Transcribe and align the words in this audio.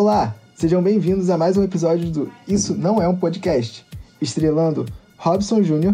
Olá, 0.00 0.32
sejam 0.54 0.80
bem-vindos 0.80 1.28
a 1.28 1.36
mais 1.36 1.56
um 1.56 1.64
episódio 1.64 2.08
do 2.08 2.32
Isso 2.46 2.72
Não 2.76 3.02
É 3.02 3.08
um 3.08 3.16
Podcast, 3.16 3.84
estrelando 4.22 4.86
Robson 5.16 5.60
Júnior. 5.60 5.92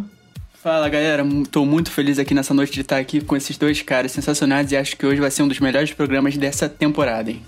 Fala 0.52 0.90
galera, 0.90 1.24
tô 1.50 1.64
muito 1.64 1.90
feliz 1.90 2.18
aqui 2.18 2.34
nessa 2.34 2.52
noite 2.52 2.74
de 2.74 2.82
estar 2.82 2.98
aqui 2.98 3.22
com 3.22 3.34
esses 3.34 3.56
dois 3.56 3.80
caras 3.80 4.12
sensacionais 4.12 4.70
e 4.70 4.76
acho 4.76 4.98
que 4.98 5.06
hoje 5.06 5.22
vai 5.22 5.30
ser 5.30 5.42
um 5.42 5.48
dos 5.48 5.58
melhores 5.58 5.90
programas 5.94 6.36
dessa 6.36 6.68
temporada, 6.68 7.30
hein? 7.30 7.42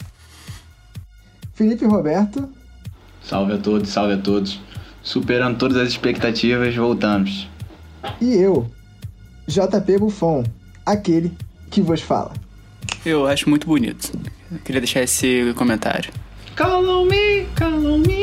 Felipe 1.53 1.85
Roberto. 1.85 2.49
Salve 3.23 3.53
a 3.53 3.59
todos, 3.59 3.91
salve 3.91 4.15
a 4.15 4.19
todos. 4.19 4.59
Superando 5.03 5.59
todas 5.59 5.77
as 5.77 5.91
expectativas, 5.91 6.75
voltamos. 6.75 7.47
E 8.19 8.33
eu, 8.33 8.67
JP 9.47 9.99
Buffon, 9.99 10.43
aquele 10.87 11.37
que 11.71 11.83
vos 11.83 12.01
fala. 12.01 12.33
Eu 13.05 13.27
acho 13.27 13.47
muito 13.47 13.67
bonito. 13.67 14.11
Eu 14.51 14.59
queria 14.61 14.81
deixar 14.81 15.03
esse 15.03 15.53
comentário. 15.55 16.11
Call 16.57 16.89
on 16.89 17.05
me, 17.05 17.47
call 17.55 17.87
on 17.87 17.99
me. 17.99 18.17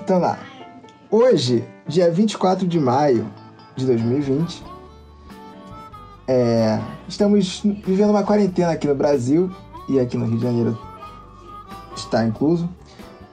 Então 0.00 0.18
lá. 0.18 0.40
Hoje, 1.08 1.64
dia 1.86 2.10
24 2.10 2.66
de 2.66 2.80
maio 2.80 3.30
de 3.76 3.86
2020, 3.86 4.64
é, 6.26 6.80
estamos 7.06 7.62
vivendo 7.62 8.10
uma 8.10 8.24
quarentena 8.24 8.72
aqui 8.72 8.88
no 8.88 8.96
Brasil 8.96 9.54
e 9.88 10.00
aqui 10.00 10.16
no 10.16 10.26
Rio 10.26 10.38
de 10.38 10.42
Janeiro 10.42 10.78
está 11.94 12.24
incluso. 12.24 12.68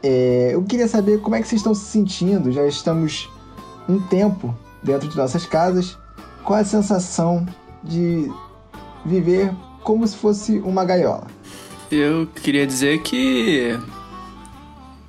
É, 0.10 0.52
eu 0.54 0.64
queria 0.64 0.88
saber 0.88 1.20
como 1.20 1.36
é 1.36 1.42
que 1.42 1.48
vocês 1.50 1.60
estão 1.60 1.76
se 1.76 1.84
sentindo. 1.84 2.50
Já 2.50 2.66
estamos 2.66 3.30
um 3.90 4.00
tempo 4.00 4.56
dentro 4.82 5.10
de 5.10 5.18
nossas 5.18 5.46
casas. 5.46 5.98
Qual 6.46 6.58
a 6.58 6.64
sensação 6.64 7.46
de 7.84 8.32
viver 9.06 9.52
como 9.84 10.08
se 10.08 10.16
fosse 10.16 10.60
uma 10.60 10.86
gaiola? 10.86 11.28
Eu 11.92 12.26
queria 12.42 12.66
dizer 12.66 13.02
que 13.02 13.78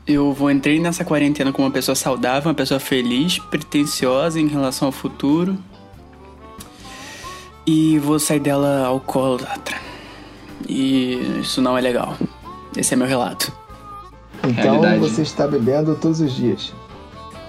eu 0.05 0.33
vou 0.33 0.51
entrei 0.51 0.81
nessa 0.81 1.05
quarentena 1.05 1.53
como 1.53 1.69
uma 1.69 1.73
pessoa 1.73 1.95
saudável, 1.95 2.49
uma 2.49 2.57
pessoa 2.57 2.81
feliz, 2.81 3.39
pretensiosa 3.39 4.41
em 4.41 4.49
relação 4.49 4.87
ao 4.87 4.93
futuro. 4.93 5.57
E 7.65 8.01
vou 8.01 8.19
sair 8.19 8.41
dela 8.41 8.85
alcoólatra. 8.85 9.77
E 10.69 11.39
isso 11.41 11.63
não 11.63 11.79
é 11.79 11.81
legal. 11.81 12.17
Esse 12.77 12.95
é 12.95 12.97
meu 12.97 13.07
relato. 13.07 13.53
Então 14.45 14.81
Realidade. 14.81 14.99
você 14.99 15.23
está 15.23 15.47
bebendo 15.47 15.95
todos 15.95 16.21
os 16.21 16.35
dias. 16.35 16.73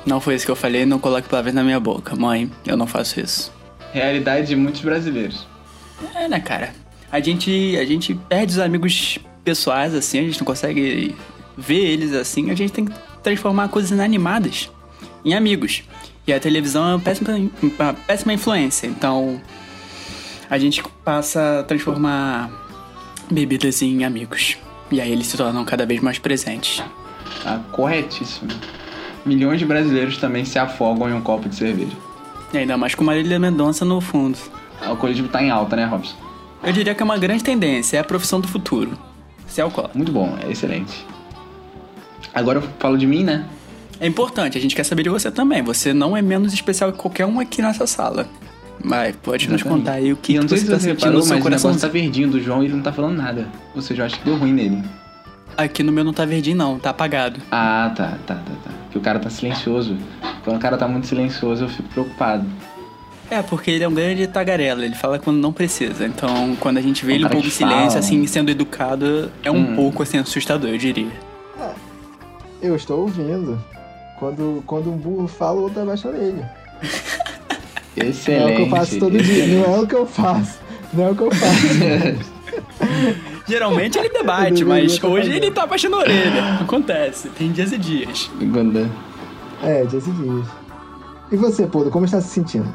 Não 0.06 0.20
foi 0.20 0.36
isso 0.36 0.46
que 0.46 0.52
eu 0.52 0.56
falei, 0.56 0.86
não 0.86 1.00
coloque 1.00 1.28
palavras 1.28 1.54
na 1.54 1.64
minha 1.64 1.80
boca. 1.80 2.16
Mãe, 2.16 2.50
eu 2.66 2.76
não 2.76 2.88
faço 2.88 3.20
isso. 3.20 3.52
Realidade 3.94 4.48
de 4.48 4.56
muitos 4.56 4.82
brasileiros. 4.82 5.48
É, 6.16 6.28
né, 6.28 6.40
cara? 6.40 6.74
A 7.12 7.20
gente, 7.20 7.76
a 7.78 7.86
gente 7.86 8.14
perde 8.14 8.54
os 8.54 8.60
amigos 8.60 9.20
pessoais, 9.44 9.94
assim, 9.94 10.20
a 10.20 10.22
gente 10.24 10.40
não 10.40 10.46
consegue 10.46 11.16
ver 11.58 11.86
eles 11.88 12.14
assim. 12.14 12.50
A 12.50 12.56
gente 12.56 12.72
tem 12.72 12.86
que 12.86 12.94
transformar 13.22 13.68
coisas 13.70 13.92
inanimadas 13.92 14.70
em 15.26 15.34
amigos. 15.34 15.84
E 16.26 16.34
a 16.34 16.40
televisão 16.40 16.88
é 16.88 16.94
uma 16.94 17.00
péssima, 17.00 17.30
uma 17.62 17.94
péssima 17.94 18.34
influência. 18.34 18.88
Então, 18.88 19.42
a 20.50 20.58
gente 20.58 20.84
passa 21.04 21.60
a 21.60 21.64
transformar 21.64 22.52
bebidas 23.30 23.82
em 23.82 24.04
amigos. 24.04 24.58
E 24.92 25.00
aí 25.00 25.12
eles 25.12 25.28
se 25.28 25.38
tornam 25.38 25.64
cada 25.66 25.86
vez 25.86 26.02
mais 26.02 26.18
presentes. 26.18 26.84
Ah, 27.46 27.60
corretíssimo. 27.72 28.50
Milhões 29.26 29.60
de 29.60 29.66
brasileiros 29.66 30.18
também 30.18 30.46
se 30.46 30.58
afogam 30.58 31.10
em 31.10 31.14
um 31.14 31.22
copo 31.22 31.48
de 31.48 31.56
cerveja. 31.56 31.96
E 32.54 32.58
ainda 32.58 32.78
mais 32.78 32.96
com 32.96 33.04
Marília 33.04 33.40
Mendonça 33.40 33.86
no 33.86 34.02
fundo. 34.02 34.38
O 34.82 34.90
alcoolismo 34.90 35.28
tá 35.28 35.42
em 35.44 35.50
alta, 35.52 35.76
né, 35.76 35.86
Robson? 35.86 36.16
Eu 36.64 36.74
diria 36.74 36.96
que 36.96 37.02
é 37.02 37.06
uma 37.06 37.18
grande 37.18 37.44
tendência, 37.44 37.98
é 37.98 38.00
a 38.00 38.04
profissão 38.04 38.40
do 38.40 38.48
futuro. 38.48 38.98
Ser 39.48 39.62
alcoólatra. 39.62 39.98
Muito 39.98 40.12
bom, 40.12 40.38
é 40.44 40.52
excelente. 40.52 41.06
Agora 42.34 42.60
eu 42.60 42.70
falo 42.80 42.98
de 42.98 43.06
mim, 43.06 43.24
né? 43.24 43.46
É 44.00 44.08
importante, 44.08 44.58
a 44.58 44.62
gente 44.62 44.76
quer 44.76 44.84
saber 44.84 45.04
de 45.04 45.10
você 45.10 45.30
também. 45.30 45.62
Você 45.62 45.94
não 45.94 46.16
é 46.16 46.22
menos 46.22 46.54
especial 46.54 46.92
que 46.92 46.98
qualquer 46.98 47.26
um 47.26 47.40
aqui 47.40 47.62
nessa 47.62 47.86
sala. 47.86 48.28
Mas 48.84 49.16
pode 49.18 49.46
Exatamente. 49.46 49.66
nos 49.66 49.78
contar 49.78 49.92
aí 49.94 50.14
o 50.14 50.18
que, 50.18 50.36
eu 50.36 50.42
não 50.42 50.50
sei 50.50 50.60
se 50.60 50.66
você 50.66 50.96
tá 50.96 51.08
reparou, 51.08 51.26
mas 51.26 51.46
o 51.46 51.50
negócio 51.50 51.80
tá 51.82 51.88
verdinho 51.88 52.30
do 52.30 52.42
João 52.42 52.64
e 52.64 52.68
ele 52.68 52.76
não 52.76 52.82
tá 52.82 52.94
falando 52.94 53.18
nada. 53.18 53.48
Ou 53.76 53.82
seja, 53.82 54.04
eu 54.04 54.06
acho 54.06 54.18
que 54.20 54.26
deu 54.26 54.38
ruim 54.38 54.54
nele. 54.54 54.84
Aqui 55.58 55.84
no 55.84 55.92
meu 55.92 56.04
não 56.04 56.14
tá 56.14 56.24
verdinho 56.24 56.56
não, 56.56 56.80
tá 56.80 56.92
apagado. 56.92 57.42
Ah, 57.52 57.92
tá, 57.96 58.18
tá, 58.26 58.36
tá, 58.36 58.54
tá. 58.64 58.72
Porque 58.84 58.98
o 58.98 59.02
cara 59.02 59.20
tá 59.20 59.30
silencioso. 59.30 59.98
Quando 60.44 60.56
o 60.56 60.60
cara 60.60 60.78
tá 60.78 60.88
muito 60.88 61.08
silencioso, 61.08 61.66
eu 61.66 61.70
fico 61.70 61.90
preocupado. 61.90 62.46
É, 63.30 63.44
porque 63.44 63.70
ele 63.70 63.84
é 63.84 63.88
um 63.88 63.94
grande 63.94 64.26
tagarela, 64.26 64.84
ele 64.84 64.96
fala 64.96 65.20
quando 65.20 65.38
não 65.38 65.54
precisa. 65.54 66.06
Então, 66.06 66.56
quando 66.60 66.78
a 66.78 66.82
gente 66.82 67.06
vê 67.06 67.14
um 67.14 67.16
ele 67.16 67.26
um 67.26 67.30
pouco 67.30 67.46
em 67.46 67.52
silêncio, 67.52 68.00
assim, 68.00 68.26
sendo 68.26 68.50
educado, 68.50 69.32
é 69.44 69.52
um 69.52 69.58
hum. 69.58 69.76
pouco, 69.76 70.02
assim, 70.02 70.18
assustador, 70.18 70.70
eu 70.72 70.78
diria. 70.78 71.12
É, 71.60 71.72
eu 72.62 72.76
estou 72.76 73.02
ouvindo. 73.02 73.62
Quando, 74.18 74.64
quando 74.66 74.92
um 74.92 74.98
burro 74.98 75.28
fala, 75.28 75.60
o 75.60 75.64
outro 75.64 75.82
abaixa 75.82 76.08
a 76.08 76.12
orelha. 76.12 76.52
Excelente. 78.06 78.42
Não 78.42 78.50
é 78.50 78.54
o 78.54 78.56
que 78.56 78.62
eu 78.62 78.70
faço 78.70 79.00
todo 79.00 79.18
dia, 79.18 79.48
não 79.48 79.76
é 79.76 79.80
o 79.80 79.88
que 79.88 79.96
eu 79.96 80.06
faço. 80.06 80.60
Não 80.94 81.04
é 81.06 81.12
o 81.12 81.16
que 81.16 81.22
eu 81.24 81.32
faço. 81.32 82.40
Geralmente 83.48 83.98
ele 83.98 84.10
debate, 84.10 84.64
mas 84.64 85.04
hoje 85.04 85.32
ele 85.32 85.52
tá 85.52 85.66
baixando 85.66 85.96
a 85.96 86.00
orelha. 86.00 86.60
Acontece, 86.62 87.30
tem 87.30 87.52
dias 87.52 87.72
e 87.72 87.78
dias. 87.78 88.30
É, 89.64 89.84
dias 89.86 90.08
e 90.08 90.12
dias. 90.12 90.48
E 91.32 91.36
você, 91.36 91.68
Paulo, 91.68 91.90
como 91.90 92.06
está 92.06 92.22
se 92.22 92.30
sentindo? 92.30 92.72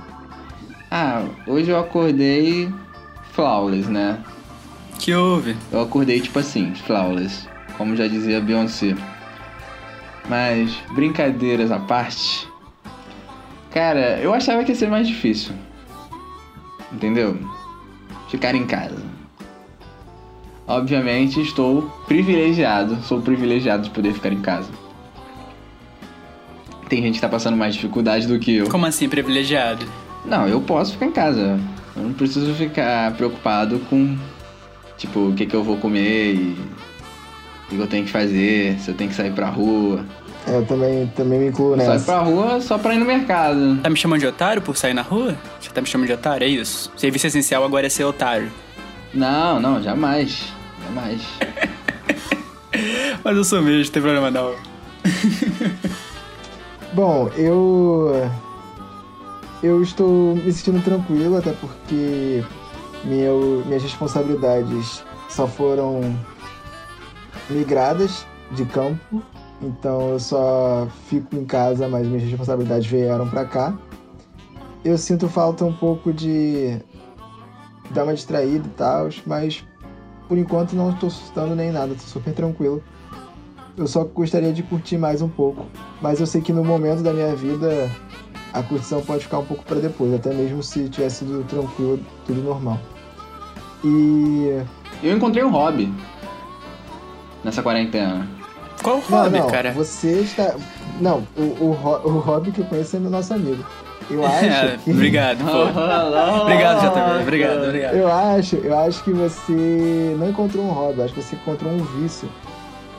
Ah, 0.91 1.25
hoje 1.47 1.71
eu 1.71 1.79
acordei 1.79 2.73
flawless, 3.33 3.89
né? 3.89 4.19
Que 4.99 5.15
houve? 5.15 5.57
Eu 5.73 5.81
acordei 5.81 6.21
tipo 6.21 6.39
assim, 6.39 6.73
flawless, 6.75 7.49
como 7.77 7.97
já 7.97 8.07
dizia 8.07 8.41
Beyoncé. 8.41 8.95
Mas, 10.29 10.75
brincadeiras 10.95 11.71
à 11.71 11.79
parte, 11.79 12.49
Cara, 13.75 14.21
eu 14.21 14.33
achava 14.33 14.63
que 14.63 14.71
ia 14.71 14.77
ser 14.77 14.89
mais 14.89 15.09
difícil. 15.09 15.53
Entendeu? 16.93 17.37
Ficar 18.31 18.55
em 18.55 18.65
casa. 18.65 19.03
Obviamente 20.65 21.41
estou 21.41 21.83
privilegiado, 22.07 22.97
sou 23.03 23.21
privilegiado 23.21 23.83
de 23.83 23.91
poder 23.91 24.15
ficar 24.15 24.33
em 24.33 24.41
casa. 24.41 24.71
Tem 26.89 27.03
gente 27.03 27.17
que 27.17 27.21
tá 27.21 27.29
passando 27.29 27.57
mais 27.57 27.75
dificuldade 27.75 28.29
do 28.29 28.39
que 28.39 28.55
eu. 28.55 28.69
Como 28.69 28.87
assim, 28.87 29.09
privilegiado? 29.09 29.85
Não, 30.25 30.47
eu 30.47 30.61
posso 30.61 30.93
ficar 30.93 31.07
em 31.07 31.13
casa. 31.13 31.59
Eu 31.97 32.03
não 32.05 32.13
preciso 32.13 32.55
ficar 32.55 33.13
preocupado 33.17 33.81
com, 33.91 34.17
tipo, 34.97 35.31
o 35.31 35.35
que, 35.35 35.47
que 35.47 35.55
eu 35.55 35.65
vou 35.65 35.79
comer 35.79 36.35
e 36.35 36.57
o 37.67 37.71
que 37.71 37.79
eu 37.79 37.87
tenho 37.89 38.05
que 38.05 38.11
fazer, 38.13 38.79
se 38.79 38.89
eu 38.89 38.95
tenho 38.95 39.11
que 39.11 39.17
sair 39.17 39.33
pra 39.33 39.49
rua. 39.49 40.05
É, 40.47 40.57
eu 40.57 40.67
também, 40.67 41.07
também 41.09 41.39
me 41.39 41.49
incluo 41.49 41.75
nessa. 41.77 41.99
Sai 41.99 42.05
pra 42.05 42.25
rua 42.25 42.61
só 42.61 42.77
pra 42.77 42.95
ir 42.95 42.99
no 42.99 43.07
mercado. 43.07 43.79
Tá 43.83 43.89
me 43.89 43.97
chamando 43.97 44.21
de 44.21 44.27
otário 44.27 44.61
por 44.61 44.77
sair 44.77 44.95
na 44.95 45.03
rua? 45.03 45.35
Você 45.61 45.71
tá 45.71 45.81
me 45.81 45.87
chamando 45.87 46.07
de 46.07 46.13
otário, 46.13 46.45
é 46.45 46.49
isso? 46.49 46.93
Serviço 46.97 47.27
essencial 47.27 47.65
agora 47.65 47.87
é 47.87 47.89
ser 47.89 48.05
otário. 48.05 48.53
Não, 49.13 49.59
não, 49.59 49.83
jamais. 49.83 50.53
Jamais. 50.87 51.23
Mas 53.25 53.37
eu 53.37 53.45
sou 53.45 53.63
mesmo, 53.63 53.85
não 53.85 53.91
tem 53.91 54.03
problema 54.03 54.31
não. 54.31 54.55
Bom, 56.93 57.31
eu. 57.37 58.31
Eu 59.63 59.83
estou 59.83 60.37
me 60.37 60.53
sentindo 60.53 60.85
tranquilo, 60.85 61.39
até 61.39 61.53
porque 61.53 62.45
meu, 63.05 63.63
minhas 63.65 63.83
responsabilidades 63.83 65.03
só 65.29 65.47
foram 65.47 66.15
migradas 67.49 68.27
de 68.51 68.65
campo 68.67 69.23
então 69.63 70.11
eu 70.11 70.21
só 70.21 70.87
fico 71.09 71.35
em 71.37 71.45
casa, 71.45 71.89
mas 71.89 72.07
minhas 72.07 72.23
responsabilidades 72.23 72.87
vieram 72.87 73.29
para 73.29 73.45
cá. 73.45 73.77
Eu 74.85 74.99
sinto 74.99 75.29
falta 75.29 75.65
um 75.65 75.73
pouco 75.73 76.13
de 76.13 76.79
dar 77.91 78.05
uma 78.05 78.15
distraída 78.15 78.67
e 78.67 78.71
tal, 78.71 79.09
mas 79.27 79.65
por 80.29 80.37
enquanto 80.37 80.75
não 80.75 80.91
estou 80.91 81.09
assustando 81.09 81.55
nem 81.55 81.71
nada, 81.71 81.93
estou 81.93 82.09
super 82.09 82.35
tranquilo. 82.35 82.83
Eu 83.77 83.87
só 83.87 84.05
gostaria 84.05 84.53
de 84.53 84.63
curtir 84.63 84.99
mais 84.99 85.21
um 85.21 85.29
pouco, 85.29 85.67
mas 86.01 86.21
eu 86.21 86.27
sei 86.27 86.41
que 86.41 86.53
no 86.53 86.65
momento 86.65 87.03
da 87.03 87.13
minha 87.13 87.35
vida 87.35 87.91
a 88.53 88.63
curtição 88.63 89.01
pode 89.03 89.25
ficar 89.25 89.39
um 89.39 89.45
pouco 89.45 89.65
para 89.65 89.81
depois, 89.81 90.15
até 90.15 90.33
mesmo 90.33 90.63
se 90.63 90.89
tivesse 90.89 91.25
sido 91.25 91.45
tranquilo, 91.45 91.99
tudo 92.25 92.41
normal. 92.43 92.79
E 93.83 94.63
eu 95.03 95.17
encontrei 95.17 95.43
um 95.43 95.51
hobby 95.51 95.93
nessa 97.43 97.63
quarentena. 97.63 98.29
Qual 98.85 98.99
o 98.99 99.01
hobby, 99.01 99.39
não, 99.39 99.45
não, 99.47 99.51
cara? 99.51 99.73
Você 99.73 100.21
está. 100.21 100.55
Não, 101.01 101.27
o, 101.37 101.41
o, 101.43 101.71
o 102.05 102.19
hobby 102.21 102.53
que 102.53 102.61
eu 102.61 102.65
conheço 102.67 102.95
é 102.97 103.01
meu 103.01 103.11
nosso 103.11 103.35
amigo. 103.35 103.65
Eu 104.11 104.25
acho. 104.27 104.45
É, 104.45 104.79
que... 104.85 104.91
Obrigado, 104.93 105.39
pô. 105.45 106.43
obrigado, 106.43 106.81
JB. 106.81 107.23
Obrigado, 107.23 107.65
obrigado. 107.65 107.95
Eu 107.95 108.13
acho, 108.13 108.57
eu 108.57 108.79
acho 108.79 109.03
que 109.03 109.11
você 109.11 110.15
não 110.19 110.29
encontrou 110.29 110.65
um 110.65 110.71
hobby, 110.71 111.03
acho 111.03 111.15
que 111.15 111.23
você 111.23 111.35
encontrou 111.37 111.73
um 111.73 111.83
vício. 112.01 112.29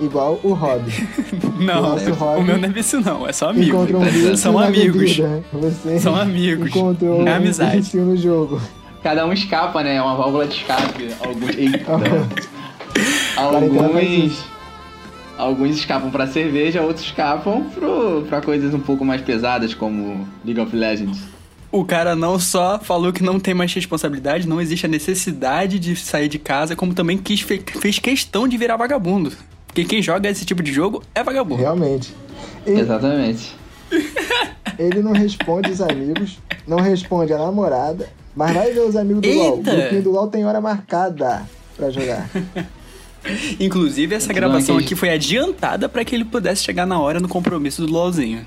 igual 0.02 0.40
o 0.44 0.54
Rob. 0.54 0.82
Não, 1.60 1.82
Nosso 1.84 2.10
o 2.10 2.14
hobby. 2.16 2.42
meu 2.44 2.58
não 2.58 2.68
é 2.68 2.72
vício 2.72 3.00
não, 3.00 3.26
é 3.28 3.32
só 3.32 3.50
amigo. 3.52 3.78
Um 3.78 4.00
vício 4.02 4.36
São 4.38 4.60
amigos. 4.60 5.18
Você 5.54 6.00
São 6.00 6.16
amigos. 6.16 6.68
encontrou 6.70 7.26
É 7.26 7.32
um 7.32 7.36
amizade. 7.36 7.78
vício 7.78 8.02
no 8.02 8.18
jogo. 8.18 8.60
Cada 9.02 9.26
um 9.26 9.32
escapa, 9.32 9.82
né? 9.84 9.96
É 9.96 10.02
uma 10.02 10.16
válvula 10.16 10.48
de 10.48 10.56
escape. 10.56 11.14
Alguns. 11.24 11.50
Eita. 11.56 12.00
Faz 13.36 13.54
alguns. 13.56 14.55
Alguns 15.38 15.76
escapam 15.76 16.10
pra 16.10 16.28
cerveja, 16.28 16.82
outros 16.82 17.06
escapam 17.06 17.64
pro, 17.70 18.24
pra 18.30 18.42
coisas 18.42 18.74
um 18.74 18.80
pouco 18.80 19.04
mais 19.04 19.22
pesadas, 19.22 19.74
como 19.74 20.28
League 20.46 20.60
of 20.62 20.74
Legends. 20.76 21.20
O 21.72 21.84
cara 21.84 22.16
não 22.16 22.40
só 22.40 22.80
falou 22.80 23.12
que 23.12 23.22
não 23.22 23.38
tem 23.38 23.54
mais 23.54 23.74
responsabilidade, 23.74 24.48
não 24.48 24.62
existe 24.62 24.86
a 24.86 24.90
necessidade 24.90 25.78
de 25.78 25.94
sair 25.96 26.30
de 26.30 26.40
casa, 26.40 26.74
como 26.76 26.94
também 26.94 27.18
quis, 27.18 27.42
fe- 27.42 27.62
fez 27.82 28.00
questão 28.00 28.48
de 28.48 28.56
virar 28.56 28.78
vagabundo. 28.78 29.34
Porque 29.68 29.84
quem 29.84 30.02
joga 30.02 30.30
esse 30.30 30.46
tipo 30.46 30.64
de 30.64 30.72
jogo 30.72 31.04
é 31.14 31.22
vagabundo. 31.22 31.62
Realmente. 31.62 32.14
Ele, 32.66 32.80
Exatamente. 32.80 33.54
ele 34.80 35.02
não 35.02 35.12
responde 35.12 35.70
os 35.70 35.82
amigos, 35.82 36.40
não 36.66 36.78
responde 36.80 37.34
a 37.34 37.38
namorada, 37.38 38.08
mas 38.34 38.54
vai 38.54 38.72
ver 38.72 38.80
os 38.82 38.96
amigos 38.96 39.22
do 39.22 39.30
LOL. 39.34 39.56
O 39.56 39.58
Eita! 39.58 39.76
grupinho 39.76 40.02
do 40.04 40.12
LOL 40.12 40.28
tem 40.30 40.46
hora 40.46 40.62
marcada 40.62 41.44
pra 41.76 41.90
jogar. 41.90 42.30
Inclusive, 43.60 44.16
essa 44.16 44.31
gravação 44.31 44.77
aqui. 44.77 44.95
foi 44.95 45.10
adiantada 45.10 45.89
pra 45.89 46.06
que 46.06 46.16
ele 46.16 46.25
pudesse 46.25 46.63
chegar 46.63 46.86
na 46.86 47.00
hora 47.00 47.19
no 47.19 47.27
compromisso 47.27 47.86
do 47.86 47.92
LOLzinho. 47.92 48.45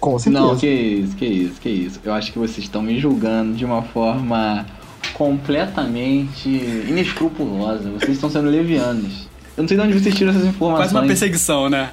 Com 0.00 0.18
certeza. 0.18 0.44
Não, 0.44 0.56
que 0.56 0.66
isso, 0.66 1.16
que 1.16 1.26
isso, 1.26 1.60
que 1.60 1.68
isso. 1.68 2.00
Eu 2.02 2.12
acho 2.12 2.32
que 2.32 2.38
vocês 2.38 2.58
estão 2.58 2.82
me 2.82 2.98
julgando 2.98 3.54
de 3.54 3.64
uma 3.64 3.82
forma 3.82 4.66
completamente 5.14 6.48
inescrupulosa. 6.48 7.90
Vocês 7.90 8.12
estão 8.12 8.28
sendo 8.28 8.48
levianos. 8.48 9.28
Eu 9.56 9.62
não 9.62 9.68
sei 9.68 9.76
de 9.76 9.82
onde 9.82 10.00
vocês 10.00 10.14
tiram 10.14 10.32
essas 10.32 10.44
informações. 10.44 10.90
Quase 10.90 10.94
uma 10.94 11.06
perseguição, 11.06 11.68
né? 11.68 11.90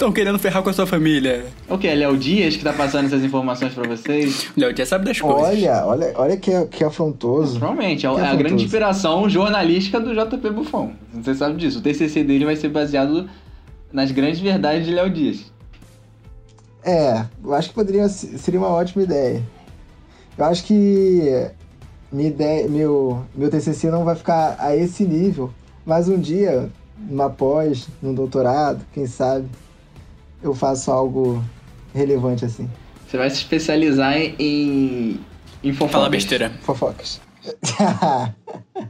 Estão 0.00 0.10
querendo 0.10 0.38
ferrar 0.38 0.62
com 0.62 0.70
a 0.70 0.72
sua 0.72 0.86
família. 0.86 1.44
O 1.68 1.76
que? 1.76 1.86
É 1.86 1.94
Léo 1.94 2.16
Dias 2.16 2.56
que 2.56 2.64
tá 2.64 2.72
passando 2.72 3.04
essas 3.04 3.22
informações 3.22 3.74
pra 3.74 3.86
vocês? 3.86 4.50
Léo 4.56 4.74
já 4.74 4.86
sabe 4.86 5.04
das 5.04 5.20
coisas. 5.20 5.42
Olha, 5.42 5.84
olha, 5.84 6.12
olha 6.14 6.36
que, 6.38 6.52
que 6.68 6.82
afrontoso. 6.82 7.58
Provavelmente, 7.58 8.06
é, 8.06 8.08
é 8.08 8.12
a 8.12 8.14
grande 8.14 8.30
afrontoso. 8.32 8.64
inspiração 8.64 9.28
jornalística 9.28 10.00
do 10.00 10.14
JP 10.14 10.50
Buffon. 10.54 10.92
Você 11.12 11.34
sabe 11.34 11.58
disso. 11.58 11.80
O 11.80 11.82
TCC 11.82 12.24
dele 12.24 12.46
vai 12.46 12.56
ser 12.56 12.70
baseado 12.70 13.28
nas 13.92 14.10
grandes 14.10 14.40
verdades 14.40 14.86
de 14.86 14.94
Léo 14.94 15.10
Dias. 15.10 15.52
É, 16.82 17.26
eu 17.44 17.52
acho 17.52 17.68
que 17.68 17.74
poderia 17.74 18.08
seria 18.08 18.58
uma 18.58 18.70
ótima 18.70 19.02
ideia. 19.02 19.42
Eu 20.38 20.46
acho 20.46 20.64
que 20.64 21.46
minha 22.10 22.30
ideia, 22.30 22.66
meu, 22.66 23.22
meu 23.34 23.50
TCC 23.50 23.90
não 23.90 24.06
vai 24.06 24.14
ficar 24.14 24.56
a 24.58 24.74
esse 24.74 25.04
nível, 25.04 25.50
mas 25.84 26.08
um 26.08 26.18
dia, 26.18 26.70
numa 26.98 27.28
pós, 27.28 27.86
num 28.00 28.14
doutorado, 28.14 28.82
quem 28.94 29.06
sabe, 29.06 29.46
eu 30.42 30.54
faço 30.54 30.90
algo 30.90 31.44
relevante 31.94 32.44
assim. 32.44 32.68
Você 33.06 33.16
vai 33.16 33.28
se 33.30 33.36
especializar 33.36 34.16
em, 34.16 35.20
em, 35.62 35.72
fofocas. 35.72 35.92
Fala 35.92 36.08
besteira. 36.08 36.52
Fofocas. 36.62 37.20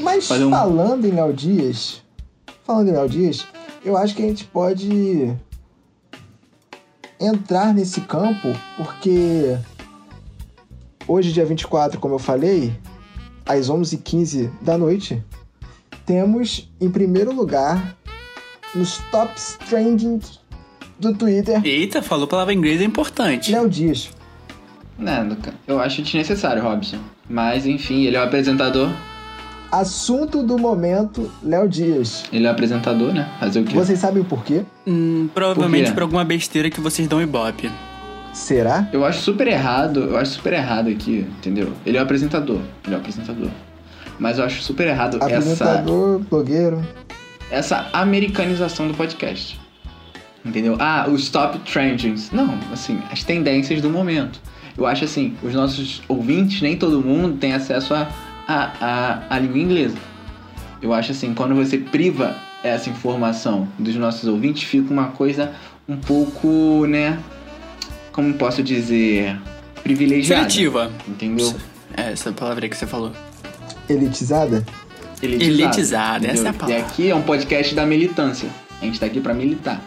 Mas 0.00 0.30
um- 0.30 0.50
falando 0.50 1.06
em 1.06 1.12
Léo 1.12 1.32
Dias, 1.32 2.02
falando 2.64 2.88
em 2.88 2.92
Léo 2.92 3.08
Dias, 3.08 3.46
eu 3.84 3.96
acho 3.96 4.14
que 4.14 4.22
a 4.22 4.26
gente 4.26 4.44
pode 4.44 5.34
entrar 7.20 7.72
nesse 7.72 8.00
campo, 8.02 8.48
porque 8.76 9.56
hoje, 11.06 11.32
dia 11.32 11.44
24, 11.44 11.98
como 12.00 12.14
eu 12.14 12.18
falei, 12.18 12.74
às 13.46 13.68
11h15 13.68 14.50
da 14.60 14.76
noite, 14.76 15.22
temos 16.06 16.70
em 16.80 16.90
primeiro 16.90 17.32
lugar 17.32 17.96
nos 18.74 18.98
tops 19.10 19.58
trending 19.68 20.20
do 20.98 21.14
Twitter, 21.14 21.60
Eita, 21.64 22.02
falou 22.02 22.26
palavra 22.26 22.54
inglesa 22.54 22.82
é 22.82 22.86
importante. 22.86 23.50
Léo 23.50 23.68
Dias. 23.68 24.10
Não, 24.96 25.28
Luca, 25.28 25.52
eu 25.66 25.80
acho 25.80 26.02
desnecessário, 26.02 26.62
Robson. 26.62 26.98
Mas, 27.28 27.66
enfim, 27.66 28.04
ele 28.04 28.16
é 28.16 28.20
o 28.20 28.22
apresentador. 28.22 28.90
Assunto 29.74 30.40
do 30.44 30.56
momento, 30.56 31.28
Léo 31.42 31.68
Dias. 31.68 32.24
Ele 32.32 32.46
é 32.46 32.48
o 32.48 32.52
apresentador, 32.52 33.12
né? 33.12 33.28
Fazer 33.40 33.58
o 33.60 33.64
quê? 33.64 33.74
Vocês 33.74 33.98
sabem 33.98 34.22
o 34.22 34.24
porquê? 34.24 34.62
Hum, 34.86 35.28
provavelmente 35.34 35.88
Por 35.88 35.94
por 35.94 36.02
alguma 36.04 36.24
besteira 36.24 36.70
que 36.70 36.80
vocês 36.80 37.08
dão 37.08 37.20
ibope. 37.20 37.68
Será? 38.32 38.88
Eu 38.92 39.04
acho 39.04 39.20
super 39.20 39.48
errado, 39.48 40.00
eu 40.00 40.16
acho 40.16 40.32
super 40.32 40.52
errado 40.52 40.88
aqui, 40.88 41.26
entendeu? 41.38 41.72
Ele 41.84 41.96
é 41.96 42.00
o 42.00 42.04
apresentador, 42.04 42.60
ele 42.84 42.94
é 42.94 42.98
o 42.98 43.00
apresentador. 43.00 43.48
Mas 44.16 44.38
eu 44.38 44.44
acho 44.44 44.62
super 44.62 44.86
errado 44.86 45.16
essa, 45.16 45.24
Apresentador, 45.26 46.20
blogueiro. 46.20 46.80
essa 47.50 47.88
americanização 47.92 48.86
do 48.86 48.94
podcast. 48.94 49.60
Entendeu? 50.44 50.76
Ah, 50.78 51.06
os 51.10 51.30
top 51.30 51.58
trendings. 51.60 52.30
Não, 52.30 52.56
assim, 52.72 53.00
as 53.10 53.24
tendências 53.24 53.80
do 53.80 53.90
momento. 53.90 54.40
Eu 54.78 54.86
acho 54.86 55.04
assim, 55.04 55.36
os 55.42 55.52
nossos 55.52 56.00
ouvintes, 56.06 56.62
nem 56.62 56.76
todo 56.76 57.00
mundo 57.00 57.38
tem 57.38 57.54
acesso 57.54 57.92
a, 57.92 58.08
a, 58.46 58.72
a, 59.30 59.36
a 59.36 59.38
língua 59.38 59.58
inglesa. 59.58 59.96
Eu 60.82 60.92
acho 60.92 61.12
assim, 61.12 61.32
quando 61.34 61.54
você 61.54 61.78
priva 61.78 62.36
essa 62.62 62.90
informação 62.90 63.68
dos 63.78 63.94
nossos 63.96 64.28
ouvintes, 64.28 64.62
fica 64.64 64.92
uma 64.92 65.08
coisa 65.08 65.52
um 65.88 65.96
pouco, 65.96 66.86
né? 66.86 67.18
Como 68.12 68.32
posso 68.34 68.62
dizer? 68.62 69.36
Privilegiada. 69.82 70.42
Seletiva. 70.48 70.90
Entendeu? 71.08 71.54
É, 71.96 72.12
essa 72.12 72.32
palavra 72.32 72.64
aí 72.64 72.70
que 72.70 72.76
você 72.76 72.86
falou. 72.86 73.12
Elitizada? 73.88 74.64
Elitizada, 75.22 76.26
essa 76.26 76.46
é 76.46 76.50
a 76.50 76.52
palavra. 76.52 76.74
E 76.78 76.82
aqui 76.82 77.10
é 77.10 77.14
um 77.14 77.22
podcast 77.22 77.74
da 77.74 77.86
militância. 77.86 78.48
A 78.80 78.84
gente 78.84 79.00
tá 79.00 79.06
aqui 79.06 79.20
pra 79.20 79.32
militar. 79.34 79.80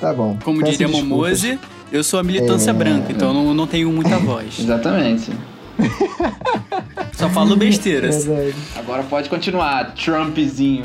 Tá 0.00 0.12
bom. 0.12 0.36
Como 0.44 0.60
Peço 0.60 0.72
diria. 0.72 0.88
Momose, 0.88 1.58
eu 1.92 2.02
sou 2.02 2.18
a 2.18 2.24
militância 2.24 2.70
É. 2.70 2.74
branca, 2.74 3.12
então 3.12 3.28
eu 3.28 3.34
não, 3.34 3.54
não 3.54 3.66
tenho 3.66 3.90
muita 3.92 4.18
voz. 4.20 4.58
Exatamente. 4.58 5.30
Só 7.14 7.28
falo 7.30 7.56
besteiras. 7.56 8.24
Verdade. 8.24 8.54
Agora 8.76 9.02
pode 9.04 9.28
continuar, 9.28 9.94
Trumpzinho. 9.94 10.84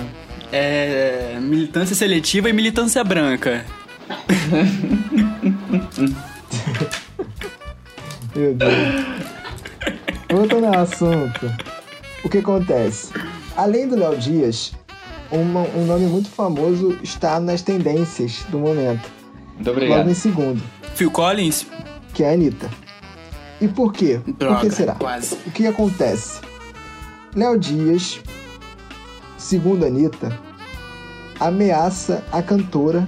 É. 0.51 1.37
Militância 1.41 1.95
seletiva 1.95 2.49
e 2.49 2.53
militância 2.53 3.03
branca. 3.03 3.65
Meu 8.35 8.53
Deus. 8.53 8.71
Voltando 10.29 10.65
ao 10.67 10.79
assunto. 10.79 11.51
O 12.23 12.29
que 12.29 12.37
acontece? 12.39 13.11
Além 13.57 13.87
do 13.87 13.95
Léo 13.95 14.15
Dias, 14.17 14.73
uma- 15.31 15.65
um 15.75 15.85
nome 15.85 16.05
muito 16.05 16.29
famoso 16.29 16.97
está 17.03 17.39
nas 17.39 17.61
tendências 17.61 18.43
do 18.49 18.59
momento. 18.59 19.09
Muito 19.55 19.67
Logo 19.67 19.71
obrigado. 19.71 20.09
em 20.09 20.13
segundo, 20.13 20.61
Phil 20.95 21.11
Collins? 21.11 21.65
que 22.13 22.23
é 22.23 22.29
a 22.29 22.33
Anitta. 22.33 22.69
E 23.61 23.67
por 23.67 23.91
quê? 23.93 24.19
Droga, 24.37 24.55
por 24.55 24.61
que 24.61 24.71
será? 24.71 24.95
quase. 24.95 25.35
O 25.45 25.51
que 25.51 25.67
acontece? 25.67 26.39
Léo 27.35 27.59
Dias, 27.59 28.21
segundo 29.37 29.83
a 29.83 29.87
Anitta, 29.87 30.37
ameaça 31.39 32.23
a 32.31 32.41
cantora 32.41 33.07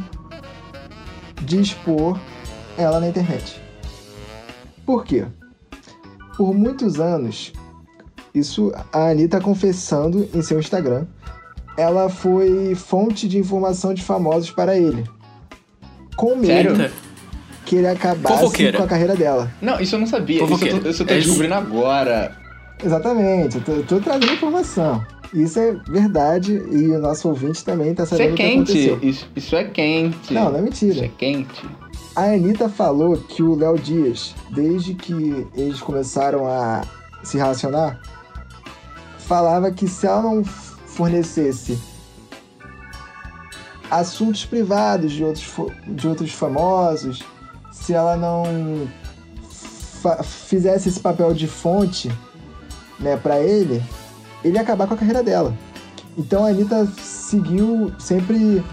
de 1.42 1.60
expor 1.60 2.20
ela 2.78 3.00
na 3.00 3.08
internet. 3.08 3.62
Por 4.86 5.06
quê? 5.06 5.26
Por 6.38 6.54
muitos 6.54 7.00
anos, 7.00 7.54
isso 8.34 8.72
a 8.92 9.10
Anitta 9.10 9.40
confessando 9.40 10.30
em 10.34 10.42
seu 10.42 10.60
Instagram, 10.60 11.06
ela 11.78 12.10
foi 12.10 12.76
fonte 12.76 13.28
de 13.28 13.38
informação 13.38 13.94
de 13.94 14.02
famosos 14.04 14.52
para 14.52 14.78
ele. 14.78 15.04
Com 16.16 16.36
medo 16.36 16.76
Sério? 16.76 16.92
Que 17.72 17.78
ele 17.78 17.88
acabasse 17.88 18.74
com 18.76 18.84
a 18.84 18.86
carreira 18.86 19.16
dela. 19.16 19.50
Não, 19.62 19.80
isso 19.80 19.96
eu 19.96 20.00
não 20.02 20.06
sabia. 20.06 20.44
Isso 20.44 20.66
eu 20.66 20.82
tô, 20.82 20.90
isso 20.90 21.04
eu 21.04 21.08
tô 21.08 21.14
É 21.14 21.18
descobrindo 21.20 21.54
agora. 21.54 22.36
Exatamente, 22.84 23.56
eu 23.56 23.64
tô, 23.64 23.72
eu 23.72 23.84
tô 23.86 24.00
trazendo 24.02 24.34
informação. 24.34 25.02
Isso 25.34 25.58
é 25.58 25.72
verdade 25.88 26.52
e 26.52 26.88
o 26.90 27.00
nosso 27.00 27.30
ouvinte 27.30 27.64
também 27.64 27.96
tá 27.96 28.04
Isso 28.04 28.10
sabendo 28.18 28.32
é 28.32 28.34
o 28.34 28.36
que 28.36 28.44
quente. 28.44 28.72
aconteceu. 28.90 29.00
Isso, 29.10 29.32
isso 29.34 29.56
é 29.56 29.64
quente. 29.64 30.34
Não, 30.34 30.52
não 30.52 30.60
é 30.60 30.68
Isso 30.70 30.86
mentira. 30.86 31.06
é 31.06 31.12
quente. 31.18 31.66
A 32.14 32.24
Anitta 32.24 32.68
falou 32.68 33.16
que 33.16 33.42
o 33.42 33.56
Léo 33.56 33.80
Dias, 33.80 34.36
desde 34.50 34.94
que 34.94 35.48
eles 35.56 35.80
começaram 35.80 36.46
a 36.46 36.82
se 37.24 37.38
relacionar, 37.38 38.02
falava 39.18 39.72
que 39.72 39.88
se 39.88 40.06
ela 40.06 40.22
não 40.24 40.44
fornecesse 40.44 41.80
assuntos 43.90 44.44
privados 44.44 45.14
de 45.14 45.24
outros, 45.24 45.50
de 45.88 46.06
outros 46.06 46.34
famosos, 46.34 47.24
se 47.82 47.94
ela 47.94 48.16
não 48.16 48.88
fizesse 50.24 50.90
esse 50.90 51.00
papel 51.00 51.34
de 51.34 51.48
fonte 51.48 52.12
né, 53.00 53.18
para 53.18 53.40
ele, 53.40 53.84
ele 54.44 54.56
ia 54.56 54.62
acabar 54.62 54.88
com 54.88 54.94
a 54.94 54.98
carreira 54.98 55.24
dela. 55.24 55.54
Então 56.18 56.46
a 56.46 56.50
Anitta 56.50 56.86
seguiu 57.02 57.92
sempre 58.00 58.64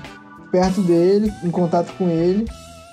perto 0.53 0.83
dele, 0.83 1.33
em 1.43 1.51
contato 1.51 1.93
com 1.97 2.09
ele, 2.09 2.47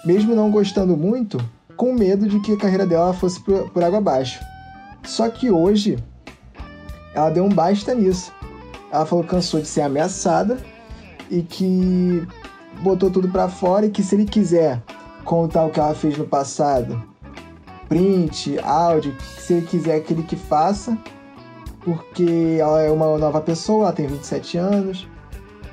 mesmo 0.05 0.35
não 0.35 0.51
gostando 0.51 0.95
muito, 0.95 1.37
com 1.75 1.93
medo 1.93 2.27
de 2.27 2.39
que 2.39 2.53
a 2.53 2.57
carreira 2.57 2.85
dela 2.85 3.13
fosse 3.13 3.39
por, 3.41 3.69
por 3.71 3.83
água 3.83 3.97
abaixo. 3.97 4.39
Só 5.03 5.29
que 5.29 5.51
hoje, 5.51 5.97
ela 7.13 7.29
deu 7.29 7.43
um 7.43 7.49
basta 7.49 7.93
nisso. 7.93 8.31
Ela 8.91 9.05
falou 9.05 9.23
que 9.23 9.31
cansou 9.31 9.59
de 9.59 9.67
ser 9.67 9.81
ameaçada 9.81 10.57
e 11.29 11.41
que 11.41 12.25
botou 12.81 13.09
tudo 13.09 13.27
para 13.29 13.49
fora 13.49 13.85
e 13.85 13.89
que 13.89 14.03
se 14.03 14.15
ele 14.15 14.25
quiser 14.25 14.81
contar 15.25 15.65
o 15.65 15.69
que 15.69 15.79
ela 15.79 15.93
fez 15.95 16.17
no 16.17 16.25
passado, 16.25 17.01
print, 17.89 18.57
áudio, 18.63 19.15
se 19.37 19.53
ele 19.53 19.65
quiser 19.65 19.99
que 20.01 20.13
ele 20.13 20.23
que 20.23 20.35
faça, 20.35 20.97
porque 21.81 22.57
ela 22.59 22.81
é 22.81 22.91
uma 22.91 23.17
nova 23.17 23.41
pessoa, 23.41 23.85
ela 23.85 23.93
tem 23.93 24.07
27 24.07 24.57
anos 24.57 25.07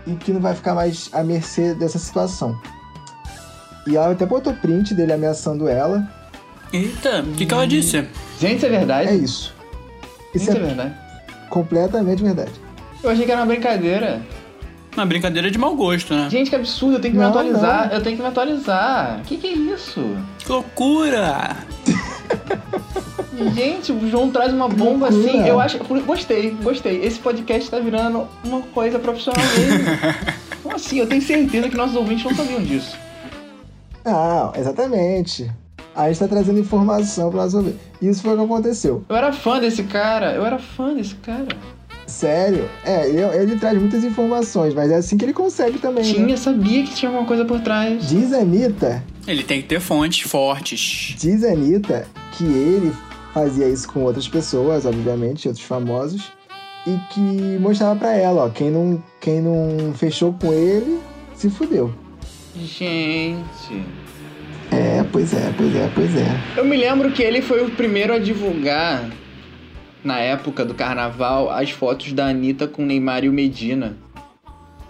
e 0.06 0.14
que 0.14 0.32
não 0.32 0.40
vai 0.40 0.54
ficar 0.54 0.74
mais 0.74 1.08
à 1.12 1.22
mercê 1.22 1.74
dessa 1.74 1.98
situação. 1.98 2.58
E 3.86 3.96
ela 3.96 4.12
até 4.12 4.26
botou 4.26 4.52
print 4.54 4.94
dele 4.94 5.12
ameaçando 5.12 5.68
ela. 5.68 6.06
Eita, 6.72 7.20
o 7.20 7.32
que, 7.32 7.46
que 7.46 7.54
ela 7.54 7.66
disse? 7.66 8.06
Gente, 8.38 8.56
isso 8.56 8.66
é 8.66 8.68
verdade? 8.68 9.08
É 9.08 9.14
isso. 9.14 9.54
Isso 10.34 10.46
Gente, 10.46 10.58
é 10.58 10.62
é 10.62 10.66
verdade. 10.66 10.94
completamente 11.50 12.22
verdade. 12.22 12.52
Eu 13.02 13.10
achei 13.10 13.24
que 13.24 13.30
era 13.30 13.40
uma 13.40 13.46
brincadeira. 13.46 14.22
Uma 14.96 15.06
brincadeira 15.06 15.50
de 15.50 15.56
mau 15.58 15.74
gosto, 15.74 16.14
né? 16.14 16.28
Gente, 16.30 16.50
que 16.50 16.56
absurdo, 16.56 16.96
eu 16.96 17.00
tenho 17.00 17.14
que 17.14 17.18
Não, 17.20 17.24
me 17.26 17.30
atualizar. 17.30 17.88
não. 17.88 17.94
Eu 17.94 18.02
tenho 18.02 18.16
que 18.16 18.22
me 18.22 18.28
atualizar. 18.28 19.20
Que 19.24 19.36
que 19.38 19.46
é 19.46 19.52
isso? 19.52 20.04
Que 20.38 20.52
loucura! 20.52 21.56
Gente, 23.54 23.90
o 23.92 24.08
João 24.10 24.30
traz 24.30 24.52
uma 24.52 24.68
bomba 24.68 25.08
Loucura. 25.08 25.30
assim. 25.30 25.48
Eu 25.48 25.58
acho. 25.58 25.78
Gostei, 26.06 26.50
gostei. 26.62 27.02
Esse 27.04 27.18
podcast 27.18 27.70
tá 27.70 27.78
virando 27.80 28.28
uma 28.44 28.60
coisa 28.60 28.98
profissional 28.98 29.42
mesmo. 29.58 29.84
Como 30.62 30.76
assim? 30.76 30.98
Eu 30.98 31.08
tenho 31.08 31.22
certeza 31.22 31.68
que 31.68 31.76
nossos 31.76 31.96
ouvintes 31.96 32.24
não 32.24 32.34
sabiam 32.34 32.62
disso. 32.62 32.96
Não, 34.04 34.52
exatamente. 34.56 35.50
A 35.94 36.08
gente 36.08 36.20
tá 36.20 36.28
trazendo 36.28 36.58
informação 36.60 37.30
pra 37.30 37.42
nós 37.42 37.54
ouvir. 37.54 37.74
Isso 38.00 38.22
foi 38.22 38.34
o 38.34 38.38
que 38.38 38.44
aconteceu. 38.44 39.04
Eu 39.08 39.16
era 39.16 39.32
fã 39.32 39.58
desse 39.58 39.82
cara. 39.84 40.32
Eu 40.32 40.46
era 40.46 40.58
fã 40.58 40.94
desse 40.94 41.14
cara. 41.16 41.48
Sério? 42.12 42.68
É, 42.84 43.08
ele, 43.08 43.20
ele 43.20 43.56
traz 43.58 43.78
muitas 43.78 44.04
informações, 44.04 44.74
mas 44.74 44.90
é 44.90 44.96
assim 44.96 45.16
que 45.16 45.24
ele 45.24 45.32
consegue 45.32 45.78
também. 45.78 46.04
né? 46.04 46.12
Tinha, 46.12 46.36
sabia 46.36 46.82
que 46.84 46.94
tinha 46.94 47.08
alguma 47.08 47.26
coisa 47.26 47.44
por 47.44 47.60
trás. 47.60 48.08
Diz 48.08 48.32
a 48.32 48.38
Anitta, 48.40 49.02
Ele 49.26 49.42
tem 49.42 49.62
que 49.62 49.68
ter 49.68 49.80
fontes 49.80 50.28
fortes. 50.28 51.14
diz 51.18 51.42
a 51.44 51.48
Anitta 51.52 52.06
que 52.36 52.44
ele 52.44 52.92
fazia 53.32 53.66
isso 53.68 53.88
com 53.88 54.00
outras 54.00 54.28
pessoas, 54.28 54.84
obviamente, 54.84 55.48
outros 55.48 55.64
famosos, 55.66 56.32
e 56.86 56.96
que 57.14 57.58
mostrava 57.58 57.96
pra 57.98 58.14
ela, 58.16 58.44
ó, 58.44 58.48
quem 58.50 58.70
não, 58.70 59.02
quem 59.20 59.40
não 59.40 59.94
fechou 59.94 60.34
com 60.34 60.52
ele, 60.52 60.98
se 61.34 61.48
fudeu. 61.48 61.92
Gente. 62.54 63.82
É, 64.70 65.04
pois 65.12 65.32
é, 65.34 65.52
pois 65.56 65.74
é, 65.76 65.90
pois 65.94 66.16
é. 66.16 66.26
Eu 66.56 66.64
me 66.64 66.76
lembro 66.76 67.10
que 67.12 67.22
ele 67.22 67.42
foi 67.42 67.62
o 67.64 67.70
primeiro 67.70 68.12
a 68.14 68.18
divulgar, 68.18 69.08
na 70.04 70.18
época 70.18 70.64
do 70.64 70.74
carnaval, 70.74 71.50
as 71.50 71.70
fotos 71.70 72.12
da 72.12 72.26
Anitta 72.26 72.66
com 72.66 72.84
Neymar 72.84 73.24
e 73.24 73.28
o 73.28 73.32
Medina. 73.32 73.96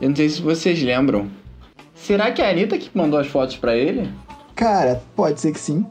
Eu 0.01 0.09
não 0.09 0.17
sei 0.17 0.29
se 0.29 0.41
vocês 0.43 0.83
lembram. 0.83 1.29
Será 1.95 2.31
que 2.33 2.43
é 2.43 2.47
a 2.47 2.51
Anitta 2.51 2.77
que 2.79 2.91
mandou 2.95 3.19
as 3.21 3.27
fotos 3.27 3.57
pra 3.57 3.77
ele? 3.77 4.11
Cara, 4.57 5.03
pode 5.15 5.41
ser 5.41 5.53
que 5.53 5.61
sim. 5.61 5.87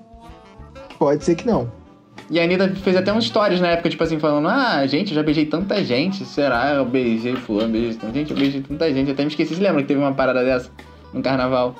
Pode 0.99 1.23
ser 1.23 1.35
que 1.35 1.47
não. 1.47 1.71
E 2.29 2.39
a 2.39 2.43
Anitta 2.43 2.73
fez 2.75 2.95
até 2.95 3.11
uns 3.11 3.25
stories 3.25 3.59
na 3.61 3.69
época, 3.69 3.89
tipo 3.89 4.03
assim, 4.03 4.19
falando: 4.19 4.47
Ah, 4.47 4.85
gente, 4.87 5.09
eu 5.09 5.15
já 5.15 5.23
beijei 5.23 5.45
tanta 5.45 5.83
gente. 5.83 6.23
Será? 6.25 6.69
Eu 6.73 6.85
beijei 6.85 7.35
fulano, 7.35 7.71
beijei 7.73 7.93
tanta 7.95 8.13
gente, 8.13 8.31
eu 8.31 8.37
beijei 8.37 8.61
tanta 8.61 8.93
gente. 8.93 9.11
Até 9.11 9.23
me 9.23 9.29
esqueci. 9.29 9.49
Vocês 9.49 9.59
lembram 9.59 9.81
que 9.81 9.87
teve 9.87 9.99
uma 9.99 10.13
parada 10.13 10.43
dessa 10.43 10.69
no 11.13 11.21
carnaval? 11.21 11.75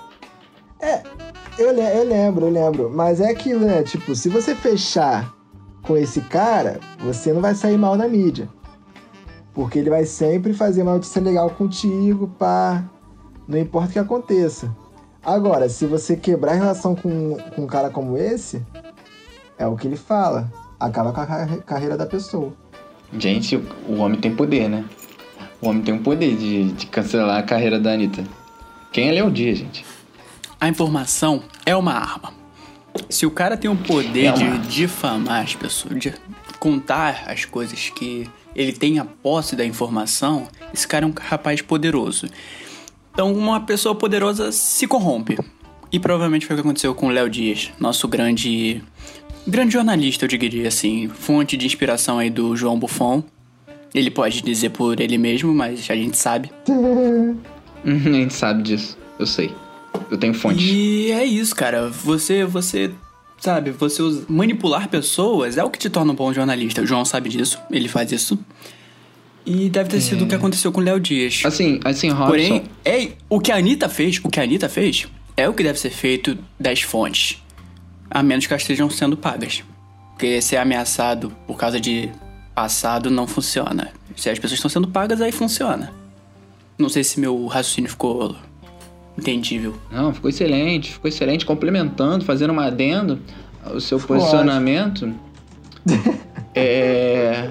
Eu, 1.58 1.74
le- 1.74 1.82
eu 1.98 2.04
lembro, 2.08 2.46
eu 2.48 2.52
lembro. 2.52 2.90
Mas 2.94 3.22
é 3.22 3.30
aquilo, 3.30 3.66
né? 3.66 3.84
Tipo, 3.84 4.16
se 4.16 4.30
você 4.30 4.56
fechar 4.56 5.32
com 5.82 5.98
esse 5.98 6.22
cara, 6.22 6.80
você 7.00 7.34
não 7.34 7.42
vai 7.42 7.56
sair 7.56 7.78
mal 7.78 7.96
na 7.96 8.08
mídia. 8.08 8.48
Porque 9.54 9.80
ele 9.80 9.90
vai 9.90 10.06
sempre 10.06 10.54
fazer 10.54 10.82
uma 10.84 10.94
notícia 10.94 11.22
legal 11.22 11.50
contigo, 11.50 12.28
pá. 12.40 12.84
Não 13.48 13.58
importa 13.58 13.90
o 13.90 13.92
que 13.94 14.00
aconteça. 14.00 14.74
Agora, 15.24 15.68
se 15.70 15.86
você 15.86 16.16
quebrar 16.16 16.54
a 16.54 16.56
relação 16.56 16.96
com, 16.96 17.38
com 17.56 17.64
um 17.64 17.68
cara 17.68 17.90
como 17.90 18.18
esse, 18.18 18.66
é 19.58 19.68
o 19.68 19.76
que 19.76 19.88
ele 19.88 19.98
fala. 19.98 20.52
Acaba 20.80 21.12
com 21.12 21.22
a 21.22 21.26
carre- 21.28 21.58
carreira 21.62 21.98
da 21.98 22.06
pessoa. 22.06 22.54
Gente, 23.18 23.58
o- 23.88 23.98
homem 24.00 24.20
tem 24.20 24.34
poder, 24.34 24.70
né? 24.70 24.86
O 25.62 25.68
homem 25.68 25.84
tem 25.84 25.94
o 25.94 26.00
poder 26.00 26.36
de, 26.36 26.72
de 26.72 26.86
cancelar 26.88 27.38
a 27.38 27.44
carreira 27.44 27.80
da 27.80 27.92
Anitta. 27.92 28.24
Quem 28.92 29.10
é 29.10 29.12
Léo 29.12 29.30
Dias, 29.30 29.58
gente? 29.60 29.86
A 30.60 30.68
informação 30.70 31.44
é 31.66 31.76
uma 31.76 31.94
arma. 31.94 32.34
Se 33.10 33.26
o 33.26 33.32
cara 33.32 33.58
tem 33.58 33.70
o 33.70 33.76
poder 33.76 34.26
É 34.26 34.34
uma 34.34 34.58
de 34.58 34.68
difamar 34.68 35.44
as 35.44 35.56
pessoas, 35.56 36.00
de 36.00 36.14
contar 36.60 37.24
as 37.28 37.46
coisas 37.46 37.90
que 37.90 38.30
ele 38.56 38.72
tem 38.74 39.00
a 39.00 39.06
posse 39.06 39.56
da 39.56 39.66
informação, 39.66 40.48
esse 40.74 40.88
cara 40.88 41.06
é 41.06 41.08
um 41.08 41.14
rapaz 41.18 41.62
poderoso. 41.62 42.28
Então, 43.14 43.34
uma 43.34 43.60
pessoa 43.62 43.96
poderosa 43.96 44.52
se 44.52 44.88
corrompe. 44.88 45.38
E 45.92 46.00
provavelmente 46.00 46.46
foi 46.46 46.56
o 46.56 46.58
que 46.58 46.62
aconteceu 46.62 46.96
com 46.96 47.08
o 47.08 47.10
Léo 47.10 47.30
Dias, 47.30 47.72
nosso 47.80 48.08
grande. 48.08 48.82
grande 49.46 49.74
jornalista, 49.74 50.26
eu 50.26 50.30
diria 50.30 50.68
assim. 50.68 51.10
Fonte 51.10 51.58
de 51.58 51.66
inspiração 51.66 52.18
aí 52.18 52.30
do 52.30 52.56
João 52.56 52.80
Buffon. 52.80 53.24
Ele 53.94 54.10
pode 54.10 54.42
dizer 54.42 54.70
por 54.70 55.02
ele 55.02 55.18
mesmo, 55.18 55.54
mas 55.54 55.90
a 55.90 55.96
gente 55.96 56.18
sabe. 56.18 56.50
A 57.84 57.90
gente 57.90 58.34
sabe 58.36 58.62
disso. 58.62 58.96
Eu 59.18 59.26
sei. 59.26 59.52
Eu 60.12 60.18
tenho 60.18 60.34
fonte. 60.34 60.62
E 60.64 61.12
é 61.12 61.24
isso, 61.24 61.56
cara. 61.56 61.88
Você, 61.90 62.44
você, 62.44 62.92
sabe, 63.40 63.72
você 63.72 64.02
usa- 64.02 64.26
manipular 64.28 64.90
pessoas 64.90 65.58
é 65.58 65.64
o 65.64 65.70
que 65.70 65.80
te 65.80 65.90
torna 65.90 66.12
um 66.12 66.16
bom 66.16 66.34
jornalista. 66.34 66.82
O 66.82 66.86
João 66.86 67.06
sabe 67.06 67.30
disso, 67.30 67.58
ele 67.72 67.88
faz 67.88 68.12
isso. 68.12 68.38
E 69.46 69.70
deve 69.70 69.90
ter 69.90 70.02
sido 70.02 70.26
o 70.26 70.28
que 70.28 70.36
aconteceu 70.36 70.72
com 70.72 70.82
o 70.82 70.84
Léo 70.84 71.00
Dias. 71.00 71.42
Assim, 71.46 71.80
assim, 71.84 72.10
Robson. 72.10 72.28
Porém, 72.28 72.64
é, 72.86 73.14
o 73.30 73.40
que 73.40 73.52
a 73.52 73.56
Anitta 73.56 73.90
fez, 73.90 74.20
o 74.24 74.30
que 74.30 74.40
a 74.40 74.44
Anitta 74.44 74.70
fez, 74.70 75.08
é 75.36 75.48
o 75.50 75.54
que 75.54 75.64
deve 75.64 75.80
ser 75.80 75.90
feito 75.90 76.38
das 76.60 76.82
fontes. 76.82 77.42
A 78.10 78.22
menos 78.22 78.46
que 78.46 78.54
elas 78.54 78.62
estejam 78.62 78.90
sendo 78.90 79.16
pagas. 79.18 79.64
Porque 80.12 80.42
ser 80.42 80.58
ameaçado 80.58 81.32
por 81.48 81.58
causa 81.58 81.80
de 81.80 82.12
passado 82.54 83.10
não 83.10 83.26
funciona. 83.26 83.92
Se 84.16 84.30
as 84.30 84.38
pessoas 84.38 84.58
estão 84.60 84.70
sendo 84.70 84.90
pagas, 84.90 85.22
aí 85.22 85.32
funciona. 85.32 85.92
Não 86.78 86.90
sei 86.90 87.04
se 87.04 87.20
meu 87.20 87.48
raciocínio 87.48 87.90
ficou 87.90 88.36
entendível. 89.18 89.76
Não, 89.92 90.14
ficou 90.14 90.30
excelente, 90.30 90.94
ficou 90.94 91.10
excelente, 91.10 91.46
complementando, 91.46 92.24
fazendo 92.26 92.54
um 92.54 92.60
adendo 92.60 93.20
ao 93.64 93.80
seu 93.80 94.00
Ficou 94.00 94.18
posicionamento 94.18 95.14
é, 96.56 97.50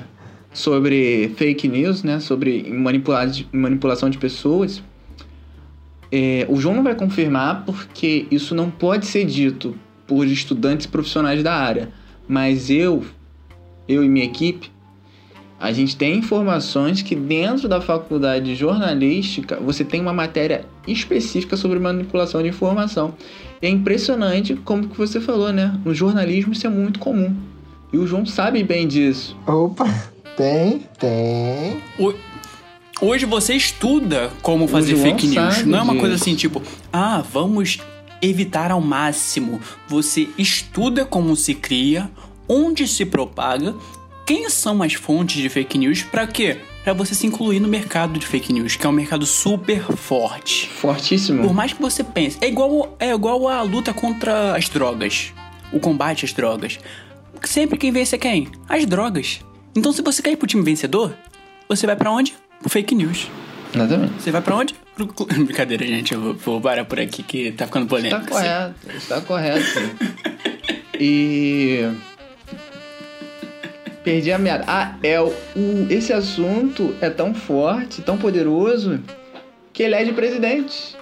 sobre 0.53 1.33
fake 1.37 1.69
news, 1.69 2.03
né? 2.03 2.21
Sobre 2.21 2.71
manipular, 2.71 3.29
manipulação 3.53 4.11
de 4.11 4.19
pessoas. 4.19 4.83
É, 6.13 6.45
o 6.49 6.57
João 6.61 6.75
não 6.75 6.83
vai 6.83 6.95
confirmar 6.95 7.65
porque 7.65 8.27
isso 8.31 8.55
não 8.55 8.71
pode 8.71 9.07
ser 9.07 9.25
dito 9.25 9.77
por 10.07 10.27
estudantes 10.27 10.87
profissionais 10.87 11.43
da 11.43 11.55
área. 11.55 11.93
Mas 12.27 12.71
eu, 12.71 13.05
eu 13.87 14.03
e 14.05 14.09
minha 14.09 14.25
equipe, 14.25 14.71
a 15.61 15.73
gente 15.73 15.95
tem 15.97 16.17
informações 16.19 17.03
que 17.03 17.15
dentro 17.15 17.69
da 17.69 17.81
faculdade 17.81 18.47
de 18.47 18.55
jornalística 18.55 19.61
você 19.61 19.85
tem 19.85 20.01
uma 20.01 20.13
matéria 20.13 20.65
específica 20.89 21.57
sobre 21.57 21.79
manipulação 21.79 22.43
de 22.43 22.49
informação. 22.49 23.15
E 23.61 23.67
é 23.67 23.69
impressionante 23.71 24.55
como 24.65 24.89
que 24.89 24.97
você 24.97 25.21
falou, 25.21 25.53
né? 25.53 25.79
No 25.85 25.95
jornalismo 25.95 26.53
isso 26.55 26.67
é 26.67 26.71
muito 26.71 26.99
comum. 26.99 27.37
E 27.93 27.99
o 27.99 28.07
João 28.07 28.25
sabe 28.25 28.63
bem 28.65 28.89
disso. 28.89 29.37
Opa, 29.47 29.87
tem, 30.37 30.83
tem. 30.99 31.79
Ho- 31.99 32.15
Hoje 33.03 33.25
você 33.25 33.55
estuda 33.55 34.31
como 34.43 34.67
fazer 34.69 34.95
fake 34.97 35.27
news. 35.27 35.65
Não 35.65 35.79
é 35.79 35.83
uma 35.83 35.97
coisa 35.97 36.15
assim, 36.17 36.35
tipo, 36.35 36.63
ah, 36.93 37.23
vamos 37.33 37.79
evitar 38.21 38.71
ao 38.71 38.81
máximo. 38.81 39.59
Você 39.89 40.29
estuda 40.37 41.05
como 41.07 41.35
se 41.35 41.55
cria, 41.55 42.11
onde 42.47 42.87
se 42.87 43.07
propaga, 43.07 43.75
quem 44.31 44.49
são 44.49 44.81
as 44.81 44.93
fontes 44.95 45.43
de 45.43 45.49
fake 45.49 45.77
news, 45.77 46.05
pra 46.05 46.25
quê? 46.25 46.59
Pra 46.85 46.93
você 46.93 47.17
se 47.17 47.27
incluir 47.27 47.59
no 47.59 47.67
mercado 47.67 48.17
de 48.17 48.25
fake 48.25 48.53
news, 48.53 48.77
que 48.77 48.87
é 48.87 48.89
um 48.89 48.93
mercado 48.93 49.27
super 49.27 49.83
forte. 49.97 50.69
Fortíssimo. 50.69 51.43
Por 51.43 51.53
mais 51.53 51.73
que 51.73 51.83
você 51.83 52.05
pense, 52.05 52.39
é 52.41 52.47
igual, 52.47 52.97
é 53.01 53.13
igual 53.13 53.49
a 53.49 53.61
luta 53.63 53.93
contra 53.93 54.55
as 54.55 54.69
drogas, 54.69 55.33
o 55.73 55.81
combate 55.81 56.25
às 56.25 56.33
drogas. 56.33 56.79
Sempre 57.43 57.77
quem 57.77 57.91
vence 57.91 58.15
é 58.15 58.19
quem? 58.21 58.47
As 58.69 58.87
drogas. 58.87 59.41
Então 59.75 59.93
se 59.93 60.01
você 60.01 60.23
quer 60.23 60.31
ir 60.31 60.37
pro 60.37 60.47
time 60.47 60.63
vencedor, 60.63 61.13
você 61.69 61.85
vai 61.85 61.97
pra 61.97 62.13
onde? 62.13 62.33
Pro 62.61 62.71
fake 62.71 62.95
news. 62.95 63.27
Exatamente. 63.75 64.13
Você 64.23 64.31
vai 64.31 64.43
pra 64.43 64.55
onde? 64.55 64.77
Pro 64.95 65.07
Brincadeira, 65.45 65.85
gente, 65.85 66.15
eu 66.15 66.21
vou, 66.21 66.35
vou 66.35 66.61
parar 66.61 66.85
por 66.85 67.01
aqui 67.01 67.25
que 67.25 67.51
tá 67.51 67.67
ficando 67.67 67.89
polêmico. 67.89 68.21
Está 68.21 68.31
correto, 68.31 68.97
está 68.97 69.21
correto. 69.23 69.81
E. 71.03 71.91
Perdi 74.11 74.33
a 74.33 74.39
meada. 74.39 74.65
Ah, 74.67 74.97
é 75.05 75.21
o, 75.21 75.29
o- 75.29 75.87
esse 75.89 76.13
assunto 76.13 76.95
é 77.01 77.09
tão 77.09 77.33
forte, 77.33 78.03
tão 78.03 78.19
poderoso, 78.19 79.01
que 79.73 79.85
elege 79.85 80.13
presidente. 80.13 80.97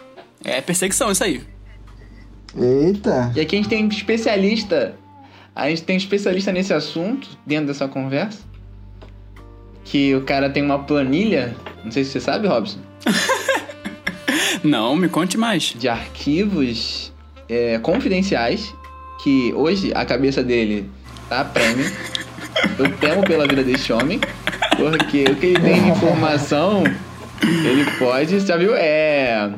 É 0.45 0.61
perseguição 0.61 1.11
isso 1.11 1.25
aí. 1.25 1.43
Eita! 2.55 3.33
E 3.35 3.41
aqui 3.41 3.57
a 3.57 3.59
gente 3.59 3.69
tem 3.71 3.85
um 3.85 3.89
especialista. 3.89 4.95
A 5.55 5.71
gente 5.71 5.83
tem 5.85 5.97
um 5.97 5.99
especialista 5.99 6.53
nesse 6.53 6.75
assunto, 6.75 7.29
dentro 7.47 7.67
dessa 7.69 7.89
conversa. 7.89 8.41
Que 9.85 10.15
o 10.15 10.21
cara 10.21 10.51
tem 10.51 10.63
uma 10.63 10.81
planilha, 10.81 11.57
não 11.83 11.91
sei 11.91 12.05
se 12.05 12.11
você 12.11 12.21
sabe, 12.21 12.47
Robson, 12.47 12.79
Não, 14.63 14.95
me 14.95 15.09
conte 15.09 15.39
mais. 15.39 15.75
de 15.79 15.89
arquivos 15.89 17.11
é, 17.49 17.79
confidenciais. 17.79 18.75
Que 19.23 19.53
hoje 19.55 19.93
a 19.95 20.05
cabeça 20.05 20.43
dele 20.45 20.89
tá 21.29 21.41
a 21.41 21.45
prêmio. 21.47 21.87
Eu 22.79 22.91
temo 22.99 23.23
pela 23.25 23.47
vida 23.47 23.63
desse 23.65 23.93
homem. 23.93 24.21
Porque 24.77 25.25
o 25.25 25.37
que 25.37 25.47
ele 25.47 25.61
tem 25.61 25.83
de 25.83 25.89
informação, 25.91 26.85
ele 27.43 27.85
pode. 27.99 28.41
Você 28.41 28.47
já 28.47 28.57
viu? 28.57 28.75
É. 28.75 29.51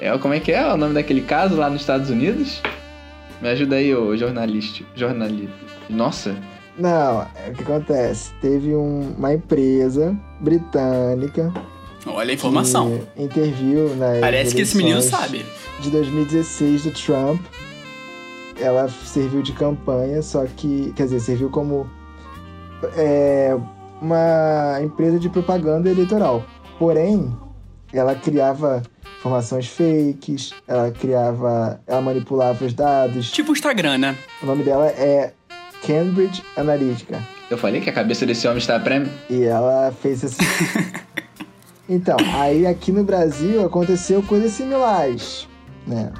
É, 0.00 0.16
como 0.18 0.32
é 0.34 0.38
que 0.40 0.52
é 0.52 0.72
o 0.72 0.76
nome 0.76 0.94
daquele 0.94 1.22
caso 1.22 1.56
lá 1.56 1.68
nos 1.68 1.80
Estados 1.80 2.08
Unidos? 2.10 2.62
Me 3.42 3.48
ajuda 3.48 3.76
aí, 3.76 3.94
ô 3.94 4.16
jornalista. 4.16 4.84
Jornalista. 4.94 5.52
Nossa, 5.90 6.36
Não, 6.78 7.22
é 7.44 7.50
o 7.50 7.54
que 7.54 7.62
acontece? 7.62 8.30
Teve 8.40 8.72
um- 8.76 9.12
uma 9.18 9.34
empresa 9.34 10.16
britânica 10.40 11.52
Olha 12.06 12.30
a 12.30 12.34
informação. 12.34 13.00
interviu 13.16 13.96
nas 13.96 14.20
Parece 14.20 14.54
que 14.54 14.60
esse 14.62 14.76
menino 14.76 15.02
sabe. 15.02 15.44
de 15.80 15.90
2016 15.90 16.84
do 16.84 16.90
Trump. 16.92 17.40
Ela 18.60 18.88
serviu 18.88 19.42
de 19.42 19.52
campanha, 19.52 20.20
só 20.22 20.44
que, 20.44 20.92
quer 20.96 21.04
dizer, 21.04 21.20
serviu 21.20 21.48
como 21.50 21.88
é, 22.96 23.56
uma 24.00 24.80
empresa 24.82 25.18
de 25.18 25.28
propaganda 25.28 25.90
eleitoral. 25.90 26.44
Porém, 26.78 27.36
ela 27.92 28.14
criava 28.14 28.82
informações 29.18 29.66
fakes, 29.68 30.54
ela 30.66 30.90
criava, 30.90 31.80
ela 31.86 32.00
manipulava 32.00 32.64
os 32.64 32.72
dados. 32.72 33.30
Tipo 33.30 33.50
o 33.50 33.54
Instagram, 33.54 33.98
né? 33.98 34.16
O 34.42 34.46
nome 34.46 34.62
dela 34.62 34.86
é 34.86 35.32
Cambridge 35.86 36.42
Analytica. 36.56 37.20
eu 37.50 37.58
falei 37.58 37.80
que 37.80 37.90
a 37.90 37.92
cabeça 37.92 38.26
desse 38.26 38.46
homem 38.46 38.58
está 38.58 38.76
a 38.76 38.80
prêmio. 38.80 39.10
E 39.28 39.42
ela 39.44 39.92
fez 40.02 40.24
assim. 40.24 40.44
então, 41.88 42.16
aí 42.34 42.66
aqui 42.66 42.92
no 42.92 43.02
Brasil 43.02 43.64
aconteceu 43.64 44.22
coisas 44.22 44.52
similares, 44.52 45.48
né? 45.86 46.12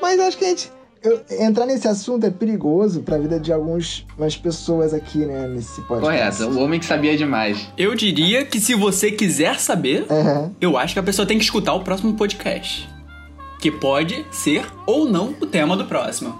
Mas 0.00 0.18
acho 0.20 0.38
que 0.38 0.44
a 0.44 0.48
gente. 0.48 0.77
Eu- 1.02 1.20
entrar 1.40 1.66
nesse 1.66 1.86
assunto 1.88 2.24
é 2.24 2.30
perigoso 2.30 3.02
pra 3.02 3.18
vida 3.18 3.38
de 3.38 3.52
algumas 3.52 4.04
umas 4.16 4.36
pessoas 4.36 4.92
aqui, 4.94 5.18
né? 5.18 5.46
Nesse 5.48 5.80
podcast. 5.82 6.42
Correto, 6.42 6.58
o 6.58 6.62
homem 6.62 6.78
que 6.80 6.86
sabia 6.86 7.16
demais. 7.16 7.68
Eu 7.76 7.94
diria 7.94 8.44
que 8.44 8.60
se 8.60 8.74
você 8.74 9.10
quiser 9.12 9.58
saber, 9.60 10.06
Aham. 10.10 10.52
eu 10.60 10.76
acho 10.76 10.94
que 10.94 11.00
a 11.00 11.02
pessoa 11.02 11.26
tem 11.26 11.38
que 11.38 11.44
escutar 11.44 11.74
o 11.74 11.80
próximo 11.84 12.14
podcast. 12.14 12.88
Que 13.60 13.70
pode 13.70 14.24
ser 14.30 14.64
ou 14.86 15.04
não 15.08 15.34
o 15.40 15.46
tema 15.46 15.76
do 15.76 15.84
próximo. 15.84 16.34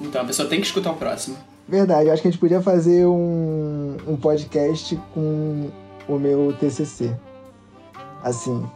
Então 0.00 0.22
a 0.22 0.24
pessoa 0.24 0.48
tem 0.48 0.60
que 0.60 0.66
escutar 0.66 0.90
o 0.92 0.96
próximo. 0.96 1.36
Verdade, 1.66 2.08
eu 2.08 2.12
acho 2.12 2.20
que 2.20 2.28
a 2.28 2.30
gente 2.30 2.40
podia 2.40 2.60
fazer 2.60 3.06
um, 3.06 3.96
um 4.06 4.16
podcast 4.16 5.00
com 5.14 5.70
o 6.06 6.18
meu 6.18 6.52
TCC. 6.60 7.14
Assim, 8.22 8.66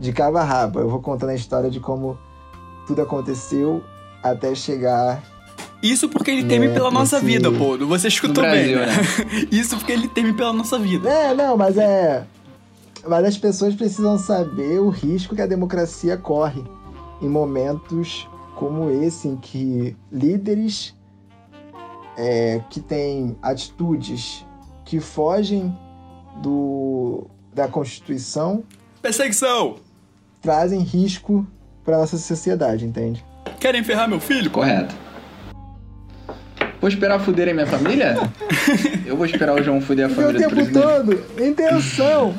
de 0.00 0.12
cabo 0.12 0.38
a 0.38 0.42
rabo. 0.42 0.80
Eu 0.80 0.88
vou 0.88 1.00
contando 1.00 1.30
a 1.30 1.34
história 1.34 1.70
de 1.70 1.78
como 1.80 2.18
tudo 2.86 3.02
aconteceu 3.02 3.82
até 4.24 4.54
chegar 4.54 5.22
Isso 5.82 6.08
porque 6.08 6.30
ele 6.30 6.44
teme 6.44 6.66
É, 6.66 6.72
pela 6.72 6.90
nossa 6.90 7.16
esse- 7.18 7.26
vida, 7.26 7.52
pô. 7.52 7.76
Você 7.86 8.08
escutou 8.08 8.42
Brasil, 8.42 8.78
bem, 8.78 8.86
né? 8.86 8.94
Isso 9.52 9.76
porque 9.76 9.92
ele 9.92 10.08
teme 10.08 10.32
pela 10.32 10.52
nossa 10.52 10.78
vida. 10.78 11.08
É, 11.08 11.34
não, 11.34 11.56
mas 11.56 11.76
é. 11.76 12.24
Mas 13.06 13.24
as 13.26 13.36
pessoas 13.36 13.74
precisam 13.74 14.16
saber 14.18 14.80
o 14.80 14.88
risco 14.88 15.34
que 15.36 15.42
a 15.42 15.46
democracia 15.46 16.16
corre 16.16 16.64
em 17.20 17.28
momentos 17.28 18.26
como 18.56 18.88
esse, 18.90 19.28
em 19.28 19.36
que 19.36 19.94
líderes 20.10 20.94
é, 22.16 22.60
que 22.70 22.80
têm 22.80 23.36
atitudes 23.42 24.46
que 24.86 25.00
fogem 25.00 25.76
do, 26.42 27.26
da 27.52 27.68
Constituição 27.68 28.62
Perseguição! 29.02 29.76
trazem 30.40 30.80
risco 30.80 31.46
para 31.84 31.98
nossa 31.98 32.16
sociedade, 32.16 32.86
entende? 32.86 33.24
Querem 33.60 33.82
ferrar 33.82 34.08
meu 34.08 34.20
filho? 34.20 34.50
Correto. 34.50 34.94
Vou 36.80 36.88
esperar 36.88 37.18
fuderem 37.18 37.54
minha 37.54 37.66
família? 37.66 38.14
Eu 39.06 39.16
vou 39.16 39.24
esperar 39.24 39.54
o 39.54 39.62
João 39.62 39.80
fuder 39.80 40.06
a 40.06 40.08
o 40.08 40.14
família 40.14 40.32
do 40.34 40.38
tempo 40.38 40.54
presidente. 40.54 40.82
todo, 40.82 41.24
intenção, 41.42 42.34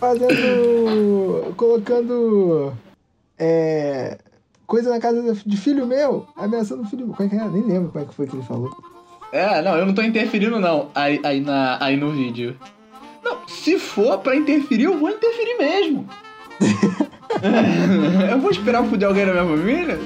fazendo, 0.00 1.52
colocando 1.56 2.72
é, 3.38 4.16
coisa 4.66 4.88
na 4.88 4.98
casa 4.98 5.34
de 5.44 5.56
filho 5.58 5.86
meu, 5.86 6.26
ameaçando 6.36 6.82
o 6.82 6.86
filho 6.86 7.06
meu. 7.06 7.14
Como 7.14 7.28
é 7.28 7.30
que 7.30 7.36
é? 7.36 7.48
Nem 7.48 7.62
lembro 7.62 7.90
como 7.90 8.02
é 8.04 8.08
que 8.08 8.14
foi 8.14 8.26
que 8.26 8.36
ele 8.36 8.44
falou. 8.44 8.70
É, 9.30 9.60
não, 9.60 9.76
eu 9.76 9.84
não 9.84 9.92
tô 9.92 10.02
interferindo, 10.02 10.58
não. 10.58 10.88
Aí, 10.94 11.20
aí, 11.22 11.40
na, 11.40 11.76
aí 11.84 11.96
no 11.96 12.12
vídeo. 12.12 12.56
Não, 13.22 13.46
se 13.46 13.78
for 13.78 14.18
pra 14.20 14.36
interferir, 14.36 14.84
eu 14.84 14.98
vou 14.98 15.10
interferir 15.10 15.58
mesmo. 15.58 16.08
eu 18.30 18.40
vou 18.40 18.50
esperar 18.50 18.84
fuder 18.84 19.08
alguém 19.08 19.26
na 19.26 19.32
minha 19.32 19.44
família? 19.44 19.98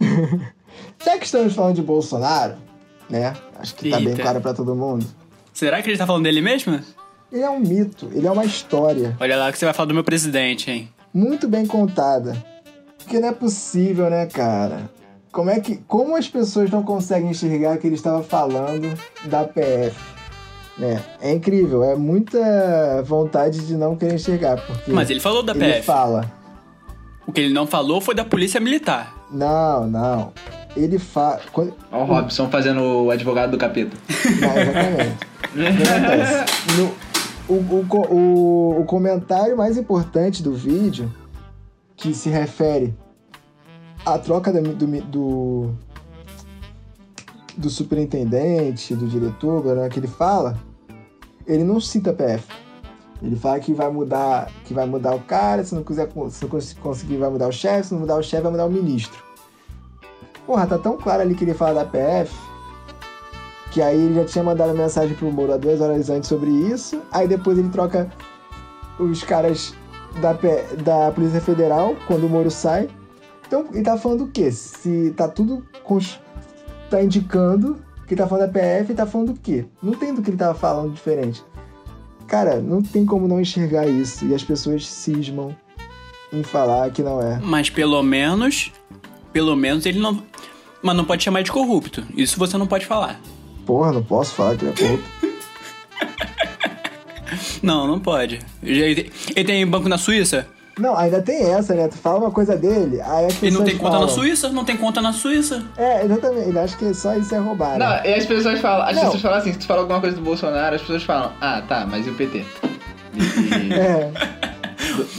Já 1.04 1.18
que 1.18 1.24
estamos 1.24 1.54
falando 1.54 1.76
de 1.76 1.82
Bolsonaro, 1.82 2.54
né? 3.08 3.34
Acho 3.58 3.74
que 3.74 3.90
tá 3.90 3.98
bem 3.98 4.08
Eita. 4.08 4.22
claro 4.22 4.40
pra 4.40 4.54
todo 4.54 4.74
mundo. 4.74 5.06
Será 5.52 5.82
que 5.82 5.88
ele 5.88 5.98
tá 5.98 6.06
falando 6.06 6.24
dele 6.24 6.40
mesmo? 6.40 6.80
Ele 7.32 7.42
é 7.42 7.50
um 7.50 7.58
mito, 7.58 8.08
ele 8.14 8.26
é 8.26 8.30
uma 8.30 8.44
história 8.44 9.16
Olha 9.18 9.36
lá 9.36 9.50
que 9.50 9.58
você 9.58 9.64
vai 9.64 9.74
falar 9.74 9.88
do 9.88 9.94
meu 9.94 10.04
presidente, 10.04 10.70
hein? 10.70 10.88
muito 11.12 11.48
bem 11.48 11.66
contada. 11.66 12.36
Porque 12.98 13.18
não 13.18 13.28
é 13.28 13.32
possível, 13.32 14.10
né, 14.10 14.26
cara? 14.26 14.90
Como 15.36 15.50
é 15.50 15.60
que. 15.60 15.76
Como 15.86 16.16
as 16.16 16.26
pessoas 16.26 16.70
não 16.70 16.82
conseguem 16.82 17.28
enxergar 17.30 17.76
que 17.76 17.86
ele 17.86 17.94
estava 17.96 18.22
falando 18.22 18.98
da 19.26 19.44
PF? 19.44 19.94
Né? 20.78 21.02
É 21.20 21.30
incrível, 21.30 21.84
é 21.84 21.94
muita 21.94 23.02
vontade 23.04 23.66
de 23.66 23.76
não 23.76 23.94
querer 23.96 24.14
enxergar. 24.14 24.56
Porque 24.56 24.90
Mas 24.90 25.10
ele 25.10 25.20
falou 25.20 25.42
da 25.42 25.52
ele 25.52 25.74
PF. 25.74 25.82
fala. 25.82 26.32
O 27.26 27.32
que 27.32 27.42
ele 27.42 27.52
não 27.52 27.66
falou 27.66 28.00
foi 28.00 28.14
da 28.14 28.24
polícia 28.24 28.58
militar. 28.58 29.14
Não, 29.30 29.86
não. 29.86 30.32
Ele 30.74 30.98
fala. 30.98 31.38
Ó 31.92 32.00
o 32.02 32.04
Robson 32.06 32.48
fazendo 32.48 32.80
o 33.04 33.10
advogado 33.10 33.50
do 33.50 33.58
capeta. 33.58 33.94
Não, 35.54 35.66
exatamente. 35.68 36.52
No- 36.78 36.94
o, 37.48 37.54
o, 37.54 37.86
o, 38.14 38.80
o 38.80 38.84
comentário 38.86 39.54
mais 39.56 39.76
importante 39.76 40.42
do 40.42 40.54
vídeo, 40.54 41.12
que 41.94 42.14
se 42.14 42.28
refere 42.30 42.94
à 44.06 44.18
troca 44.18 44.52
do, 44.52 44.62
do, 45.02 45.74
do 47.56 47.68
superintendente, 47.70 48.94
do 48.94 49.08
diretor, 49.08 49.62
que 49.90 49.98
ele 49.98 50.06
fala, 50.06 50.56
ele 51.46 51.64
não 51.64 51.80
cita 51.80 52.12
PF. 52.12 52.46
Ele 53.20 53.34
fala 53.34 53.58
que 53.58 53.72
vai 53.72 53.90
mudar, 53.90 54.50
que 54.64 54.72
vai 54.72 54.86
mudar 54.86 55.14
o 55.14 55.20
cara, 55.20 55.64
se 55.64 55.74
não 55.74 55.82
quiser, 55.82 56.08
se 56.30 56.42
não 56.42 56.48
cons- 56.50 56.74
conseguir 56.74 57.16
vai 57.16 57.30
mudar 57.30 57.48
o 57.48 57.52
chefe, 57.52 57.88
se 57.88 57.94
não 57.94 58.00
mudar 58.00 58.16
o 58.16 58.22
chefe 58.22 58.42
vai 58.42 58.52
mudar 58.52 58.66
o 58.66 58.70
ministro. 58.70 59.20
Porra, 60.46 60.66
tá 60.66 60.78
tão 60.78 60.96
claro 60.96 61.22
ali 61.22 61.34
que 61.34 61.42
ele 61.42 61.54
fala 61.54 61.82
da 61.82 61.84
PF, 61.84 62.32
que 63.72 63.82
aí 63.82 63.96
ele 63.98 64.14
já 64.14 64.24
tinha 64.24 64.44
mandado 64.44 64.72
mensagem 64.74 65.16
pro 65.16 65.32
Moro 65.32 65.52
há 65.52 65.56
duas 65.56 65.80
horas 65.80 66.08
antes 66.10 66.28
sobre 66.28 66.50
isso. 66.50 67.02
Aí 67.10 67.26
depois 67.26 67.58
ele 67.58 67.70
troca 67.70 68.08
os 68.98 69.24
caras 69.24 69.74
da, 70.20 70.32
da 70.84 71.10
Polícia 71.10 71.40
Federal 71.40 71.96
quando 72.06 72.26
o 72.26 72.28
Moro 72.28 72.50
sai. 72.50 72.88
Então 73.46 73.66
ele 73.72 73.82
tá 73.82 73.96
falando 73.96 74.24
o 74.24 74.28
quê? 74.28 74.50
Se 74.50 75.12
tá 75.16 75.28
tudo. 75.28 75.66
cons- 75.84 76.20
tá 76.90 77.02
indicando 77.02 77.78
que 78.06 78.14
tá 78.16 78.26
falando 78.26 78.50
da 78.52 78.60
PF 78.60 78.92
e 78.92 78.94
tá 78.94 79.06
falando 79.06 79.32
do 79.32 79.40
quê? 79.40 79.64
Não 79.82 79.92
tem 79.94 80.14
do 80.14 80.22
que 80.22 80.30
ele 80.30 80.36
tava 80.36 80.54
falando 80.54 80.92
diferente. 80.92 81.42
Cara, 82.28 82.60
não 82.60 82.82
tem 82.82 83.04
como 83.06 83.26
não 83.28 83.40
enxergar 83.40 83.86
isso. 83.86 84.24
E 84.26 84.34
as 84.34 84.42
pessoas 84.44 84.86
cismam 84.86 85.56
em 86.32 86.42
falar 86.42 86.90
que 86.90 87.02
não 87.02 87.20
é. 87.22 87.38
Mas 87.42 87.70
pelo 87.70 88.02
menos. 88.02 88.72
Pelo 89.32 89.54
menos 89.56 89.84
ele 89.86 89.98
não. 89.98 90.22
Mas 90.82 90.96
não 90.96 91.04
pode 91.04 91.22
chamar 91.24 91.42
de 91.42 91.50
corrupto. 91.52 92.04
Isso 92.16 92.38
você 92.38 92.56
não 92.58 92.66
pode 92.66 92.86
falar. 92.86 93.20
Porra, 93.64 93.92
não 93.92 94.02
posso 94.02 94.32
falar 94.34 94.56
que 94.56 94.64
ele 94.64 94.72
é 94.72 94.76
corrupto. 94.76 95.10
Não, 97.62 97.86
não 97.86 97.98
pode. 97.98 98.38
Ele 98.62 99.10
ele 99.34 99.44
tem 99.44 99.66
banco 99.66 99.88
na 99.88 99.98
Suíça? 99.98 100.46
Não, 100.78 100.94
ainda 100.96 101.22
tem 101.22 101.42
essa, 101.54 101.74
né? 101.74 101.88
Tu 101.88 101.96
fala 101.96 102.18
uma 102.18 102.30
coisa 102.30 102.54
dele, 102.54 103.00
aí 103.00 103.24
as 103.26 103.32
pessoas 103.34 103.42
Ele 103.42 103.50
não 103.56 103.64
tem 103.64 103.78
conta 103.78 103.90
falam, 103.92 104.06
na 104.06 104.12
Suíça? 104.12 104.48
Não 104.50 104.64
tem 104.64 104.76
conta 104.76 105.00
na 105.00 105.12
Suíça? 105.12 105.64
É, 105.76 106.04
exatamente. 106.04 106.48
Ele 106.50 106.58
acha 106.58 106.76
que 106.76 106.92
só 106.92 107.14
isso 107.14 107.34
é 107.34 107.38
roubar. 107.38 107.78
Não, 107.78 107.88
né? 107.88 108.02
e 108.04 108.14
as 108.14 108.26
pessoas 108.26 108.60
falam, 108.60 108.86
as 108.86 108.94
Não. 108.94 109.04
pessoas 109.04 109.22
falam 109.22 109.38
assim, 109.38 109.52
se 109.54 109.58
tu 109.58 109.66
fala 109.66 109.80
alguma 109.80 110.00
coisa 110.00 110.16
do 110.16 110.22
Bolsonaro, 110.22 110.74
as 110.74 110.82
pessoas 110.82 111.02
falam, 111.02 111.32
ah, 111.40 111.62
tá, 111.66 111.86
mas 111.90 112.06
e 112.06 112.10
o 112.10 112.14
PT? 112.14 112.38
E- 113.14 113.72
É. 113.72 114.12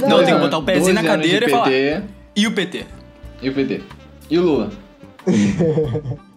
Não, 0.07 0.17
tem 0.17 0.27
que 0.27 0.31
é. 0.31 0.39
botar 0.39 0.57
o 0.59 0.63
pezinho 0.63 0.93
na 0.93 1.01
12 1.01 1.13
anos 1.13 1.25
de 1.25 1.29
cadeira 1.31 1.45
e 1.47 1.49
falar. 1.49 1.65
PT, 1.65 2.03
E 2.35 2.47
o 2.47 2.51
PT? 2.53 2.85
E 3.41 3.49
o 3.49 3.53
PT? 3.53 3.81
E 4.29 4.37
o 4.39 4.41
Lula? 4.43 4.69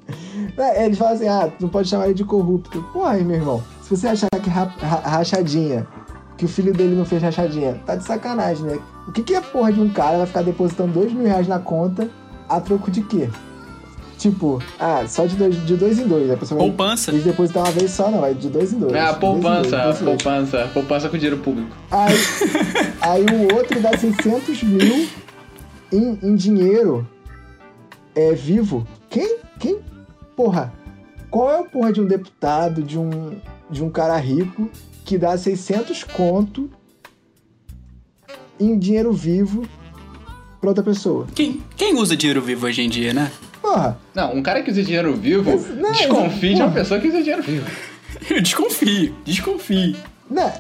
É, 0.59 0.85
Eles 0.85 0.99
falam 0.99 1.15
assim, 1.15 1.29
ah, 1.29 1.49
tu 1.57 1.63
não 1.63 1.69
pode 1.69 1.89
chamar 1.89 2.07
ele 2.07 2.15
de 2.15 2.25
corrupto. 2.25 2.83
Porra, 2.93 3.13
aí, 3.13 3.25
meu 3.25 3.37
irmão, 3.37 3.63
se 3.83 3.97
você 3.97 4.09
achar 4.09 4.29
que 4.43 4.51
ra 4.51 4.65
ra 4.65 4.97
rachadinha, 5.09 5.87
que 6.37 6.45
o 6.45 6.49
filho 6.49 6.73
dele 6.73 6.95
não 6.97 7.05
fez 7.05 7.23
rachadinha, 7.23 7.81
tá 7.87 7.95
de 7.95 8.05
sacanagem, 8.05 8.65
né? 8.65 8.79
O 9.09 9.13
que, 9.13 9.23
que 9.23 9.35
é 9.35 9.41
porra 9.41 9.73
de 9.73 9.81
um 9.81 9.89
cara 9.89 10.19
vai 10.19 10.27
ficar 10.27 10.43
depositando 10.43 10.93
dois 10.93 11.13
mil 11.13 11.27
reais 11.27 11.49
na 11.49 11.59
conta 11.59 12.09
a 12.49 12.61
troco 12.61 12.91
de 12.91 13.03
quê? 13.03 13.29
Tipo, 14.19 14.63
ah, 14.79 15.05
só 15.09 15.25
de 15.25 15.35
dois, 15.35 15.67
de 15.67 15.77
dois 15.77 15.99
em 15.99 16.07
dois. 16.07 16.31
A 16.31 16.37
pessoa 16.37 16.59
vai 16.61 16.69
Poupança. 16.69 17.11
eles 17.11 17.25
depositar 17.25 17.63
uma 17.65 17.73
vez 17.73 17.91
só, 17.91 18.11
não, 18.11 18.21
vai 18.21 18.35
de 18.35 18.51
dois 18.51 18.73
em 18.73 18.79
dois. 18.79 18.93
É 18.93 19.01
a 19.01 19.13
De 19.13 19.19
dois 19.19 19.21
dois, 19.21 19.43
poupança, 19.43 19.71
dois 19.83 19.99
dois. 19.99 20.23
poupança, 20.23 20.71
poupança 20.75 21.09
com 21.09 21.17
dinheiro 21.17 21.39
público. 21.39 21.75
Aí, 21.91 22.15
aí 23.01 23.25
o 23.25 23.55
outro 23.57 23.81
dá 23.81 23.97
600 23.97 24.63
mil 24.63 25.09
em, 25.91 26.19
em 26.23 26.35
dinheiro 26.37 27.09
é, 28.15 28.33
vivo. 28.35 28.87
Quem? 29.09 29.39
Quem? 29.59 29.79
Porra. 30.37 30.71
Qual 31.31 31.51
é 31.51 31.59
o 31.61 31.65
porra 31.65 31.91
de 31.91 32.01
um 32.03 32.07
deputado, 32.07 32.83
de 32.83 32.99
um, 32.99 33.39
de 33.71 33.83
um 33.83 33.89
cara 33.89 34.17
rico, 34.19 34.69
que 35.05 35.17
dá 35.17 35.39
600 35.39 36.05
conto 36.05 36.69
em 38.61 38.79
dinheiro 38.79 39.13
vivo 39.13 39.67
pra 40.61 40.71
outra 40.71 40.85
pessoa? 40.85 41.27
Quem, 41.35 41.63
quem 41.77 41.95
usa 41.97 42.17
dinheiro 42.17 42.43
vivo 42.43 42.67
hoje 42.67 42.83
em 42.83 42.89
dia, 42.89 43.13
né? 43.13 43.33
Porra. 43.63 43.99
Não, 44.15 44.35
um 44.35 44.43
cara 44.43 44.63
que 44.63 44.71
usa 44.71 44.83
dinheiro 44.83 45.15
vivo, 45.15 45.51
Mas, 45.51 45.77
não, 45.77 45.93
desconfie 45.93 46.55
de 46.55 46.63
uma 46.63 46.71
pessoa 46.71 47.01
que 47.01 47.09
usa 47.09 47.19
dinheiro 47.19 47.43
vivo. 47.43 47.67
Eu 48.29 48.43
desconfio, 48.43 49.15
desconfio. 49.25 49.97
Né? 50.31 50.55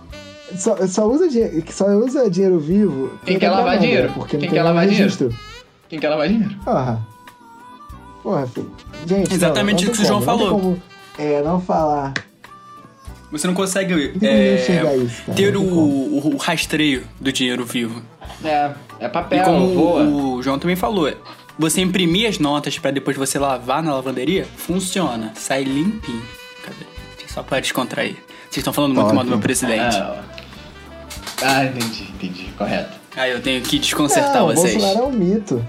Só, 0.57 0.77
só, 0.87 1.07
usa, 1.09 1.29
só 1.71 1.87
usa 1.97 2.29
dinheiro 2.31 2.59
vivo. 2.59 3.11
Quem 3.25 3.39
quer 3.39 3.51
lavar 3.51 3.67
pagando, 3.67 3.83
dinheiro? 3.83 4.13
Porque 4.15 4.37
não 4.37 4.41
Quem 4.41 4.49
tem 4.49 4.51
quer 4.51 4.63
lavar 4.63 4.87
dinheiro? 4.87 5.05
registro. 5.05 5.39
Quem 5.89 5.99
quer 6.01 6.09
lavar 6.09 6.29
dinheiro? 6.29 6.55
Porra. 6.65 7.07
Porra, 8.23 8.47
filho. 8.47 8.71
Gente, 9.07 9.33
Exatamente 9.33 9.85
não, 9.85 9.85
o 9.85 9.87
não 9.93 9.97
que 9.97 10.03
o 10.03 10.07
João 10.07 10.23
falou. 10.23 10.51
Não 10.51 10.59
tem 10.59 10.61
como, 10.61 10.83
é, 11.19 11.43
não 11.43 11.61
falar. 11.61 12.15
Você 13.31 13.47
não 13.47 13.55
consegue 13.55 14.13
é, 14.23 14.55
isso, 14.57 15.33
ter 15.37 15.57
o, 15.57 15.63
o- 15.63 16.35
o 16.35 16.37
rastreio 16.37 17.05
do 17.21 17.33
dinheiro 17.33 17.65
vivo. 17.65 18.03
É, 18.45 18.71
é 18.99 19.09
papel, 19.09 19.41
e 19.41 19.45
como 19.45 19.69
voa. 19.75 20.03
o 20.03 20.43
João 20.43 20.59
também 20.59 20.75
falou, 20.75 21.13
você 21.59 21.81
imprimir 21.81 22.29
as 22.29 22.39
notas 22.41 22.77
pra 22.79 22.91
depois 22.91 23.17
você 23.17 23.39
lavar 23.39 23.83
na 23.83 23.95
lavanderia, 23.95 24.45
funciona. 24.57 25.33
Sai 25.37 25.63
limpinho. 25.63 26.23
Cadê? 26.65 26.85
Só 27.29 27.43
pra 27.45 27.61
descontrair. 27.61 28.17
Vocês 28.51 28.57
estão 28.59 28.73
falando 28.73 28.95
muito 28.95 29.05
Top. 29.07 29.15
mal 29.15 29.25
do 29.25 29.31
meu 29.31 29.39
presidente. 29.39 29.97
Ah, 29.97 30.23
ah, 31.43 31.65
entendi, 31.65 32.03
entendi, 32.13 32.49
correto. 32.59 32.99
Ah, 33.17 33.29
eu 33.29 33.41
tenho 33.41 33.63
que 33.63 33.79
desconcertar 33.79 34.35
não, 34.41 34.47
vocês. 34.47 34.75
O 34.75 34.79
Bolsonaro 34.79 35.07
é 35.07 35.09
um 35.09 35.13
mito. 35.13 35.67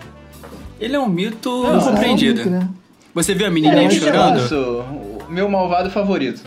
Ele 0.80 0.96
é 0.96 1.00
um 1.00 1.08
mito 1.08 1.50
Não, 1.50 1.62
Bolsonaro 1.74 1.80
é 1.80 1.90
um 1.90 1.94
compreendido. 1.94 2.38
mito, 2.40 2.50
né? 2.50 2.68
Você 3.14 3.36
viu 3.36 3.46
a 3.46 3.50
É, 3.50 3.52
menininha 3.52 3.84
eu 3.84 3.92
chorando? 3.92 4.56
o 5.28 5.32
meu 5.32 5.48
malvado 5.48 5.92
favorito. 5.92 6.42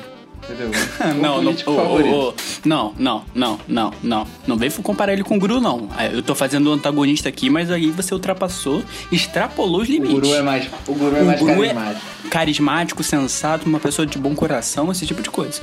Entendeu? 0.44 0.70
O 1.00 1.22
Não, 1.22 1.42
não, 1.42 1.52
ô, 1.66 2.34
não, 2.64 2.94
não, 2.98 3.24
não, 3.34 3.58
não, 3.68 3.92
não. 4.02 4.26
Não 4.46 4.56
vem 4.56 4.70
comparar 4.70 5.12
ele 5.12 5.22
com 5.24 5.36
o 5.36 5.38
Guru, 5.40 5.60
não. 5.60 5.88
Ah, 5.96 6.06
Eu 6.06 6.22
tô 6.22 6.34
fazendo 6.34 6.68
o 6.68 6.72
antagonista 6.72 7.28
aqui, 7.28 7.48
mas 7.50 7.70
aí 7.70 7.90
você 7.90 8.12
ultrapassou, 8.14 8.82
extrapolou 9.10 9.80
os 9.82 9.88
O 9.88 9.92
limites. 9.92 10.14
guru 10.14 10.34
é 10.34 10.42
mais, 10.42 10.66
o 10.86 10.94
guru 10.94 11.16
é 11.16 11.22
O 11.22 11.26
mais 11.26 11.40
guru 11.40 11.52
é- 11.64 11.68
carismático. 11.74 12.28
Carismático, 12.30 13.02
sensato, 13.02 13.68
uma 13.68 13.80
pessoa 13.80 14.06
de 14.06 14.18
bom 14.18 14.34
coração, 14.34 14.90
esse 14.90 15.06
tipo 15.06 15.22
de 15.22 15.30
coisa. 15.30 15.60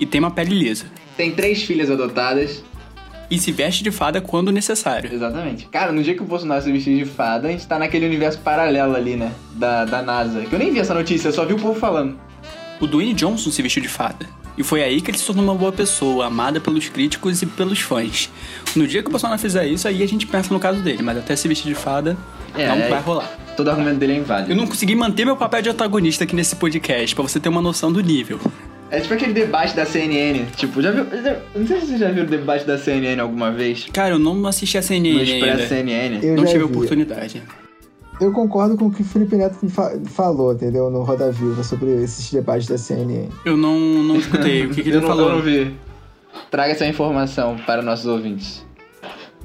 E 0.00 0.06
tem 0.06 0.20
uma 0.20 0.30
pele 0.30 0.54
lisa. 0.58 0.86
Tem 1.16 1.32
três 1.32 1.62
filhas 1.62 1.90
adotadas. 1.90 2.62
E 3.30 3.38
se 3.38 3.52
veste 3.52 3.82
de 3.82 3.90
fada 3.90 4.20
quando 4.22 4.50
necessário. 4.50 5.12
Exatamente. 5.12 5.66
Cara, 5.66 5.92
no 5.92 6.02
dia 6.02 6.14
que 6.14 6.22
o 6.22 6.24
Bolsonaro 6.24 6.62
se 6.62 6.72
vestiu 6.72 6.96
de 6.96 7.04
fada, 7.04 7.48
a 7.48 7.50
gente 7.50 7.66
tá 7.66 7.78
naquele 7.78 8.06
universo 8.06 8.38
paralelo 8.38 8.96
ali, 8.96 9.16
né? 9.16 9.32
Da, 9.52 9.84
da 9.84 10.00
NASA. 10.00 10.40
Que 10.42 10.54
eu 10.54 10.58
nem 10.58 10.72
vi 10.72 10.78
essa 10.78 10.94
notícia, 10.94 11.28
eu 11.28 11.32
só 11.32 11.44
vi 11.44 11.52
o 11.52 11.58
povo 11.58 11.78
falando. 11.78 12.18
O 12.80 12.86
Dwayne 12.86 13.14
Johnson 13.14 13.50
se 13.50 13.60
vestiu 13.62 13.82
de 13.82 13.88
fada. 13.88 14.26
E 14.56 14.62
foi 14.64 14.82
aí 14.82 15.00
que 15.00 15.10
ele 15.10 15.18
se 15.18 15.24
tornou 15.24 15.44
uma 15.44 15.54
boa 15.54 15.70
pessoa, 15.70 16.26
amada 16.26 16.60
pelos 16.60 16.88
críticos 16.88 17.42
e 17.42 17.46
pelos 17.46 17.78
fãs. 17.80 18.28
No 18.74 18.86
dia 18.88 19.02
que 19.02 19.08
o 19.08 19.10
Bolsonaro 19.10 19.38
fizer 19.40 19.66
isso, 19.66 19.86
aí 19.86 20.02
a 20.02 20.06
gente 20.08 20.26
pensa 20.26 20.52
no 20.52 20.58
caso 20.58 20.80
dele, 20.82 21.00
mas 21.02 21.16
até 21.16 21.36
se 21.36 21.46
vestir 21.46 21.68
de 21.68 21.74
fada, 21.76 22.16
É, 22.56 22.66
não 22.68 22.88
vai 22.88 23.00
rolar. 23.00 23.30
Todo 23.56 23.70
argumento 23.70 23.98
dele 23.98 24.14
é 24.14 24.16
inválido. 24.16 24.50
Eu 24.52 24.56
não 24.56 24.66
consegui 24.66 24.94
manter 24.96 25.24
meu 25.24 25.36
papel 25.36 25.62
de 25.62 25.68
antagonista 25.68 26.24
aqui 26.24 26.34
nesse 26.34 26.56
podcast, 26.56 27.14
pra 27.14 27.22
você 27.22 27.38
ter 27.38 27.48
uma 27.48 27.62
noção 27.62 27.92
do 27.92 28.00
nível. 28.00 28.40
É 28.90 29.00
tipo 29.00 29.12
aquele 29.14 29.32
debate 29.34 29.76
da 29.76 29.84
CNN. 29.84 30.46
Tipo, 30.56 30.80
já 30.80 30.90
viu. 30.90 31.04
Não 31.54 31.66
sei 31.66 31.80
se 31.80 31.86
você 31.88 31.98
já 31.98 32.10
viu 32.10 32.24
o 32.24 32.26
debate 32.26 32.64
da 32.64 32.78
CNN 32.78 33.20
alguma 33.20 33.50
vez. 33.52 33.86
Cara, 33.92 34.14
eu 34.14 34.18
não 34.18 34.44
assisti 34.46 34.78
a 34.78 34.82
CNN 34.82 35.30
ainda. 35.30 35.66
CNN. 35.68 36.20
Eu 36.22 36.36
Não 36.36 36.44
já 36.44 36.52
tive 36.52 36.64
vi. 36.64 36.70
oportunidade. 36.70 37.42
Eu 38.20 38.32
concordo 38.32 38.76
com 38.76 38.86
o 38.86 38.90
que 38.90 39.02
o 39.02 39.04
Felipe 39.04 39.36
Neto 39.36 39.68
fa- 39.68 39.92
falou, 40.06 40.52
entendeu? 40.52 40.90
No 40.90 41.02
Roda 41.02 41.30
Viva 41.30 41.62
sobre 41.62 42.02
esses 42.02 42.30
debates 42.32 42.66
da 42.66 42.76
CNN. 42.76 43.28
Eu 43.44 43.56
não, 43.56 43.78
não 43.78 44.16
escutei. 44.18 44.66
O 44.66 44.70
que, 44.70 44.82
que 44.82 44.88
ele 44.88 44.96
eu, 44.96 45.00
não, 45.02 45.08
falou? 45.08 45.28
eu 45.30 45.34
não 45.36 45.42
vi. 45.42 45.76
Traga 46.50 46.72
essa 46.72 46.86
informação 46.86 47.56
para 47.64 47.80
nossos 47.82 48.06
ouvintes. 48.06 48.64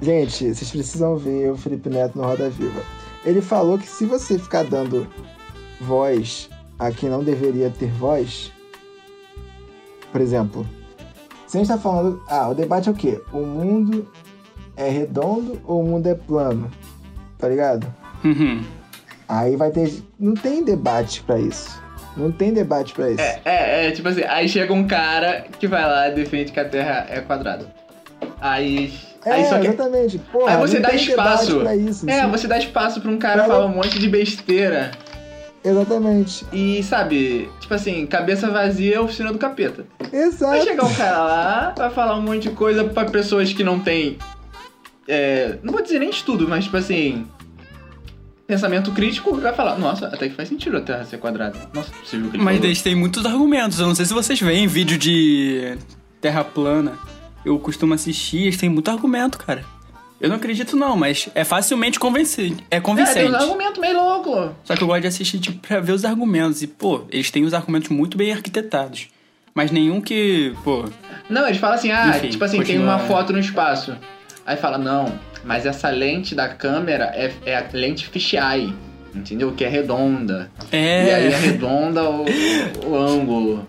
Gente, 0.02 0.54
vocês 0.54 0.72
precisam 0.72 1.16
ver 1.18 1.52
o 1.52 1.56
Felipe 1.58 1.88
Neto 1.90 2.18
no 2.18 2.24
Roda 2.26 2.50
Viva. 2.50 2.82
Ele 3.24 3.42
falou 3.42 3.78
que 3.78 3.88
se 3.88 4.06
você 4.06 4.38
ficar 4.40 4.64
dando 4.64 5.08
voz 5.80 6.50
a 6.80 6.92
quem 6.92 7.10
não 7.10 7.24
deveria 7.24 7.70
ter 7.70 7.92
voz, 7.92 8.52
por 10.12 10.20
exemplo, 10.20 10.66
se 11.48 11.58
a 11.58 11.60
gente 11.60 11.68
tá 11.68 11.78
falando. 11.78 12.22
Ah, 12.28 12.50
o 12.50 12.56
debate 12.56 12.90
é 12.90 12.92
o 12.92 12.96
quê? 12.96 13.22
O 13.32 13.40
mundo 13.46 14.08
é 14.76 14.90
redondo 14.90 15.60
ou 15.66 15.82
o 15.82 15.88
mundo 15.88 16.08
é 16.08 16.16
plano? 16.16 16.70
Tá 17.38 17.48
ligado? 17.48 17.86
Uhum. 18.24 18.64
Aí 19.28 19.56
vai 19.56 19.72
ter. 19.72 19.92
Não 20.20 20.34
tem 20.34 20.64
debate 20.64 21.22
pra 21.24 21.40
isso. 21.40 21.82
Não 22.16 22.32
tem 22.32 22.54
debate 22.54 22.94
pra 22.94 23.10
isso. 23.10 23.22
É, 23.22 23.42
é, 23.46 23.88
é, 23.88 23.92
tipo 23.92 24.08
assim, 24.08 24.24
aí 24.28 24.48
chega 24.48 24.72
um 24.74 24.86
cara 24.88 25.46
que 25.60 25.68
vai 25.68 25.84
lá 25.84 26.10
e 26.10 26.14
defende 26.16 26.52
que 26.52 26.60
a 26.60 26.66
Terra 26.66 27.08
é 27.10 27.20
quadrada. 27.22 27.66
Aí. 28.40 28.94
aí 29.26 29.42
É, 29.42 29.46
só 29.46 29.58
que. 29.60 29.68
exatamente. 29.68 30.20
Porra, 30.20 30.52
Aí 30.52 30.58
você 30.58 30.76
não 30.76 30.82
dá 30.84 30.90
tem 30.90 30.98
espaço. 31.00 31.62
isso, 31.88 32.10
É, 32.10 32.22
assim. 32.22 32.32
você 32.32 32.48
dá 32.48 32.58
espaço 32.58 33.02
pra 33.02 33.10
um 33.10 33.18
cara 33.18 33.46
falar 33.46 33.66
um 33.66 33.70
monte 33.76 33.98
de 33.98 34.08
besteira. 34.10 34.92
Exatamente. 35.66 36.46
E, 36.52 36.84
sabe, 36.84 37.50
tipo 37.62 37.74
assim, 37.74 38.06
cabeça 38.06 38.50
vazia 38.52 38.96
é 38.98 39.00
oficina 39.00 39.32
do 39.32 39.40
capeta. 39.40 39.86
Vai 40.12 40.22
Exato. 40.22 40.64
chegar 40.66 40.84
um 40.86 40.94
cara 40.94 41.24
lá, 41.24 41.74
vai 41.78 41.90
falar 41.90 42.18
um 42.18 42.22
monte 42.22 42.44
de 42.44 42.50
coisa 42.50 42.84
pra 42.84 43.06
pessoas 43.06 43.54
que 43.54 43.64
não 43.64 43.80
têm. 43.80 44.18
é, 45.08 45.58
não 45.64 45.72
vou 45.74 45.82
dizer 45.82 46.00
nem 46.00 46.10
estudo, 46.10 46.48
mas 46.48 46.66
tipo 46.66 46.78
assim. 46.78 47.26
Pensamento 48.46 48.92
crítico 48.92 49.34
vai 49.40 49.54
falar, 49.54 49.78
nossa, 49.78 50.08
até 50.08 50.28
que 50.28 50.36
faz 50.36 50.50
sentido 50.50 50.78
a 50.78 50.82
Terra 50.82 51.06
ser 51.06 51.18
quadrada. 51.18 51.58
Nossa, 51.74 51.90
você 52.04 52.18
viu 52.18 52.30
que 52.30 52.36
ele 52.36 52.44
Mas 52.44 52.56
falou? 52.56 52.68
eles 52.70 52.82
têm 52.82 52.94
muitos 52.96 53.26
argumentos. 53.26 53.80
Eu 53.80 53.88
não 53.88 53.96
sei 53.96 54.06
se 54.06 54.14
vocês 54.14 54.40
veem 54.42 54.68
vídeo 54.68 54.98
de 54.98 55.78
terra 56.20 56.44
plana. 56.44 56.94
Eu 57.46 57.58
costumo 57.60 57.94
assistir, 57.94 58.44
eles 58.44 58.58
têm 58.58 58.70
muito 58.70 58.92
argumento, 58.92 59.38
cara. 59.38 59.64
Eu 60.20 60.30
não 60.30 60.36
acredito 60.38 60.76
não, 60.78 60.96
mas 60.96 61.30
é 61.36 61.44
facilmente 61.44 62.00
convincente. 62.00 62.64
É 62.70 62.78
É, 62.78 62.80
tem 62.80 62.82
convincente. 62.82 63.30
uns 63.30 63.34
argumentos 63.36 63.78
meio 63.80 63.96
loucos. 63.98 64.52
Só 64.64 64.76
que 64.76 64.84
eu 64.84 64.88
gosto 64.88 65.02
de 65.02 65.08
assistir 65.08 65.40
tipo, 65.40 65.66
pra 65.66 65.80
ver 65.80 65.92
os 65.94 66.06
argumentos. 66.06 66.62
E, 66.62 66.68
pô, 66.68 67.04
eles 67.10 67.30
têm 67.32 67.44
os 67.46 67.54
argumentos 67.54 67.90
muito 67.90 68.18
bem 68.18 68.32
arquitetados. 68.32 69.08
Mas 69.56 69.70
nenhum 69.72 70.00
que, 70.02 70.54
pô... 70.64 70.86
Não, 71.30 71.46
eles 71.46 71.58
falam 71.60 71.76
assim, 71.76 71.92
ah, 71.92 72.14
Enfim, 72.18 72.30
tipo 72.30 72.44
assim, 72.44 72.58
tem 72.58 72.66
continua. 72.78 72.96
uma 72.96 73.00
foto 73.00 73.32
no 73.34 73.40
espaço. 73.40 73.96
Aí 74.46 74.56
fala, 74.58 74.78
não, 74.78 75.06
mas 75.44 75.66
essa 75.66 75.90
lente 75.90 76.34
da 76.34 76.48
câmera 76.48 77.06
é, 77.14 77.32
é 77.46 77.58
a 77.58 77.66
lente 77.74 78.08
fisheye, 78.08 78.74
entendeu? 79.14 79.52
Que 79.52 79.66
é 79.66 79.70
redonda. 79.70 80.50
É... 80.72 81.06
E 81.06 81.12
aí 81.12 81.34
arredonda 81.34 82.04
o, 82.10 82.26
o 82.86 82.96
ângulo. 82.96 83.68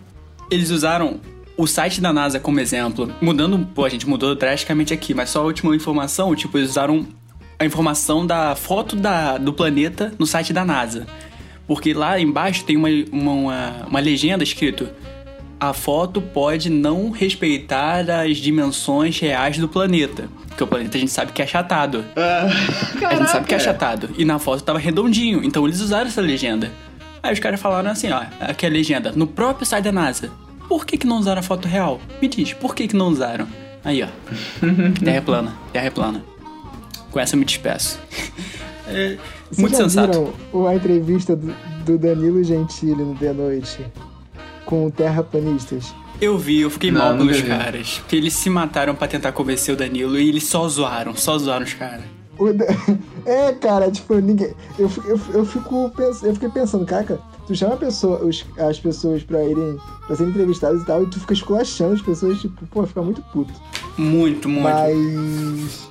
Eles 0.51 0.71
usaram 0.71 1.21
o 1.57 1.67
site 1.67 2.01
da 2.01 2.13
NASA 2.13 2.41
como 2.41 2.61
exemplo. 2.61 3.13
Mudando, 3.21 3.59
pô, 3.75 3.85
a 3.85 3.89
gente 3.89 4.09
mudou 4.09 4.35
drasticamente 4.35 4.93
aqui, 4.93 5.15
mas 5.15 5.31
só 5.31 5.41
a 5.41 5.45
última 5.45 5.75
informação, 5.75 6.35
tipo, 6.35 6.59
eles 6.59 6.71
usaram 6.71 7.07
a 7.59 7.65
informação 7.65 8.27
da 8.27 8.55
foto 8.55 8.97
da, 8.97 9.39
do 9.39 9.53
planeta 9.53 10.13
no 10.19 10.27
site 10.27 10.53
da 10.53 10.65
NASA. 10.65 11.07
Porque 11.67 11.95
lá 11.95 12.21
embaixo 12.21 12.65
tem 12.65 12.77
uma, 12.77 12.89
uma, 13.11 13.33
uma, 13.33 13.87
uma 13.89 14.01
legenda 14.01 14.45
escrito 14.45 14.89
a 15.69 15.73
foto 15.73 16.21
pode 16.21 16.71
não 16.71 17.11
respeitar 17.11 18.09
as 18.11 18.37
dimensões 18.39 19.19
reais 19.19 19.59
do 19.59 19.69
planeta. 19.69 20.29
Porque 20.49 20.63
o 20.63 20.67
planeta 20.67 20.97
a 20.97 21.01
gente 21.01 21.13
sabe 21.13 21.33
que 21.33 21.43
é 21.43 21.45
achatado. 21.45 22.05
Ah, 22.17 22.47
A 23.11 23.15
gente 23.17 23.31
sabe 23.31 23.47
que 23.47 23.55
é 23.55 23.57
achatado. 23.57 24.11
E 24.17 24.25
na 24.25 24.39
foto 24.39 24.63
tava 24.63 24.79
redondinho. 24.79 25.43
Então 25.45 25.67
eles 25.67 25.81
usaram 25.81 26.07
essa 26.07 26.21
legenda. 26.21 26.71
Aí 27.23 27.33
os 27.33 27.41
caras 27.41 27.61
falaram 27.61 27.91
assim, 27.91 28.11
ó, 28.11 28.23
aqui 28.41 28.67
é 28.67 28.69
a 28.69 28.73
legenda, 28.73 29.13
no 29.17 29.27
próprio 29.27 29.67
site 29.67 29.85
da 29.85 29.93
NASA. 29.93 30.31
Por 30.69 30.85
que, 30.85 30.97
que 30.99 31.07
não 31.07 31.19
usaram 31.19 31.41
a 31.41 31.43
foto 31.43 31.67
real? 31.67 32.01
Me 32.21 32.29
diz, 32.29 32.53
por 32.53 32.75
que, 32.75 32.87
que 32.87 32.95
não 32.97 33.09
usaram? 33.09 33.47
Aí, 33.85 34.03
ó. 34.03 34.07
terra 35.03 35.17
é 35.17 35.21
plana, 35.21 35.55
terra 35.73 35.87
é 35.87 35.91
plana. 35.91 36.25
Com 37.11 37.19
essa 37.21 37.35
eu 37.35 37.39
me 37.39 37.45
despeço. 37.45 37.99
É, 38.87 39.17
muito 39.57 39.73
já 39.79 39.85
sensato. 39.85 40.35
viram 40.53 40.69
a 40.69 40.75
entrevista 40.75 41.35
do, 41.35 41.55
do 41.87 41.97
Danilo 41.97 42.45
Gentili 42.45 43.03
no 43.03 43.15
The 43.15 43.33
Noite 43.33 43.79
com 44.65 44.87
o 44.87 44.91
terraplanistas? 44.91 45.95
Eu 46.21 46.39
vi, 46.39 46.61
eu 46.61 46.71
fiquei 46.71 46.91
Não, 46.91 47.01
mal 47.01 47.17
pelos 47.17 47.39
vi. 47.41 47.49
caras. 47.49 47.99
Porque 47.99 48.17
eles 48.17 48.33
se 48.35 48.49
mataram 48.49 48.95
pra 48.95 49.09
tentar 49.09 49.33
convencer 49.33 49.75
o 49.75 49.77
Danilo 49.77 50.17
e 50.19 50.29
eles 50.29 50.45
só 50.45 50.67
zoaram, 50.69 51.15
só 51.17 51.37
zoaram 51.39 51.65
os 51.65 51.75
caras. 51.75 52.05
É, 53.27 53.53
cara, 53.53 53.91
tipo, 53.91 54.15
ninguém. 54.17 54.53
Eu, 54.79 54.91
eu, 55.07 55.19
eu 55.33 55.47
fico 55.47 55.91
pens... 55.97 56.23
eu 56.23 56.35
fiquei 56.35 56.51
pensando, 56.51 56.85
cara, 56.85 57.19
tu 57.47 57.55
chama 57.57 57.73
a 57.73 57.77
pessoa, 57.79 58.23
os- 58.23 58.45
as 58.59 58.79
pessoas 58.79 59.23
pra 59.23 59.43
irem. 59.43 59.79
pra 60.07 60.15
serem 60.15 60.31
entrevistadas 60.31 60.83
e 60.83 60.85
tal, 60.85 61.03
e 61.03 61.07
tu 61.07 61.19
fica 61.21 61.33
esculachando 61.33 61.95
as 61.95 62.03
pessoas, 62.03 62.39
tipo, 62.39 62.67
pô, 62.67 62.87
fica 62.87 63.01
muito 63.01 63.23
puto. 63.33 63.51
Muito, 63.97 64.47
muito. 64.47 64.63
Mas. 64.63 65.89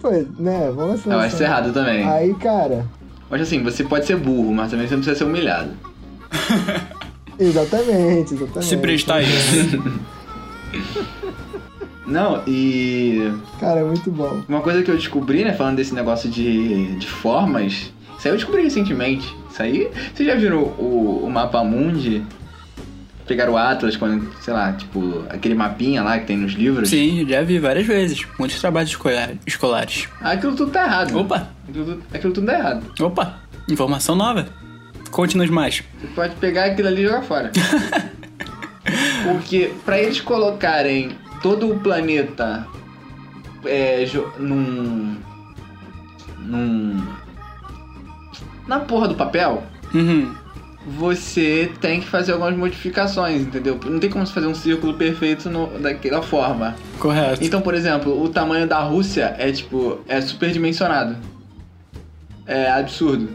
Pô, 0.00 0.08
né, 0.40 0.70
vamos 0.72 1.04
Eu 1.04 1.18
acho 1.18 1.34
isso 1.34 1.42
errado 1.42 1.72
também. 1.72 2.04
Aí, 2.08 2.32
cara, 2.34 2.86
Mas 3.28 3.40
assim, 3.42 3.60
você 3.64 3.82
pode 3.82 4.06
ser 4.06 4.16
burro, 4.16 4.52
mas 4.54 4.70
também 4.70 4.86
você 4.86 4.94
não 4.94 5.02
precisa 5.02 5.18
ser 5.18 5.24
humilhado. 5.24 5.70
exatamente, 7.38 8.34
exatamente. 8.34 8.64
Se 8.68 8.76
prestar 8.76 9.16
a 9.16 9.22
isso. 9.22 9.82
Não, 12.06 12.42
e 12.46 13.30
Cara, 13.60 13.80
é 13.80 13.84
muito 13.84 14.10
bom. 14.10 14.42
uma 14.48 14.60
coisa 14.62 14.82
que 14.82 14.90
eu 14.90 14.96
descobri, 14.96 15.44
né, 15.44 15.52
falando 15.52 15.76
desse 15.76 15.94
negócio 15.94 16.28
de, 16.30 16.96
de 16.96 17.06
formas, 17.06 17.72
isso 18.18 18.26
aí 18.26 18.28
eu 18.32 18.36
descobri 18.36 18.62
recentemente. 18.62 19.34
Isso 19.50 19.62
aí. 19.62 19.90
Vocês 20.14 20.26
já 20.28 20.34
viram 20.34 20.58
o, 20.62 21.22
o 21.26 21.30
mapa 21.30 21.62
mundi? 21.62 22.22
Pegaram 23.26 23.52
o 23.52 23.56
Atlas, 23.58 23.94
quando, 23.94 24.26
sei 24.40 24.54
lá, 24.54 24.72
tipo, 24.72 25.22
aquele 25.28 25.54
mapinha 25.54 26.02
lá 26.02 26.18
que 26.18 26.24
tem 26.26 26.36
nos 26.38 26.52
livros? 26.52 26.88
Sim, 26.88 27.26
já 27.28 27.42
vi 27.42 27.58
várias 27.58 27.86
vezes. 27.86 28.26
Muitos 28.38 28.58
trabalhos 28.58 28.88
escolar- 28.90 29.34
escolares. 29.46 30.08
Aquilo 30.22 30.56
tudo 30.56 30.70
tá 30.70 30.84
errado. 30.84 31.14
Opa, 31.18 31.50
Aquilo, 31.68 31.84
tudo- 31.84 32.02
aquilo 32.14 32.32
tudo 32.32 32.46
tá 32.46 32.54
errado. 32.58 32.84
opa. 33.02 33.34
Informação 33.68 34.16
nova. 34.16 34.46
Conte-nos 35.10 35.50
mais. 35.50 35.82
Você 36.00 36.06
pode 36.14 36.34
pegar 36.36 36.66
aquilo 36.66 36.88
ali 36.88 37.02
e 37.02 37.06
jogar 37.06 37.22
fora. 37.22 37.50
Porque 39.24 39.72
pra 39.84 39.98
eles 39.98 40.20
colocarem 40.20 41.12
todo 41.42 41.70
o 41.70 41.78
planeta 41.80 42.66
é, 43.64 44.06
num. 44.38 45.16
num. 46.40 47.04
na 48.66 48.80
porra 48.80 49.08
do 49.08 49.14
papel, 49.14 49.62
Uhum. 49.94 50.32
você 50.86 51.70
tem 51.80 52.00
que 52.00 52.06
fazer 52.08 52.32
algumas 52.32 52.56
modificações, 52.56 53.42
entendeu? 53.42 53.78
Não 53.84 53.98
tem 53.98 54.08
como 54.08 54.26
você 54.26 54.32
fazer 54.32 54.46
um 54.46 54.54
círculo 54.54 54.94
perfeito 54.94 55.50
no- 55.50 55.78
daquela 55.78 56.22
forma. 56.22 56.74
Correto. 56.98 57.42
Então, 57.44 57.60
por 57.60 57.74
exemplo, 57.74 58.22
o 58.22 58.28
tamanho 58.28 58.66
da 58.66 58.80
Rússia 58.80 59.34
é 59.38 59.50
tipo. 59.52 60.00
é 60.08 60.20
superdimensionado. 60.20 61.16
É 62.46 62.70
absurdo. 62.70 63.28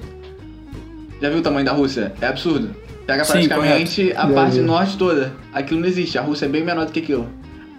Já 1.24 1.30
viu 1.30 1.40
o 1.40 1.42
tamanho 1.42 1.66
da 1.66 1.72
Rússia? 1.72 2.12
É 2.20 2.28
absurdo. 2.28 2.76
Pega 3.08 3.24
Sim, 3.24 3.32
praticamente 3.32 4.12
a 4.12 4.28
Já 4.28 4.34
parte 4.34 4.60
vi. 4.60 4.62
norte 4.62 4.98
toda. 4.98 5.32
Aquilo 5.54 5.80
não 5.80 5.88
existe. 5.88 6.18
A 6.18 6.22
Rússia 6.22 6.48
é 6.48 6.50
bem 6.50 6.66
menor 6.66 6.86
do 6.86 6.92
que 6.92 7.00
aquilo. 7.00 7.30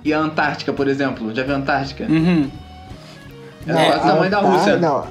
E 0.02 0.14
a 0.14 0.18
Antártica, 0.18 0.72
por 0.72 0.88
exemplo. 0.88 1.30
Já 1.34 1.42
viu 1.42 1.54
a 1.54 1.58
Antártica? 1.58 2.04
Uhum. 2.08 2.50
É 3.66 3.72
quase 3.74 3.98
o 3.98 4.00
tamanho 4.00 4.30
da 4.30 4.38
Rússia. 4.38 4.76
Não. 4.78 5.06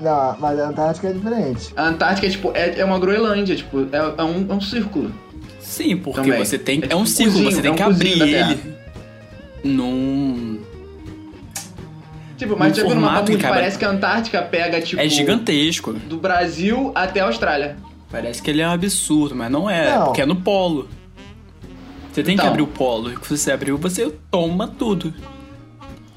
Não, 0.00 0.36
mas 0.40 0.58
a 0.58 0.68
Antártica 0.70 1.06
é 1.06 1.12
diferente. 1.12 1.72
A 1.76 1.84
Antártica 1.84 2.26
é 2.26 2.30
tipo. 2.30 2.50
É, 2.52 2.80
é 2.80 2.84
uma 2.84 2.98
Groenlândia, 2.98 3.54
tipo. 3.54 3.86
É, 3.92 3.96
é 3.96 4.24
um, 4.24 4.46
é 4.50 4.52
um 4.52 4.60
círculo. 4.60 5.12
Sim, 5.60 5.98
porque 5.98 6.22
Também. 6.22 6.44
você 6.44 6.58
tem. 6.58 6.82
É 6.82 6.92
É, 6.92 6.96
um 6.96 7.04
tipo 7.04 7.16
círculo, 7.16 7.44
cozinho, 7.44 7.52
você 7.52 7.62
tem 7.62 7.70
é 7.70 7.72
um 7.72 7.76
que 7.76 7.82
abrir 7.84 8.22
ele 8.22 8.58
num. 9.62 10.58
Tipo, 12.36 12.56
mas 12.58 12.70
No 12.70 12.74
já 12.76 12.82
viu 12.84 12.94
no 12.94 13.00
mapa 13.00 13.12
formato, 13.14 13.32
mundo? 13.32 13.40
cara. 13.40 13.54
Parece 13.54 13.78
que 13.78 13.84
a 13.84 13.90
Antártica 13.90 14.42
pega, 14.42 14.80
tipo. 14.80 15.00
É 15.00 15.08
gigantesco. 15.08 15.92
Do 15.94 16.18
Brasil 16.18 16.92
até 16.94 17.20
a 17.20 17.24
Austrália. 17.26 17.76
Parece 18.10 18.42
que 18.42 18.50
ele 18.50 18.60
é 18.62 18.68
um 18.68 18.72
absurdo, 18.72 19.34
mas 19.34 19.50
não 19.50 19.68
é. 19.68 19.96
Não. 19.96 20.04
Porque 20.06 20.20
é 20.22 20.26
no 20.26 20.36
polo. 20.36 20.88
Você 22.12 22.22
tem 22.22 22.34
que 22.36 22.40
Então. 22.42 22.48
abrir 22.50 22.62
o 22.62 22.66
polo. 22.66 23.10
E 23.10 23.16
se 23.22 23.36
você 23.36 23.52
abriu, 23.52 23.76
você 23.78 24.12
toma 24.30 24.68
tudo. 24.68 25.12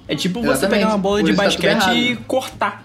É 0.07 0.15
tipo 0.15 0.39
você 0.41 0.49
Exatamente. 0.51 0.79
pegar 0.81 0.87
uma 0.93 0.97
bola 0.97 1.19
Por 1.19 1.29
de 1.29 1.35
tá 1.35 1.43
basquete 1.43 1.87
e 1.93 2.07
errado. 2.09 2.23
cortar. 2.25 2.83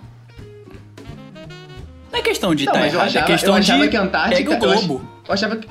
Não 2.13 2.19
é 2.19 2.23
questão 2.23 2.55
de 2.55 2.67
Não, 2.67 2.73
tá 2.73 2.79
mas 2.81 2.93
eu 2.93 2.99
errado, 3.01 3.09
achava, 3.09 3.25
é 3.25 3.27
questão 3.29 3.55
eu 3.55 3.59
achava 3.59 3.83
de 3.85 3.89
que 3.89 3.97
a 3.97 4.03
Antártica. 4.03 4.37
pega 4.37 4.51
o 4.51 4.53
eu 4.69 4.73
ach- 4.73 4.87
globo. 4.87 5.11
Eu 5.29 5.35
achava 5.35 5.57
que. 5.57 5.69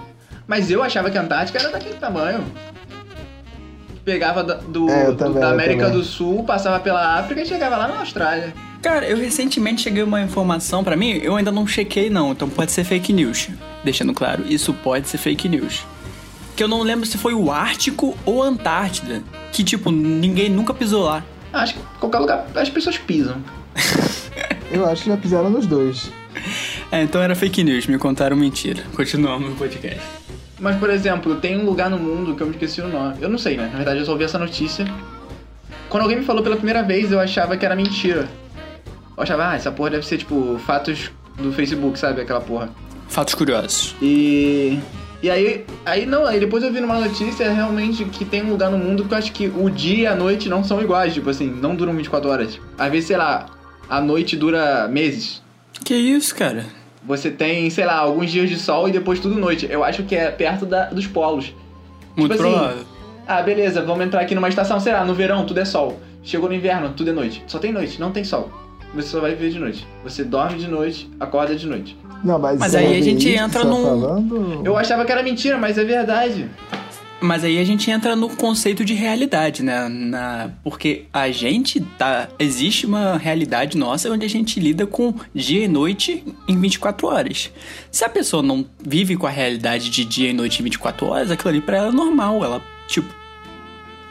Mas 0.48 0.70
eu 0.72 0.84
achava 0.84 1.10
que 1.10 1.18
a 1.18 1.22
Antártica 1.22 1.60
era 1.60 1.70
daquele 1.72 1.96
tamanho. 1.96 2.44
Pegava 4.06 4.44
da, 4.44 4.56
do, 4.56 4.90
É, 4.90 5.06
do- 5.06 5.16
também, 5.16 5.40
da 5.42 5.50
América 5.52 5.90
do 5.90 6.04
Sul, 6.04 6.44
passava 6.44 6.80
pela 6.80 7.18
África 7.20 7.42
e 7.42 7.46
chegava 7.46 7.78
lá 7.78 7.88
na 7.88 8.00
Austrália. 8.00 8.54
Cara, 8.82 9.06
eu 9.08 9.16
recentemente 9.18 9.82
cheguei 9.82 10.04
uma 10.04 10.22
informação 10.22 10.84
pra 10.84 10.98
mim, 10.98 11.12
eu 11.24 11.36
ainda 11.38 11.52
não 11.52 11.66
chequei 11.66 12.10
não, 12.10 12.34
então 12.34 12.50
pode 12.50 12.72
ser 12.74 12.84
fake 12.84 13.14
news. 13.14 13.48
Deixando 13.84 14.14
claro, 14.14 14.44
isso 14.48 14.74
pode 14.74 15.08
ser 15.08 15.18
fake 15.18 15.48
news. 15.48 15.86
Que 16.56 16.64
eu 16.64 16.68
não 16.68 16.82
lembro 16.82 17.06
se 17.06 17.18
foi 17.18 17.34
o 17.34 17.50
Ártico 17.50 18.16
ou 18.26 18.44
a 18.44 18.48
Antártida. 18.48 19.24
Que 19.54 19.64
tipo, 19.64 19.90
ninguém 19.90 20.50
nunca 20.50 20.74
pisou 20.74 21.04
lá. 21.06 21.24
Acho 21.54 21.76
que 21.76 21.80
em 21.80 22.00
qualquer 22.00 22.20
lugar 22.20 22.46
as 22.56 22.70
pessoas 22.70 22.98
pisam. 22.98 23.38
Eu 24.72 24.86
acho 24.88 25.04
que 25.04 25.10
já 25.10 25.18
fizeram 25.18 25.50
nos 25.50 25.66
dois. 25.68 26.12
É, 26.92 27.04
então 27.04 27.22
era 27.22 27.36
fake 27.36 27.64
news, 27.64 27.86
me 27.88 27.98
contaram 27.98 28.36
mentira. 28.36 28.84
Continuamos 28.96 29.50
no 29.50 29.56
podcast. 29.56 30.02
Mas, 30.64 30.78
por 30.78 30.90
exemplo, 30.90 31.36
tem 31.36 31.58
um 31.58 31.66
lugar 31.66 31.90
no 31.90 32.00
mundo 32.00 32.36
que 32.36 32.42
eu 32.42 32.48
me 32.48 32.54
esqueci 32.54 32.80
o 32.80 32.88
nome. 32.88 33.18
Eu 33.20 33.28
não 33.28 33.38
sei, 33.38 33.58
né? 33.58 33.68
Na 33.70 33.76
verdade, 33.76 34.00
eu 34.00 34.06
só 34.06 34.14
ouvi 34.14 34.24
essa 34.24 34.40
notícia. 34.40 34.88
Quando 35.90 36.04
alguém 36.04 36.20
me 36.20 36.24
falou 36.24 36.42
pela 36.42 36.56
primeira 36.56 36.82
vez, 36.82 37.12
eu 37.12 37.20
achava 37.20 37.58
que 37.58 37.66
era 37.66 37.76
mentira. 37.76 38.30
Eu 39.18 39.24
achava, 39.24 39.50
ah, 39.50 39.56
essa 39.56 39.70
porra 39.74 39.90
deve 39.90 40.06
ser, 40.06 40.20
tipo, 40.20 40.58
fatos 40.66 41.12
do 41.38 41.52
Facebook, 41.52 42.00
sabe? 42.00 42.22
Aquela 42.22 42.40
porra. 42.40 42.70
Fatos 43.10 43.36
curiosos. 43.36 43.94
E. 44.02 44.80
E 45.22 45.30
aí, 45.30 45.66
aí 45.86 46.06
não, 46.06 46.26
aí 46.26 46.40
depois 46.40 46.64
eu 46.64 46.72
vi 46.72 46.80
numa 46.80 46.98
notícia 46.98 47.52
realmente 47.52 48.06
que 48.06 48.24
tem 48.24 48.44
um 48.44 48.50
lugar 48.50 48.72
no 48.72 48.78
mundo 48.78 49.04
que 49.04 49.14
eu 49.14 49.18
acho 49.18 49.34
que 49.34 49.48
o 49.48 49.70
dia 49.70 49.98
e 49.98 50.08
a 50.08 50.16
noite 50.16 50.48
não 50.48 50.64
são 50.64 50.82
iguais, 50.82 51.14
tipo 51.14 51.30
assim, 51.30 51.48
não 51.48 51.76
duram 51.76 51.94
24 51.94 52.30
horas. 52.30 52.60
Às 52.78 52.90
vezes, 52.90 53.08
sei 53.08 53.18
lá, 53.18 53.48
a 53.90 54.00
noite 54.00 54.38
dura 54.38 54.88
meses. 54.88 55.42
Que 55.84 55.94
isso, 55.94 56.34
cara? 56.34 56.66
Você 57.06 57.30
tem, 57.30 57.70
sei 57.70 57.86
lá, 57.86 57.98
alguns 57.98 58.32
dias 58.32 58.50
de 58.50 58.58
sol 58.58 58.88
e 58.88 58.92
depois 58.92 59.20
tudo 59.20 59.36
noite. 59.40 59.68
Eu 59.70 59.84
acho 59.84 60.04
que 60.04 60.16
é 60.16 60.32
perto 60.32 60.66
da- 60.66 60.86
dos 60.86 61.06
polos. 61.08 61.54
Muito 62.16 62.32
Tipo 62.36 62.44
assim, 62.48 62.54
provável. 62.58 62.84
Ah, 63.28 63.42
beleza, 63.42 63.82
vamos 63.82 64.06
entrar 64.06 64.22
aqui 64.22 64.34
numa 64.36 64.50
estação, 64.50 64.80
sei 64.80 64.94
lá, 64.94 65.04
no 65.04 65.14
verão 65.14 65.46
tudo 65.46 65.60
é 65.60 65.66
sol. 65.66 66.00
Chegou 66.24 66.48
no 66.48 66.56
inverno, 66.56 66.90
tudo 66.96 67.10
é 67.10 67.14
noite. 67.14 67.44
Só 67.48 67.60
tem 67.60 67.72
noite, 67.74 68.00
não 68.00 68.12
tem 68.12 68.24
sol. 68.24 68.50
Você 68.96 69.08
só 69.08 69.20
vai 69.20 69.32
viver 69.32 69.50
de 69.50 69.60
noite. 69.60 69.88
Você 70.04 70.24
dorme 70.24 70.58
de 70.60 70.68
noite, 70.68 71.10
acorda 71.20 71.56
de 71.56 71.66
noite. 71.68 71.98
Não, 72.24 72.38
mas, 72.40 72.58
Mas 72.60 72.74
é 72.76 72.80
aí 72.80 72.98
a 72.98 73.02
gente 73.02 73.28
entra 73.30 73.62
você 73.64 73.68
num- 73.68 73.84
Tá 73.84 73.90
falando... 73.90 74.62
Eu 74.64 74.78
achava 74.78 75.04
que 75.04 75.12
era 75.12 75.22
mentira, 75.24 75.58
mas 75.58 75.78
é 75.78 75.84
verdade. 75.84 76.50
Mas 77.24 77.46
aí 77.46 77.58
a 77.58 77.64
gente 77.64 77.90
entra 77.90 78.18
no 78.18 78.28
conceito 78.28 78.84
de 78.84 78.94
realidade, 78.94 79.64
né? 79.64 79.88
Na... 79.88 80.52
Porque 80.62 81.06
a 81.14 81.32
gente 81.32 81.80
tá. 81.98 82.28
Existe 82.38 82.86
uma 82.86 83.18
realidade 83.18 83.78
nossa 83.78 84.10
onde 84.10 84.26
a 84.26 84.30
gente 84.30 84.60
lida 84.60 84.86
com 84.86 85.14
dia 85.34 85.64
e 85.64 85.68
noite 85.70 86.22
em 86.50 86.60
24 86.60 87.08
horas. 87.08 87.50
Se 87.90 88.04
a 88.04 88.10
pessoa 88.10 88.44
não 88.44 88.66
vive 88.86 89.16
com 89.16 89.26
a 89.26 89.30
realidade 89.30 89.90
de 89.90 90.04
dia 90.04 90.32
e 90.32 90.34
noite 90.34 90.60
em 90.60 90.64
24 90.64 91.08
horas, 91.08 91.32
aquilo 91.32 91.48
ali 91.48 91.62
pra 91.62 91.78
ela 91.78 91.88
é 91.88 91.92
normal. 91.94 92.44
Ela, 92.44 92.62
tipo. 92.90 93.08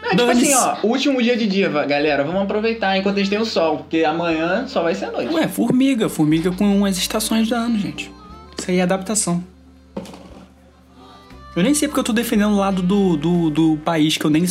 É 0.04 0.16
tipo 0.16 0.30
assim, 0.30 0.54
ó, 0.54 0.78
último 0.82 1.22
dia 1.22 1.36
de 1.36 1.46
dia, 1.46 1.68
galera, 1.68 2.24
vamos 2.24 2.40
aproveitar 2.40 2.96
enquanto 2.96 3.16
a 3.16 3.18
gente 3.18 3.28
tem 3.28 3.38
o 3.38 3.44
sol, 3.44 3.76
porque 3.76 4.04
amanhã 4.04 4.66
só 4.66 4.82
vai 4.82 4.94
ser 4.94 5.04
a 5.04 5.10
noite. 5.10 5.34
Ué, 5.34 5.46
formiga. 5.48 6.08
Formiga 6.08 6.50
com 6.50 6.86
as 6.86 6.96
estações 6.96 7.46
do 7.46 7.54
ano, 7.54 7.78
gente. 7.78 8.10
Isso 8.58 8.70
aí 8.70 8.78
é 8.78 8.82
adaptação. 8.82 9.51
Eu 11.54 11.62
nem 11.62 11.74
sei 11.74 11.86
porque 11.86 12.00
eu 12.00 12.04
tô 12.04 12.12
defendendo 12.14 12.52
o 12.52 12.58
lado 12.58 12.80
do, 12.80 13.14
do, 13.16 13.50
do 13.50 13.76
país 13.84 14.16
que 14.16 14.24
eu 14.24 14.30
nem 14.30 14.44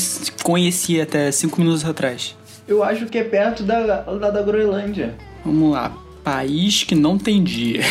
conhecia 0.43 1.01
até 1.01 1.31
5 1.31 1.59
minutos 1.59 1.83
atrás. 1.83 2.35
Eu 2.67 2.83
acho 2.83 3.07
que 3.07 3.17
é 3.17 3.23
perto 3.23 3.63
da, 3.63 4.01
da, 4.03 4.29
da 4.29 4.41
Groenlândia. 4.43 5.15
Vamos 5.43 5.73
lá. 5.73 5.91
País 6.23 6.83
que 6.83 6.93
não 6.93 7.17
tem 7.17 7.43
dia. 7.43 7.81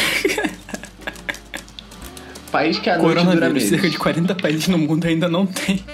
País 2.52 2.78
que 2.78 2.88
a 2.88 2.98
noite 2.98 3.24
dura 3.24 3.50
meses. 3.50 3.68
cerca 3.68 3.90
de 3.90 3.98
40 3.98 4.34
países 4.36 4.68
no 4.68 4.78
mundo 4.78 5.04
ainda 5.04 5.28
não 5.28 5.44
tem. 5.44 5.84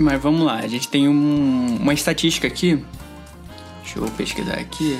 Mas 0.00 0.20
vamos 0.22 0.46
lá, 0.46 0.54
a 0.56 0.66
gente 0.66 0.88
tem 0.88 1.06
um- 1.08 1.76
uma 1.78 1.92
estatística 1.92 2.46
aqui. 2.46 2.82
Deixa 3.82 3.98
eu 3.98 4.06
pesquisar 4.16 4.54
aqui. 4.54 4.98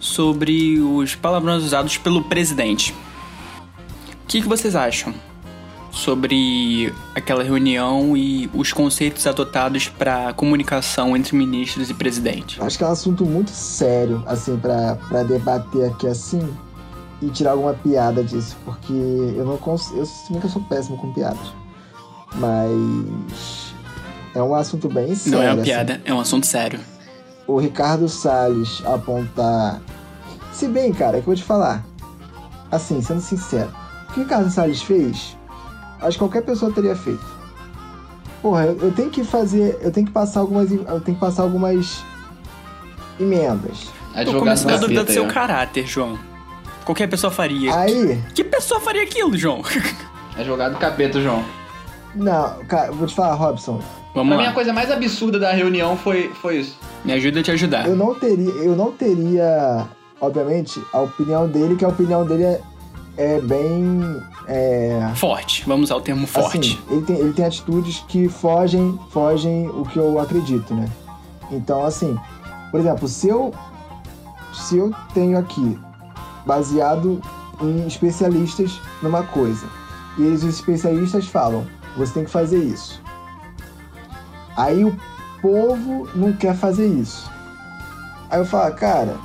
Sobre 0.00 0.80
os 0.80 1.14
palavrões 1.14 1.62
usados 1.62 1.96
pelo 1.96 2.24
presidente. 2.24 2.92
O 4.24 4.26
que, 4.26 4.42
que 4.42 4.48
vocês 4.48 4.74
acham? 4.74 5.14
sobre 5.92 6.94
aquela 7.16 7.42
reunião 7.42 8.16
e 8.16 8.48
os 8.54 8.72
conceitos 8.72 9.26
adotados 9.26 9.88
para 9.88 10.32
comunicação 10.34 11.16
entre 11.16 11.36
ministros 11.36 11.90
e 11.90 11.94
presidente. 11.94 12.62
Acho 12.62 12.78
que 12.78 12.84
é 12.84 12.86
um 12.86 12.92
assunto 12.92 13.26
muito 13.26 13.50
sério, 13.50 14.22
assim, 14.24 14.56
pra 14.56 14.94
debater 15.24 15.90
aqui 15.90 16.06
assim 16.06 16.48
e 17.20 17.28
tirar 17.30 17.50
alguma 17.50 17.74
piada 17.74 18.22
disso, 18.22 18.56
porque 18.64 18.92
eu 18.92 19.44
não 19.44 19.56
consigo. 19.56 19.98
Eu 19.98 20.06
eu 20.40 20.48
sou 20.48 20.62
péssimo 20.62 20.96
com 20.96 21.12
piadas. 21.12 21.52
Mas. 22.36 23.59
É 24.34 24.42
um 24.42 24.54
assunto 24.54 24.88
bem 24.88 25.14
sério. 25.14 25.38
Não 25.38 25.42
é 25.44 25.48
uma 25.50 25.54
assim. 25.54 25.62
piada, 25.64 26.00
é 26.04 26.14
um 26.14 26.20
assunto 26.20 26.46
sério. 26.46 26.80
O 27.46 27.58
Ricardo 27.58 28.08
Salles 28.08 28.82
apontar. 28.86 29.80
Se 30.52 30.68
bem, 30.68 30.92
cara, 30.92 31.16
é 31.18 31.20
que 31.20 31.26
eu 31.26 31.26
vou 31.26 31.34
te 31.34 31.42
falar. 31.42 31.84
assim, 32.70 33.00
sendo 33.02 33.20
sincero, 33.20 33.70
o 34.08 34.12
que 34.12 34.24
Carlos 34.24 34.52
Salles 34.54 34.82
fez, 34.82 35.36
acho 36.00 36.12
que 36.12 36.18
qualquer 36.18 36.42
pessoa 36.42 36.70
teria 36.72 36.94
feito. 36.94 37.24
Porra, 38.40 38.66
eu, 38.66 38.78
eu 38.80 38.92
tenho 38.92 39.10
que 39.10 39.24
fazer, 39.24 39.78
eu 39.82 39.90
tenho 39.90 40.06
que 40.06 40.12
passar 40.12 40.40
algumas, 40.40 40.70
eu 40.70 41.00
tenho 41.00 41.16
que 41.16 41.20
passar 41.20 41.42
algumas 41.42 42.02
emendas. 43.18 43.88
Tô 44.12 44.20
Advogado 44.20 44.38
começando 44.40 44.74
a 44.74 44.76
duvidar 44.76 45.04
do 45.04 45.12
seu 45.12 45.26
caráter, 45.26 45.86
João. 45.86 46.18
Qualquer 46.84 47.08
pessoa 47.08 47.30
faria. 47.30 47.74
Aí, 47.76 48.22
Que 48.34 48.42
pessoa 48.44 48.80
faria 48.80 49.02
aquilo, 49.02 49.36
João? 49.36 49.62
Advogado 50.36 50.78
capeta, 50.78 51.20
João. 51.20 51.44
não, 52.14 52.64
cara, 52.64 52.90
vou 52.92 53.06
te 53.06 53.14
falar, 53.14 53.34
Robson, 53.34 53.80
Vamos 54.14 54.28
Pra 54.34 54.38
mim, 54.38 54.44
lá. 54.44 54.50
a 54.50 54.52
coisa 54.52 54.72
mais 54.72 54.90
absurda 54.90 55.38
da 55.38 55.52
reunião 55.52 55.96
foi, 55.96 56.30
foi 56.40 56.58
isso. 56.58 56.76
Me 57.04 57.12
ajuda 57.12 57.40
a 57.40 57.42
te 57.42 57.50
ajudar. 57.52 57.86
eu 57.88 57.96
não 57.96 58.14
teria, 58.14 58.50
eu 58.50 58.74
não 58.76 58.90
teria, 58.92 59.86
obviamente, 60.20 60.82
a 60.92 61.00
opinião 61.00 61.46
dele, 61.48 61.76
que 61.76 61.84
a 61.84 61.88
opinião 61.88 62.26
dele 62.26 62.44
é, 62.44 62.60
é 63.16 63.40
bem, 63.40 64.00
é, 64.48 65.10
Forte. 65.14 65.62
Vamos 65.66 65.90
ao 65.92 66.00
termo 66.00 66.26
forte. 66.26 66.58
Assim, 66.58 66.94
ele 66.94 67.02
tem, 67.02 67.16
ele 67.18 67.32
tem 67.32 67.44
atitudes 67.44 68.04
que 68.08 68.28
fogem, 68.28 68.98
fogem 69.10 69.68
o 69.68 69.84
que 69.84 69.96
eu 69.98 70.18
acredito, 70.18 70.74
né? 70.74 70.88
Então, 71.52 71.84
assim, 71.84 72.18
por 72.72 72.80
exemplo, 72.80 73.06
se 73.06 73.28
eu, 73.28 73.54
se 74.52 74.76
eu 74.76 74.92
tenho 75.14 75.38
aqui 75.38 75.78
baseado 76.44 77.20
em 77.60 77.86
especialistas 77.86 78.80
numa 79.02 79.22
coisa, 79.22 79.66
e 80.18 80.22
eles, 80.22 80.42
os 80.42 80.54
especialistas, 80.54 81.26
falam, 81.26 81.64
você 81.96 82.12
tem 82.14 82.24
que 82.24 82.30
fazer 82.30 82.58
isso. 82.58 83.00
Aí 84.56 84.84
o 84.84 84.96
povo 85.40 86.08
não 86.14 86.32
quer 86.32 86.54
fazer 86.54 86.86
isso. 86.86 87.30
Aí 88.30 88.38
eu 88.40 88.44
falo, 88.44 88.74
cara, 88.74 89.16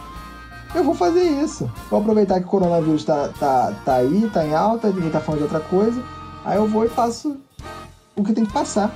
eu 0.73 0.83
vou 0.83 0.95
fazer 0.95 1.23
isso. 1.23 1.69
Vou 1.89 1.99
aproveitar 1.99 2.39
que 2.39 2.45
o 2.45 2.49
coronavírus 2.49 3.03
tá, 3.03 3.29
tá, 3.39 3.73
tá 3.83 3.95
aí, 3.95 4.29
tá 4.33 4.45
em 4.45 4.53
alta, 4.53 4.89
ninguém 4.89 5.09
tá 5.09 5.19
falando 5.19 5.39
de 5.39 5.43
outra 5.43 5.59
coisa. 5.59 6.01
Aí 6.43 6.57
eu 6.57 6.67
vou 6.67 6.85
e 6.85 6.89
faço 6.89 7.37
o 8.15 8.23
que 8.23 8.33
tem 8.33 8.45
que 8.45 8.53
passar. 8.53 8.93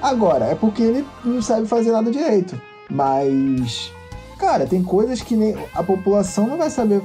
Agora, 0.00 0.46
é 0.46 0.54
porque 0.54 0.82
ele 0.82 1.06
não 1.24 1.40
sabe 1.40 1.66
fazer 1.66 1.92
nada 1.92 2.10
direito. 2.10 2.60
Mas, 2.90 3.92
cara, 4.38 4.66
tem 4.66 4.82
coisas 4.82 5.20
que 5.22 5.36
nem 5.36 5.56
a 5.74 5.82
população 5.82 6.46
não 6.48 6.58
vai 6.58 6.70
saber. 6.70 7.02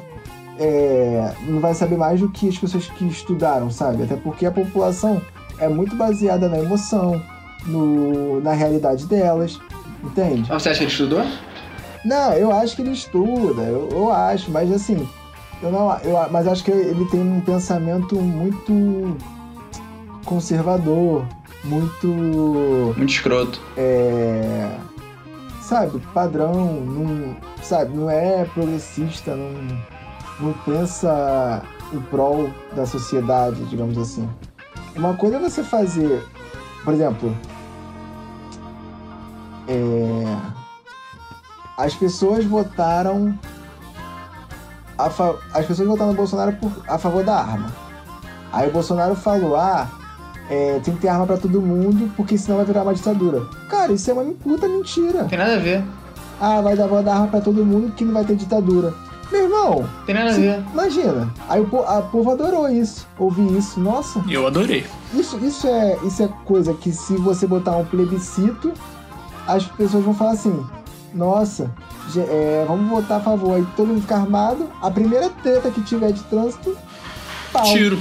é, 0.59 1.33
não 1.47 1.59
vai 1.59 1.73
saber 1.73 1.97
mais 1.97 2.19
do 2.19 2.29
que 2.29 2.49
as 2.49 2.57
pessoas 2.57 2.87
que 2.87 3.05
estudaram, 3.05 3.69
sabe? 3.69 4.03
Até 4.03 4.15
porque 4.15 4.45
a 4.45 4.51
população 4.51 5.21
é 5.59 5.67
muito 5.67 5.95
baseada 5.95 6.49
na 6.49 6.57
emoção, 6.57 7.21
no, 7.65 8.39
na 8.41 8.53
realidade 8.53 9.05
delas, 9.05 9.59
entende? 10.03 10.47
Você 10.49 10.69
acha 10.69 10.77
que 10.79 10.83
ele 10.85 10.91
estudou? 10.91 11.25
Não, 12.05 12.33
eu 12.33 12.51
acho 12.51 12.75
que 12.75 12.81
ele 12.81 12.91
estuda, 12.91 13.63
eu, 13.63 13.89
eu 13.91 14.11
acho, 14.11 14.49
mas 14.51 14.71
assim, 14.71 15.07
eu 15.61 15.71
não, 15.71 15.97
eu, 15.99 16.15
mas 16.31 16.47
acho 16.47 16.63
que 16.63 16.71
ele 16.71 17.05
tem 17.05 17.19
um 17.19 17.41
pensamento 17.41 18.15
muito 18.15 19.17
conservador, 20.25 21.25
muito, 21.63 22.07
Muito 22.07 23.09
escroto. 23.11 23.59
é, 23.75 24.69
sabe, 25.61 25.99
padrão, 26.13 26.53
não, 26.53 27.35
sabe, 27.61 27.97
não 27.97 28.09
é 28.09 28.45
progressista, 28.53 29.35
não, 29.35 29.51
não 30.39 30.53
pensa 30.65 31.61
em 31.93 31.99
prol 31.99 32.49
da 32.75 32.85
sociedade, 32.85 33.61
digamos 33.65 33.97
assim. 33.97 34.27
Uma 34.95 35.13
coisa 35.15 35.37
é 35.37 35.39
você 35.39 35.63
fazer, 35.63 36.23
por 36.87 36.93
exemplo, 36.93 37.35
é, 39.67 40.37
as 41.77 41.93
pessoas 41.93 42.45
votaram 42.45 43.37
a 44.97 45.09
fa- 45.09 45.35
as 45.53 45.65
pessoas 45.65 45.85
votaram 45.89 46.11
no 46.11 46.15
Bolsonaro 46.17 46.53
por- 46.53 46.71
a 46.87 46.97
favor 46.97 47.25
da 47.25 47.35
arma. 47.35 47.73
Aí 48.53 48.69
o 48.69 48.71
Bolsonaro 48.71 49.15
falou, 49.17 49.57
ah, 49.57 49.85
é, 50.49 50.79
tem 50.79 50.93
que 50.93 51.01
ter 51.01 51.09
arma 51.09 51.27
pra 51.27 51.35
todo 51.35 51.61
mundo, 51.61 52.09
porque 52.15 52.37
senão 52.37 52.55
vai 52.55 52.65
virar 52.65 52.83
uma 52.83 52.93
ditadura. 52.93 53.41
Cara, 53.69 53.91
isso 53.91 54.09
é 54.09 54.13
uma 54.13 54.23
puta 54.23 54.65
mentira. 54.69 55.25
Tem 55.25 55.37
nada 55.37 55.55
a 55.55 55.59
ver. 55.59 55.83
Ah, 56.39 56.61
vai 56.61 56.73
dar, 56.77 56.87
dar 57.01 57.15
arma 57.15 57.27
pra 57.27 57.41
todo 57.41 57.65
mundo 57.65 57.91
que 57.97 58.05
não 58.05 58.13
vai 58.13 58.23
ter 58.23 58.37
ditadura. 58.37 58.93
Meu 59.29 59.43
irmão, 59.43 59.85
Tem 60.05 60.15
nada 60.15 60.29
a 60.29 60.33
ver. 60.33 60.63
imagina. 60.71 61.33
Aí 61.49 61.59
o 61.59 61.67
po- 61.67 61.83
a 61.83 62.01
povo 62.01 62.31
adorou 62.31 62.69
isso, 62.69 63.05
ouvir 63.19 63.57
isso. 63.57 63.77
Nossa, 63.77 64.23
Eu 64.29 64.47
adorei. 64.47 64.85
Isso, 65.13 65.37
isso, 65.39 65.67
é, 65.67 65.97
isso 66.03 66.23
é 66.23 66.29
coisa 66.45 66.73
que 66.73 66.91
se 66.91 67.15
você 67.17 67.47
botar 67.47 67.75
um 67.77 67.85
plebiscito, 67.85 68.73
as 69.47 69.65
pessoas 69.65 70.03
vão 70.03 70.13
falar 70.13 70.31
assim, 70.31 70.65
nossa, 71.13 71.71
é, 72.15 72.65
vamos 72.67 72.89
votar 72.89 73.19
a 73.19 73.23
favor. 73.23 73.55
Aí 73.55 73.65
todo 73.75 73.87
mundo 73.87 74.01
fica 74.01 74.15
armado, 74.15 74.69
a 74.81 74.91
primeira 74.91 75.29
treta 75.29 75.71
que 75.71 75.81
tiver 75.81 76.11
de 76.11 76.23
trânsito, 76.23 76.77
pau. 77.51 77.63
Tiro. 77.63 77.99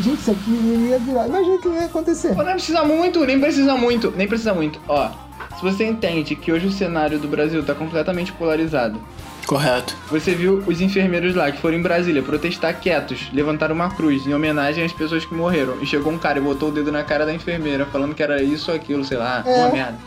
Gente, 0.00 0.20
isso 0.20 0.30
aqui 0.30 0.50
iria 0.50 0.98
virar. 0.98 1.28
Imagina 1.28 1.54
o 1.56 1.58
que 1.58 1.68
ia 1.68 1.84
acontecer. 1.84 2.34
Pô, 2.34 2.42
nem 2.42 2.54
precisa 2.54 2.82
muito, 2.82 3.26
nem 3.26 3.38
precisa 3.38 3.76
muito, 3.76 4.10
nem 4.16 4.26
precisa 4.26 4.54
muito. 4.54 4.80
Ó, 4.88 5.10
se 5.56 5.62
você 5.62 5.84
entende 5.84 6.34
que 6.34 6.50
hoje 6.50 6.66
o 6.66 6.72
cenário 6.72 7.18
do 7.18 7.28
Brasil 7.28 7.62
tá 7.64 7.74
completamente 7.74 8.32
polarizado, 8.32 8.98
Correto. 9.46 9.94
você 10.10 10.34
viu 10.34 10.62
os 10.66 10.80
enfermeiros 10.80 11.34
lá 11.34 11.50
que 11.50 11.60
foram 11.60 11.76
em 11.76 11.82
Brasília 11.82 12.22
protestar 12.22 12.78
quietos, 12.80 13.28
levantaram 13.32 13.74
uma 13.74 13.90
cruz 13.90 14.26
em 14.26 14.32
homenagem 14.34 14.84
às 14.84 14.92
pessoas 14.92 15.24
que 15.24 15.34
morreram. 15.34 15.76
E 15.82 15.86
chegou 15.86 16.12
um 16.12 16.18
cara 16.18 16.38
e 16.38 16.42
botou 16.42 16.68
o 16.68 16.72
dedo 16.72 16.90
na 16.92 17.02
cara 17.02 17.26
da 17.26 17.34
enfermeira, 17.34 17.84
falando 17.86 18.14
que 18.14 18.22
era 18.22 18.42
isso 18.42 18.70
ou 18.70 18.76
aquilo, 18.76 19.04
sei 19.04 19.18
lá, 19.18 19.42
É. 19.46 19.56
uma 19.64 19.70
merda. 19.70 19.98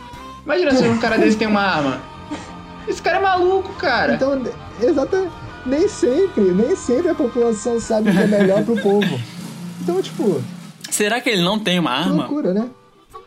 Imagina 0.44 0.74
se 0.74 0.84
um 0.88 0.98
cara 0.98 1.16
desse 1.18 1.36
tem 1.36 1.46
uma 1.48 1.60
arma. 1.62 2.00
Esse 2.88 3.02
cara 3.02 3.18
é 3.18 3.20
maluco, 3.20 3.72
cara. 3.74 4.14
Então, 4.14 4.40
exatamente. 4.80 5.32
Nem 5.66 5.88
sempre, 5.88 6.44
nem 6.44 6.76
sempre 6.76 7.08
a 7.10 7.14
população 7.14 7.80
sabe 7.80 8.08
o 8.10 8.12
que 8.12 8.18
é 8.20 8.26
melhor 8.28 8.62
pro 8.64 8.76
povo. 8.80 9.20
Então, 9.80 10.00
tipo, 10.00 10.40
Será 10.88 11.20
que 11.20 11.28
ele 11.28 11.42
não 11.42 11.58
tem 11.58 11.78
uma 11.80 11.90
arma? 11.90 12.14
loucura, 12.26 12.54
né? 12.54 12.68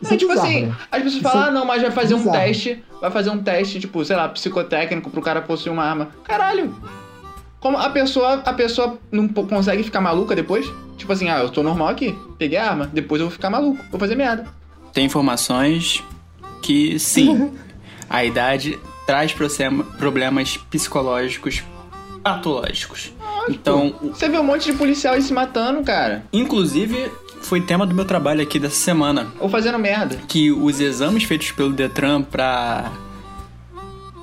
Isso 0.00 0.10
Não, 0.10 0.14
é 0.14 0.16
tipo 0.16 0.30
bizarro, 0.32 0.48
assim, 0.48 0.66
né? 0.66 0.76
as 0.90 1.02
pessoas 1.02 1.22
falam, 1.22 1.44
é 1.44 1.48
ah, 1.48 1.50
não, 1.50 1.64
mas 1.64 1.82
vai 1.82 1.90
fazer 1.90 2.14
um 2.14 2.18
bizarro. 2.18 2.36
teste, 2.38 2.84
vai 3.00 3.10
fazer 3.10 3.30
um 3.30 3.42
teste, 3.42 3.80
tipo, 3.80 4.04
sei 4.04 4.16
lá, 4.16 4.28
psicotécnico 4.28 5.10
pro 5.10 5.20
cara 5.20 5.42
possuir 5.42 5.72
uma 5.72 5.84
arma. 5.84 6.08
Caralho! 6.24 6.74
Como 7.60 7.76
a 7.76 7.90
pessoa, 7.90 8.42
a 8.44 8.52
pessoa 8.54 8.98
não 9.12 9.28
consegue 9.28 9.82
ficar 9.82 10.00
maluca 10.00 10.34
depois? 10.34 10.66
Tipo 10.96 11.12
assim, 11.12 11.28
ah, 11.28 11.40
eu 11.40 11.50
tô 11.50 11.62
normal 11.62 11.88
aqui, 11.88 12.18
peguei 12.38 12.58
a 12.58 12.70
arma, 12.70 12.86
depois 12.90 13.20
eu 13.20 13.26
vou 13.26 13.32
ficar 13.32 13.50
maluco, 13.50 13.84
vou 13.90 14.00
fazer 14.00 14.14
merda. 14.14 14.46
Tem 14.94 15.04
informações 15.04 16.02
que 16.62 16.98
sim, 16.98 17.52
a 18.08 18.24
idade 18.24 18.78
traz 19.06 19.34
problemas 19.98 20.56
psicológicos 20.56 21.62
patológicos. 22.22 23.12
Então, 23.48 23.94
Você 24.02 24.28
vê 24.28 24.38
um 24.38 24.44
monte 24.44 24.70
de 24.70 24.76
policial 24.76 25.14
aí 25.14 25.22
se 25.22 25.32
matando, 25.32 25.82
cara. 25.82 26.24
inclusive, 26.32 27.10
foi 27.40 27.60
tema 27.60 27.86
do 27.86 27.94
meu 27.94 28.04
trabalho 28.04 28.42
aqui 28.42 28.58
dessa 28.58 28.76
semana. 28.76 29.32
Ou 29.38 29.48
fazendo 29.48 29.78
merda. 29.78 30.16
que 30.28 30.50
os 30.50 30.80
exames 30.80 31.24
feitos 31.24 31.50
pelo 31.52 31.72
Detran 31.72 32.22
para 32.22 32.90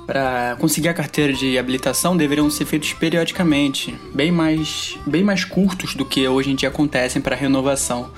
para 0.06 0.56
conseguir 0.58 0.88
a 0.88 0.94
carteira 0.94 1.34
de 1.34 1.58
habilitação 1.58 2.16
deveriam 2.16 2.48
ser 2.48 2.64
feitos 2.64 2.94
periodicamente, 2.94 3.94
bem 4.14 4.32
mais 4.32 4.96
bem 5.06 5.22
mais 5.22 5.44
curtos 5.44 5.94
do 5.94 6.02
que 6.02 6.26
hoje 6.26 6.50
em 6.50 6.54
dia 6.54 6.70
acontecem 6.70 7.20
para 7.20 7.36
renovação, 7.36 8.10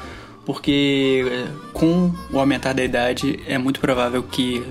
porque 0.47 1.25
eh, 1.29 1.49
com 1.73 2.13
o 2.33 2.39
aumentar 2.39 2.75
da 2.75 2.85
idade 2.85 3.41
é 3.45 3.59
muito 3.59 3.81
provável 3.81 4.23
que 4.23 4.63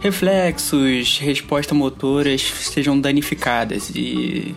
reflexos, 0.00 1.18
respostas 1.18 1.76
motoras 1.76 2.40
sejam 2.40 2.98
danificadas 2.98 3.90
e 3.94 4.56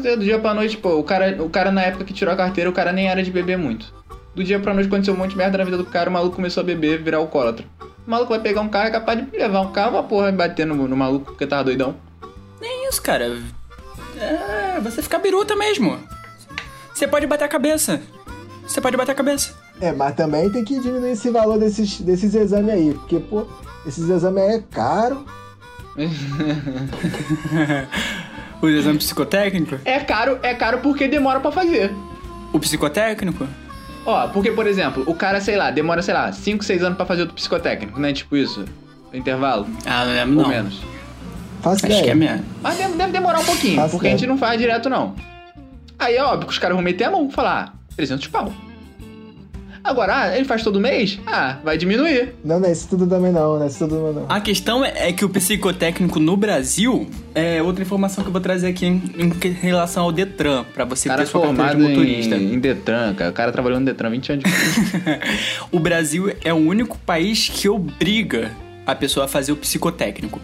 certeza, 0.00 0.16
do 0.16 0.24
dia 0.24 0.38
pra 0.38 0.54
noite, 0.54 0.76
pô, 0.76 0.96
o 0.96 1.04
cara, 1.04 1.42
o 1.42 1.48
cara 1.48 1.70
na 1.70 1.82
época 1.82 2.04
que 2.04 2.12
tirou 2.12 2.32
a 2.32 2.36
carteira, 2.36 2.68
o 2.68 2.72
cara 2.72 2.92
nem 2.92 3.08
era 3.08 3.22
de 3.22 3.30
beber 3.30 3.58
muito. 3.58 3.92
Do 4.34 4.44
dia 4.44 4.60
pra 4.60 4.72
noite 4.72 4.86
aconteceu 4.86 5.14
um 5.14 5.16
monte 5.16 5.30
de 5.30 5.36
merda 5.36 5.58
na 5.58 5.64
vida 5.64 5.76
do 5.76 5.84
cara, 5.84 6.08
o 6.08 6.12
maluco 6.12 6.36
começou 6.36 6.60
a 6.60 6.64
beber, 6.64 7.02
virar 7.02 7.18
alcoólatra. 7.18 7.66
O 8.06 8.10
maluco 8.10 8.30
vai 8.30 8.40
pegar 8.40 8.60
um 8.60 8.68
carro, 8.68 8.88
é 8.88 8.90
capaz 8.90 9.18
de 9.18 9.36
levar 9.36 9.60
um 9.60 9.72
carro, 9.72 9.98
a 9.98 10.02
porra, 10.02 10.28
e 10.28 10.32
bater 10.32 10.66
no, 10.66 10.88
no 10.88 10.96
maluco 10.96 11.26
porque 11.26 11.46
tava 11.46 11.64
doidão. 11.64 11.96
É 12.60 12.88
isso, 12.88 13.02
cara. 13.02 13.38
É, 14.16 14.80
você 14.80 15.02
fica 15.02 15.18
biruta 15.18 15.56
mesmo. 15.56 15.98
Você 16.94 17.08
pode 17.08 17.26
bater 17.26 17.44
a 17.44 17.48
cabeça. 17.48 18.00
Você 18.66 18.80
pode 18.80 18.96
bater 18.96 19.12
a 19.12 19.14
cabeça. 19.14 19.54
É, 19.80 19.92
mas 19.92 20.14
também 20.14 20.48
tem 20.50 20.64
que 20.64 20.78
diminuir 20.78 21.12
esse 21.12 21.30
valor 21.30 21.58
desses, 21.58 22.00
desses 22.00 22.34
exames 22.34 22.72
aí. 22.72 22.94
Porque, 22.94 23.18
pô, 23.18 23.46
esses 23.86 24.08
exames 24.08 24.42
aí 24.42 24.56
é 24.56 24.62
caro. 24.70 25.24
o 28.62 28.68
exame 28.68 28.98
psicotécnico? 28.98 29.78
É 29.84 29.98
caro, 30.00 30.38
é 30.42 30.54
caro 30.54 30.78
porque 30.78 31.08
demora 31.08 31.40
pra 31.40 31.50
fazer. 31.50 31.92
O 32.52 32.60
psicotécnico? 32.60 33.46
Ó, 34.06 34.28
porque, 34.28 34.50
por 34.50 34.66
exemplo, 34.66 35.02
o 35.06 35.14
cara, 35.14 35.40
sei 35.40 35.56
lá, 35.56 35.70
demora, 35.70 36.00
sei 36.02 36.14
lá, 36.14 36.32
5, 36.32 36.64
6 36.64 36.82
anos 36.82 36.96
pra 36.96 37.04
fazer 37.06 37.22
o 37.24 37.32
psicotécnico, 37.32 38.00
né? 38.00 38.12
Tipo 38.12 38.36
isso, 38.36 38.64
intervalo, 39.12 39.66
Ah, 39.86 40.04
não 40.04 40.12
lembro 40.12 40.36
ou 40.38 40.42
não. 40.44 40.48
menos. 40.48 40.80
Faço 41.60 41.76
Acho 41.76 41.86
que 41.86 41.92
é 41.92 41.98
ideia. 41.98 42.14
mesmo. 42.14 42.44
Mas 42.62 42.78
deve, 42.78 42.94
deve 42.94 43.12
demorar 43.12 43.40
um 43.40 43.44
pouquinho, 43.44 43.76
Tá 43.76 43.88
porque 43.88 44.06
a 44.08 44.10
gente 44.10 44.26
não 44.26 44.38
faz 44.38 44.58
direto, 44.58 44.88
não. 44.88 45.14
Aí 45.98 46.16
é 46.16 46.24
óbvio 46.24 46.46
que 46.46 46.52
os 46.52 46.58
caras 46.58 46.74
vão 46.74 46.82
meter 46.82 47.04
a 47.04 47.10
mão 47.10 47.28
e 47.28 47.32
falar, 47.32 47.74
ah, 47.74 47.94
300 47.94 48.26
pau. 48.28 48.50
Agora, 49.82 50.22
ah, 50.22 50.36
ele 50.36 50.44
faz 50.44 50.62
todo 50.62 50.78
mês? 50.78 51.18
Ah, 51.26 51.58
vai 51.64 51.78
diminuir. 51.78 52.34
Não, 52.44 52.60
não 52.60 52.68
é 52.68 52.72
isso 52.72 52.86
tudo 52.88 53.06
também 53.06 53.32
não, 53.32 53.56
não 53.56 53.64
é 53.64 53.66
isso 53.66 53.78
tudo 53.78 54.12
não. 54.12 54.26
A 54.28 54.40
questão 54.40 54.84
é 54.84 54.90
é 54.94 55.12
que 55.12 55.24
o 55.24 55.28
psicotécnico 55.28 56.20
no 56.20 56.36
Brasil 56.36 57.08
é 57.34 57.62
outra 57.62 57.82
informação 57.82 58.22
que 58.22 58.28
eu 58.28 58.32
vou 58.32 58.40
trazer 58.40 58.68
aqui 58.68 58.84
em, 58.84 59.02
em 59.16 59.52
relação 59.52 60.04
ao 60.04 60.12
Detran, 60.12 60.64
pra 60.74 60.84
você 60.84 61.08
cara 61.08 61.22
ter 61.22 61.30
sua 61.30 61.42
carteira 61.42 61.74
de 61.74 61.82
motorista. 61.82 62.36
em, 62.36 62.54
em 62.54 62.58
Detran, 62.58 63.14
cara. 63.14 63.30
O 63.30 63.32
cara 63.32 63.50
trabalhou 63.50 63.80
no 63.80 63.86
Detran 63.86 64.10
20 64.10 64.32
anos. 64.32 64.44
o 65.72 65.78
Brasil 65.78 66.30
é 66.44 66.52
o 66.52 66.56
único 66.56 66.98
país 66.98 67.48
que 67.48 67.68
obriga 67.68 68.50
a 68.86 68.94
pessoa 68.94 69.24
a 69.24 69.28
fazer 69.28 69.52
o 69.52 69.56
psicotécnico. 69.56 70.40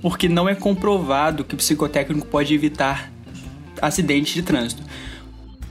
Porque 0.00 0.28
não 0.28 0.48
é 0.48 0.54
comprovado 0.54 1.44
que 1.44 1.54
o 1.54 1.56
psicotécnico 1.56 2.26
pode 2.26 2.54
evitar 2.54 3.12
acidentes 3.80 4.34
de 4.34 4.42
trânsito. 4.42 4.82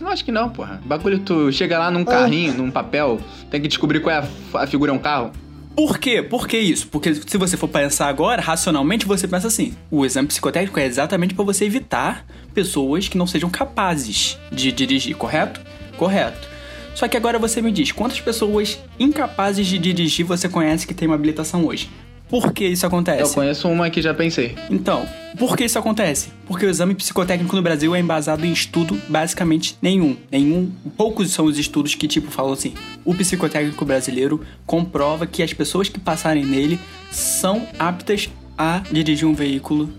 Não 0.02 0.10
acho 0.10 0.26
que 0.26 0.32
não, 0.32 0.50
porra. 0.50 0.82
Bagulho, 0.84 1.20
tu 1.20 1.52
chega 1.52 1.78
lá 1.78 1.92
num 1.92 2.04
carrinho, 2.04 2.54
num 2.56 2.72
papel, 2.72 3.22
tem 3.50 3.62
que 3.62 3.68
descobrir 3.68 4.00
qual 4.00 4.16
é 4.16 4.20
a, 4.54 4.62
a 4.64 4.68
figura 4.68 4.92
é 4.92 4.96
um 4.96 5.00
carro. 5.00 5.32
Por 5.76 6.00
quê? 6.00 6.22
Por 6.22 6.48
que 6.48 6.58
isso? 6.58 6.88
Porque 6.88 7.14
se 7.14 7.38
você 7.38 7.56
for 7.56 7.68
pensar 7.68 8.08
agora, 8.08 8.42
racionalmente, 8.42 9.06
você 9.06 9.28
pensa 9.28 9.48
assim: 9.48 9.74
o 9.90 10.06
exame 10.06 10.28
psicotécnico 10.28 10.80
é 10.80 10.86
exatamente 10.86 11.34
para 11.34 11.46
você 11.46 11.66
evitar 11.66 12.26
pessoas 12.54 13.08
que 13.08 13.18
não 13.18 13.28
sejam 13.28 13.50
capazes 13.50 14.38
de 14.52 14.72
dirigir, 14.72 15.16
correto? 15.16 15.62
Correto. 15.98 16.50
Só 16.94 17.08
que 17.08 17.16
agora 17.16 17.40
você 17.40 17.62
me 17.62 17.72
diz, 17.72 17.92
quantas 17.92 18.20
pessoas 18.20 18.80
incapazes 19.00 19.66
de 19.66 19.78
dirigir 19.78 20.26
você 20.26 20.50
conhece 20.50 20.86
que 20.86 20.94
tem 20.94 21.08
uma 21.08 21.16
habilitação 21.16 21.66
hoje? 21.66 21.90
Por 22.32 22.54
que 22.54 22.66
isso 22.66 22.86
Eu 22.86 22.88
acontece? 22.88 23.36
conheço 23.36 23.68
uma 23.68 23.90
que 23.90 24.02
já 24.02 24.14
pensei. 24.14 24.56
Então, 24.70 25.06
por 25.38 25.58
que 25.58 25.66
isso 25.66 25.78
acontece? 25.78 26.30
Porque 26.48 26.66
o 26.66 26.70
exame 26.70 26.96
psicotécnico 26.96 27.54
no 27.54 27.62
Brasil 27.62 27.94
é 27.94 28.00
embasado 28.00 28.46
em 28.46 28.54
estudo 28.54 28.98
basicamente 29.10 29.76
nenhum. 29.82 30.16
Nenhum. 30.32 30.72
Poucos 30.96 31.30
são 31.32 31.44
os 31.44 31.60
estudos 31.60 31.94
que, 31.94 32.08
tipo, 32.08 32.32
falam 32.32 32.54
assim: 32.54 32.74
o 33.04 33.14
psicotécnico 33.14 33.84
brasileiro 33.84 34.40
comprova 34.66 35.28
que 35.28 35.44
as 35.44 35.52
pessoas 35.52 35.90
que 35.90 36.00
passarem 36.00 36.46
nele 36.46 36.80
são 37.12 37.68
aptas 37.78 38.30
a 38.58 38.82
dirigir 38.90 39.28
um 39.28 39.34
veículo 39.34 39.90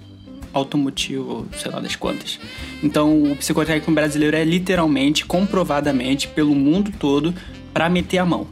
automotivo, 0.54 1.46
sei 1.58 1.70
lá 1.70 1.80
das 1.80 1.96
quantas. 1.96 2.38
Então, 2.82 3.24
o 3.24 3.36
psicotécnico 3.36 3.92
brasileiro 3.92 4.36
é 4.36 4.44
literalmente, 4.44 5.26
comprovadamente, 5.26 6.28
pelo 6.28 6.54
mundo 6.54 6.90
todo, 6.98 7.34
pra 7.74 7.90
meter 7.90 8.18
a 8.18 8.24
mão. 8.24 8.46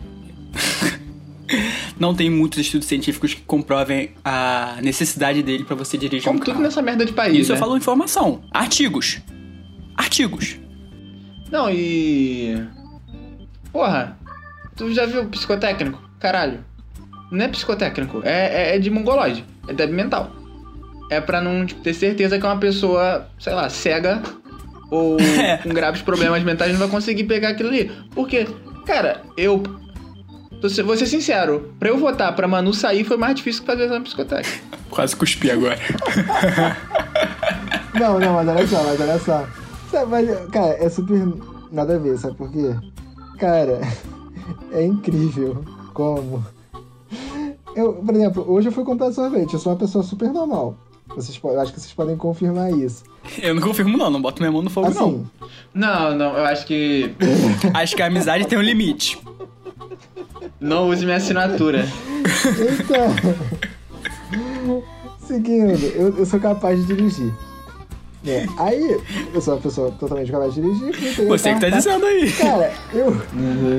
Não 2.00 2.14
tem 2.14 2.30
muitos 2.30 2.58
estudos 2.58 2.88
científicos 2.88 3.34
que 3.34 3.42
comprovem 3.42 4.12
a 4.24 4.78
necessidade 4.82 5.42
dele 5.42 5.64
pra 5.64 5.76
você 5.76 5.98
dirigir 5.98 6.24
Como 6.24 6.38
um 6.38 6.40
tudo 6.40 6.52
carro. 6.52 6.62
nessa 6.62 6.80
merda 6.80 7.04
de 7.04 7.12
país, 7.12 7.36
Isso 7.36 7.52
né? 7.52 7.56
eu 7.56 7.60
falo 7.60 7.76
informação. 7.76 8.40
Artigos. 8.50 9.20
Artigos. 9.94 10.58
Não, 11.52 11.68
e... 11.70 12.56
Porra, 13.70 14.16
tu 14.74 14.90
já 14.94 15.04
viu 15.04 15.26
psicotécnico? 15.26 16.02
Caralho. 16.18 16.64
Não 17.30 17.44
é 17.44 17.48
psicotécnico, 17.48 18.22
é, 18.24 18.70
é, 18.72 18.76
é 18.76 18.78
de 18.78 18.88
mongoloide. 18.88 19.44
É 19.68 19.74
débil 19.74 19.94
mental. 19.94 20.32
É 21.10 21.20
pra 21.20 21.42
não 21.42 21.66
tipo, 21.66 21.82
ter 21.82 21.92
certeza 21.92 22.38
que 22.38 22.46
uma 22.46 22.56
pessoa, 22.56 23.28
sei 23.38 23.52
lá, 23.52 23.68
cega 23.68 24.22
ou 24.90 25.18
com 25.62 25.68
graves 25.68 26.00
problemas 26.00 26.42
mentais 26.42 26.72
não 26.72 26.78
vai 26.78 26.88
conseguir 26.88 27.24
pegar 27.24 27.50
aquilo 27.50 27.68
ali. 27.68 27.92
Porque, 28.14 28.46
cara, 28.86 29.20
eu... 29.36 29.62
Vou 30.60 30.96
ser 30.96 31.06
sincero, 31.06 31.72
pra 31.78 31.88
eu 31.88 31.96
votar 31.98 32.34
pra 32.36 32.46
Manu 32.46 32.74
sair 32.74 33.04
foi 33.04 33.16
mais 33.16 33.34
difícil 33.34 33.62
que 33.62 33.66
fazer 33.66 33.84
exame 33.84 34.04
psicotécnico. 34.04 34.58
Quase 34.90 35.16
cuspi 35.16 35.50
agora. 35.50 35.78
Não, 37.94 38.18
não, 38.18 38.34
mas 38.34 38.48
olha 38.48 38.66
só, 38.66 38.82
mas 38.84 39.00
olha 39.00 39.18
só. 39.18 39.46
Mas, 40.06 40.48
cara, 40.50 40.76
é 40.82 40.88
super 40.88 41.20
nada 41.70 41.96
a 41.96 41.98
ver, 41.98 42.16
sabe 42.18 42.36
por 42.36 42.50
quê? 42.50 42.74
Cara, 43.38 43.80
é 44.72 44.84
incrível 44.84 45.64
como. 45.92 46.44
Eu, 47.74 47.94
por 47.94 48.14
exemplo, 48.14 48.44
hoje 48.48 48.68
eu 48.68 48.72
fui 48.72 48.84
comprar 48.84 49.12
sorvete, 49.12 49.54
eu 49.54 49.58
sou 49.58 49.72
uma 49.72 49.78
pessoa 49.78 50.04
super 50.04 50.30
normal. 50.30 50.76
Vocês, 51.08 51.38
eu 51.42 51.60
acho 51.60 51.72
que 51.72 51.80
vocês 51.80 51.92
podem 51.92 52.16
confirmar 52.16 52.70
isso. 52.72 53.02
Eu 53.42 53.54
não 53.54 53.62
confirmo 53.62 53.98
não, 53.98 54.08
não 54.08 54.22
boto 54.22 54.40
minha 54.40 54.52
mão 54.52 54.62
no 54.62 54.70
fogo 54.70 54.86
Assim, 54.86 55.26
Não, 55.74 56.14
não, 56.16 56.36
eu 56.36 56.44
acho 56.44 56.64
que 56.66 57.12
não. 57.18 57.80
Acho 57.80 57.96
que 57.96 58.02
a 58.02 58.06
amizade 58.06 58.46
tem 58.46 58.56
um 58.56 58.62
limite. 58.62 59.18
Não 60.60 60.88
use 60.88 61.04
minha 61.04 61.16
assinatura. 61.16 61.86
então. 62.80 63.14
Seguindo, 65.26 65.84
eu, 65.94 66.16
eu 66.18 66.26
sou 66.26 66.40
capaz 66.40 66.78
de 66.80 66.86
dirigir. 66.86 67.32
É, 68.26 68.44
aí, 68.58 69.00
eu 69.32 69.40
sou 69.40 69.54
uma 69.54 69.60
pessoa 69.60 69.90
totalmente 69.92 70.30
capaz 70.30 70.54
de 70.54 70.60
dirigir. 70.60 71.24
o 71.24 71.28
Você 71.28 71.54
que 71.54 71.60
tá 71.60 71.70
dizendo 71.70 72.04
aí. 72.04 72.30
Cara, 72.32 72.72
eu. 72.92 73.16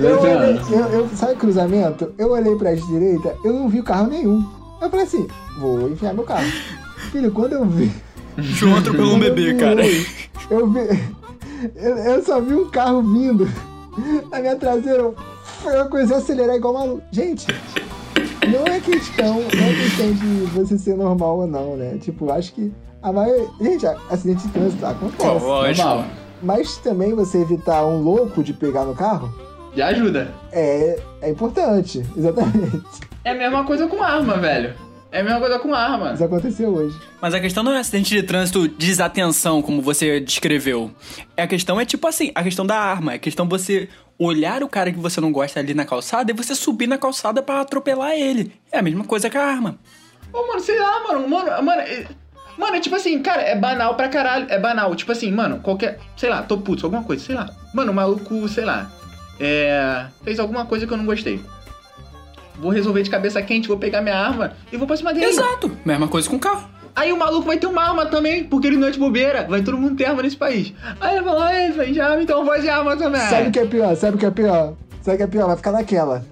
Eu 0.03 0.19
olhei, 0.19 0.59
eu, 0.71 0.85
eu- 1.01 1.09
sabe 1.09 1.35
cruzamento? 1.35 2.11
Eu 2.17 2.31
olhei 2.31 2.55
pra 2.55 2.73
direita, 2.73 3.35
eu 3.45 3.53
não 3.53 3.69
vi 3.69 3.81
carro 3.83 4.07
nenhum. 4.07 4.43
Eu 4.81 4.89
falei 4.89 5.05
assim, 5.05 5.27
vou 5.59 5.89
enfiar 5.89 6.13
meu 6.13 6.23
carro. 6.23 6.49
Filho, 7.11 7.31
quando 7.31 7.53
eu 7.53 7.65
vi. 7.65 7.91
João 8.37 8.77
atropelou 8.77 9.15
um 9.15 9.19
bebê, 9.19 9.53
cara. 9.55 9.83
Eu 10.49 10.67
vi. 10.69 10.79
Eu, 11.75 11.97
eu 11.97 12.23
só 12.23 12.41
vi 12.41 12.55
um 12.55 12.67
carro 12.71 13.03
vindo 13.03 13.47
na 14.31 14.39
minha 14.39 14.55
traseira. 14.55 15.11
Eu 15.65 15.89
comecei 15.89 16.15
a 16.15 16.19
acelerar 16.19 16.55
igual 16.55 16.73
maluco. 16.73 17.03
Gente, 17.11 17.47
não 18.51 18.65
é 18.65 18.79
questão, 18.79 19.33
não 19.35 19.41
é 19.65 19.73
questão 19.75 20.13
de 20.13 20.25
você 20.53 20.77
ser 20.77 20.95
normal 20.95 21.39
ou 21.39 21.47
não, 21.47 21.75
né? 21.75 21.97
Tipo, 22.01 22.31
acho 22.31 22.53
que 22.53 22.71
a 23.01 23.11
maioria. 23.11 23.47
Gente, 23.59 23.85
acidente 24.09 24.47
de 24.47 24.53
trânsito 24.53 24.85
acontece. 24.85 25.17
Pô, 25.23 25.33
lógico. 25.33 25.87
Normal. 25.87 26.05
Mas 26.41 26.77
também 26.77 27.13
você 27.13 27.39
evitar 27.41 27.85
um 27.85 28.01
louco 28.01 28.43
de 28.43 28.51
pegar 28.51 28.83
no 28.83 28.95
carro 28.95 29.31
Já 29.75 29.87
ajuda. 29.89 30.33
é, 30.51 30.99
é 31.21 31.29
importante. 31.29 32.03
Exatamente. 32.17 32.81
É 33.23 33.29
a 33.29 33.35
mesma 33.35 33.63
coisa 33.63 33.87
com 33.87 34.01
arma, 34.01 34.37
velho. 34.37 34.73
É 35.11 35.19
a 35.19 35.23
mesma 35.23 35.39
coisa 35.39 35.59
com 35.59 35.73
arma. 35.75 36.13
Isso 36.13 36.23
aconteceu 36.23 36.69
hoje. 36.73 36.97
Mas 37.21 37.33
a 37.35 37.39
questão 37.39 37.61
não 37.63 37.73
é 37.73 37.79
acidente 37.79 38.15
de 38.15 38.23
trânsito 38.23 38.67
desatenção, 38.67 39.61
como 39.61 39.81
você 39.81 40.19
descreveu. 40.19 40.89
É 41.37 41.43
a 41.43 41.47
questão 41.47 41.79
é 41.79 41.85
tipo 41.85 42.07
assim, 42.07 42.31
a 42.33 42.41
questão 42.41 42.65
da 42.65 42.77
arma. 42.77 43.11
É 43.11 43.15
a 43.15 43.19
questão 43.19 43.47
você 43.47 43.87
olhar 44.23 44.63
o 44.63 44.69
cara 44.69 44.91
que 44.91 44.99
você 44.99 45.19
não 45.21 45.31
gosta 45.31 45.59
ali 45.59 45.73
na 45.73 45.85
calçada 45.85 46.31
e 46.31 46.33
você 46.35 46.53
subir 46.55 46.87
na 46.87 46.97
calçada 46.97 47.41
pra 47.41 47.61
atropelar 47.61 48.11
ele. 48.11 48.53
É 48.71 48.79
a 48.79 48.81
mesma 48.81 49.03
coisa 49.03 49.29
que 49.29 49.37
a 49.37 49.43
arma. 49.45 49.77
Ô, 50.33 50.47
mano, 50.47 50.59
sei 50.59 50.79
lá, 50.79 51.03
mano. 51.07 51.27
Mano, 51.27 51.63
mano. 51.63 51.81
é- 51.81 52.07
Mano, 52.57 52.75
é 52.75 52.79
tipo 52.81 52.95
assim, 52.95 53.19
cara, 53.23 53.41
é 53.41 53.55
banal 53.55 53.95
pra 53.95 54.09
caralho. 54.09 54.45
É 54.49 54.59
banal. 54.59 54.93
Tipo 54.93 55.11
assim, 55.13 55.31
mano, 55.31 55.59
qualquer. 55.61 55.99
Sei 56.17 56.29
lá, 56.29 56.43
tô 56.43 56.57
puto, 56.57 56.85
alguma 56.85 57.01
coisa, 57.03 57.23
sei 57.25 57.33
lá. 57.33 57.49
Mano, 57.73 57.91
o 57.91 57.95
maluco, 57.95 58.47
sei 58.49 58.65
lá. 58.65 58.91
É. 59.39 60.05
Fez 60.23 60.39
alguma 60.39 60.65
coisa 60.65 60.85
que 60.85 60.93
eu 60.93 60.97
não 60.97 61.05
gostei. 61.05 61.41
Vou 62.59 62.69
resolver 62.69 63.01
de 63.01 63.09
cabeça 63.09 63.41
quente, 63.41 63.67
vou 63.67 63.77
pegar 63.77 64.01
minha 64.01 64.15
arma 64.17 64.53
e 64.71 64.77
vou 64.77 64.85
pra 64.85 64.95
cima 64.97 65.13
dele. 65.13 65.25
Exato. 65.27 65.75
Mesma 65.83 66.07
coisa 66.07 66.29
com 66.29 66.35
o 66.35 66.39
carro. 66.39 66.69
Aí 66.95 67.11
o 67.11 67.17
maluco 67.17 67.47
vai 67.47 67.57
ter 67.57 67.67
uma 67.67 67.83
arma 67.83 68.05
também, 68.05 68.43
porque 68.43 68.67
ele 68.67 68.77
não 68.77 68.87
é 68.87 68.91
de 68.91 68.99
bobeira. 68.99 69.45
Vai 69.49 69.61
todo 69.61 69.77
mundo 69.77 69.95
ter 69.95 70.05
arma 70.05 70.21
nesse 70.21 70.37
país. 70.37 70.73
Aí 70.99 71.15
ele 71.15 71.25
fala, 71.25 71.45
ai, 71.45 71.71
vai 71.71 71.91
de 71.91 72.01
arma, 72.01 72.21
então 72.21 72.45
vou 72.45 72.59
de 72.59 72.69
arma 72.69 72.97
também. 72.97 73.21
Sabe 73.21 73.49
o 73.49 73.51
que 73.51 73.59
é 73.59 73.65
pior? 73.65 73.95
Sabe 73.95 74.15
o 74.15 74.19
que 74.19 74.25
é 74.25 74.31
pior? 74.31 74.73
Sabe 75.01 75.15
o 75.15 75.17
que 75.17 75.23
é 75.23 75.27
pior? 75.27 75.47
Vai 75.47 75.57
ficar 75.57 75.71
naquela. 75.71 76.23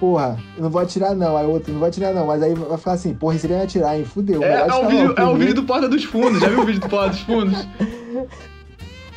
Porra, 0.00 0.38
eu 0.56 0.62
não 0.62 0.70
vou 0.70 0.82
atirar 0.82 1.14
não. 1.14 1.36
Aí 1.36 1.46
o 1.46 1.50
outro, 1.50 1.72
não 1.72 1.78
vou 1.78 1.88
atirar 1.88 2.12
não. 2.12 2.26
Mas 2.26 2.42
aí 2.42 2.54
vai 2.54 2.78
ficar 2.78 2.92
assim, 2.92 3.14
porra, 3.14 3.38
se 3.38 3.46
ele 3.46 3.56
me 3.56 3.62
atirar, 3.62 3.98
hein? 3.98 4.04
Fudeu. 4.04 4.42
É, 4.42 4.52
é, 4.52 4.60
o 4.60 4.64
atirar 4.64 4.86
vídeo, 4.88 5.14
é 5.16 5.24
o 5.24 5.34
vídeo 5.36 5.54
do 5.54 5.62
Porta 5.64 5.88
dos 5.88 6.04
Fundos. 6.04 6.40
Já 6.40 6.48
viu 6.48 6.60
o 6.60 6.64
vídeo 6.66 6.80
do 6.80 6.88
Porta 6.88 7.10
dos 7.10 7.20
Fundos? 7.20 7.68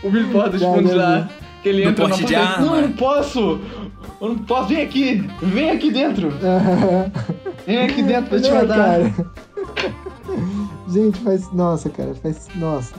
O 0.01 0.09
vídeo 0.09 0.27
do 0.27 0.31
Porta 0.31 0.51
dos 0.51 0.61
Já, 0.61 0.71
Fundos 0.71 0.91
já 0.91 0.97
lá. 0.97 1.29
Que 1.61 1.69
ele 1.69 1.83
Do 1.83 1.89
entra 1.89 2.07
na 2.07 2.09
porte 2.11 2.25
de 2.25 2.33
porta 2.33 2.49
e 2.49 2.53
arma. 2.53 2.65
Não, 2.65 2.75
eu 2.77 2.81
não 2.83 2.91
posso. 2.93 3.59
Eu 4.21 4.29
não 4.29 4.37
posso. 4.37 4.69
Vem 4.69 4.81
aqui. 4.81 5.29
Vem 5.41 5.71
aqui 5.71 5.91
dentro. 5.91 6.31
Vem 7.67 7.79
aqui 7.79 8.01
dentro 8.01 8.29
pra 8.29 8.41
te 8.41 8.49
matar. 8.49 8.99
Gente, 10.89 11.19
faz. 11.19 11.51
Nossa, 11.53 11.89
cara, 11.89 12.13
faz. 12.15 12.47
Nossa. 12.55 12.95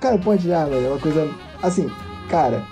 Cara, 0.00 0.18
pode 0.18 0.48
já, 0.48 0.64
velho. 0.64 0.86
É 0.86 0.90
uma 0.90 0.98
coisa. 0.98 1.28
Assim, 1.62 1.90
cara. 2.28 2.62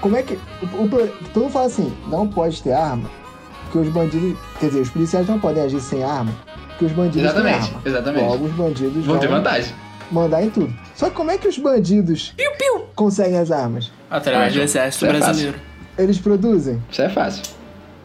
Como 0.00 0.16
é 0.16 0.22
que. 0.22 0.38
O, 0.62 0.84
o, 0.84 0.88
todo 1.32 1.42
mundo 1.42 1.52
fala 1.52 1.66
assim, 1.66 1.92
não 2.06 2.28
pode 2.28 2.62
ter 2.62 2.72
arma, 2.72 3.10
porque 3.64 3.78
os 3.78 3.88
bandidos. 3.88 4.38
Quer 4.60 4.66
dizer, 4.66 4.80
os 4.80 4.90
policiais 4.90 5.26
não 5.26 5.40
podem 5.40 5.64
agir 5.64 5.80
sem 5.80 6.04
arma, 6.04 6.32
porque 6.68 6.84
os 6.84 6.92
bandidos 6.92 7.22
Exatamente, 7.24 7.58
têm 7.58 7.68
arma. 7.68 7.82
exatamente. 7.84 8.24
Logo, 8.28 8.44
os 8.44 8.52
bandidos 8.52 9.04
Vão 9.04 9.18
ter 9.18 9.28
vantagem. 9.28 9.74
Mandar 10.10 10.42
em 10.42 10.50
tudo. 10.50 10.72
Só 10.94 11.08
que 11.10 11.16
como 11.16 11.30
é 11.30 11.38
que 11.38 11.48
os 11.48 11.58
bandidos 11.58 12.34
conseguem 12.94 13.38
as 13.38 13.50
armas? 13.50 13.90
Através 14.10 14.52
do 14.54 14.60
Ah, 14.60 14.64
exército 14.64 15.04
isso 15.06 15.14
é 15.16 15.18
brasileiro. 15.18 15.58
Eles 15.98 16.18
produzem? 16.18 16.82
Isso 16.90 17.02
é 17.02 17.08
fácil. 17.08 17.42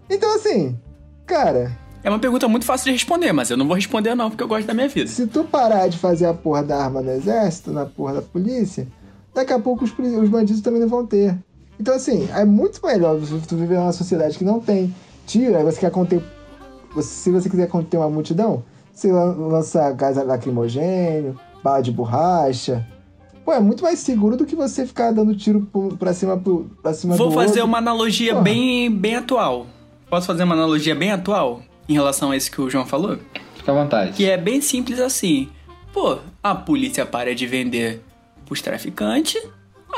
Então 0.10 0.36
assim, 0.36 0.78
cara, 1.26 1.72
É 2.04 2.10
uma 2.10 2.20
pergunta 2.20 2.48
muito 2.50 2.66
fácil 2.66 2.86
de 2.86 2.92
responder, 2.92 3.32
mas 3.32 3.50
eu 3.50 3.56
não 3.56 3.66
vou 3.66 3.76
responder 3.76 4.14
não, 4.14 4.30
porque 4.30 4.44
eu 4.44 4.48
gosto 4.48 4.68
da 4.68 4.74
minha 4.74 4.90
vida. 4.90 5.10
se 5.10 5.26
tu 5.28 5.44
parar 5.46 5.88
de 5.88 5.98
fazer 5.98 6.26
a 6.26 6.34
porra 6.34 6.62
da 6.62 6.78
arma 6.84 7.02
no 7.02 7.10
exército, 7.12 7.72
na 7.72 7.86
porra 7.86 8.16
da 8.16 8.22
polícia, 8.22 8.86
daqui 9.34 9.54
a 9.54 9.60
pouco 9.60 9.86
os, 9.86 9.92
os 9.92 10.30
bandidos 10.30 10.62
também 10.62 10.82
não 10.82 10.90
vão 10.90 11.06
ter. 11.06 11.34
Então 11.80 11.96
assim, 11.96 12.28
é 12.36 12.44
muito 12.44 12.86
melhor 12.86 13.18
você- 13.18 13.40
tu 13.48 13.56
viver 13.56 13.76
numa 13.78 13.94
sociedade 13.94 14.38
que 14.38 14.44
não 14.44 14.60
tem 14.60 14.94
tiro, 15.26 15.56
aí 15.58 15.64
você 15.64 15.80
quer 15.80 15.92
conter. 15.92 16.22
você- 16.94 17.08
se 17.10 17.32
você 17.32 17.50
quiser 17.50 17.68
conter 17.68 17.98
uma 17.98 18.10
multidão, 18.10 18.64
Você 18.94 19.12
lan- 19.12 19.36
lança 19.50 19.90
gás 19.92 20.18
lacrimogênio, 20.18 21.40
bala 21.64 21.82
de 21.82 21.92
borracha. 21.92 22.86
Pô, 23.46 23.52
é 23.52 23.60
muito 23.60 23.84
mais 23.84 24.00
seguro 24.00 24.38
do 24.38 24.46
que 24.46 24.56
você 24.56 24.86
ficar 24.86 25.12
dando 25.12 25.36
tiro 25.36 25.68
pra 26.00 26.14
cima, 26.14 26.38
pro- 26.38 26.70
pra 26.82 26.94
cima 26.94 27.16
Vou 27.16 27.32
fazer 27.32 27.60
outro. 27.60 27.66
uma 27.66 27.78
analogia 27.78 28.36
bem, 28.36 28.90
bem 28.90 29.16
atual. 29.16 29.68
Posso 30.10 30.28
fazer 30.28 30.44
uma 30.44 30.56
analogia 30.56 30.96
bem 30.96 31.12
atual 31.12 31.62
em 31.90 31.94
relação 31.94 32.32
a 32.32 32.38
isso 32.38 32.50
que 32.52 32.62
o 32.62 32.70
João 32.70 32.86
falou? 32.86 33.18
Fica 33.56 33.72
à 33.72 33.76
vontade. 33.76 34.14
Que 34.14 34.26
é 34.30 34.38
bem 34.38 34.62
simples 34.62 35.00
assim. 35.00 35.50
Pô, 35.92 36.18
a 36.42 36.56
polícia 36.56 37.06
para 37.06 37.36
de 37.36 37.46
vender 37.46 38.02
pros 38.46 38.62
traficantes, 38.62 39.42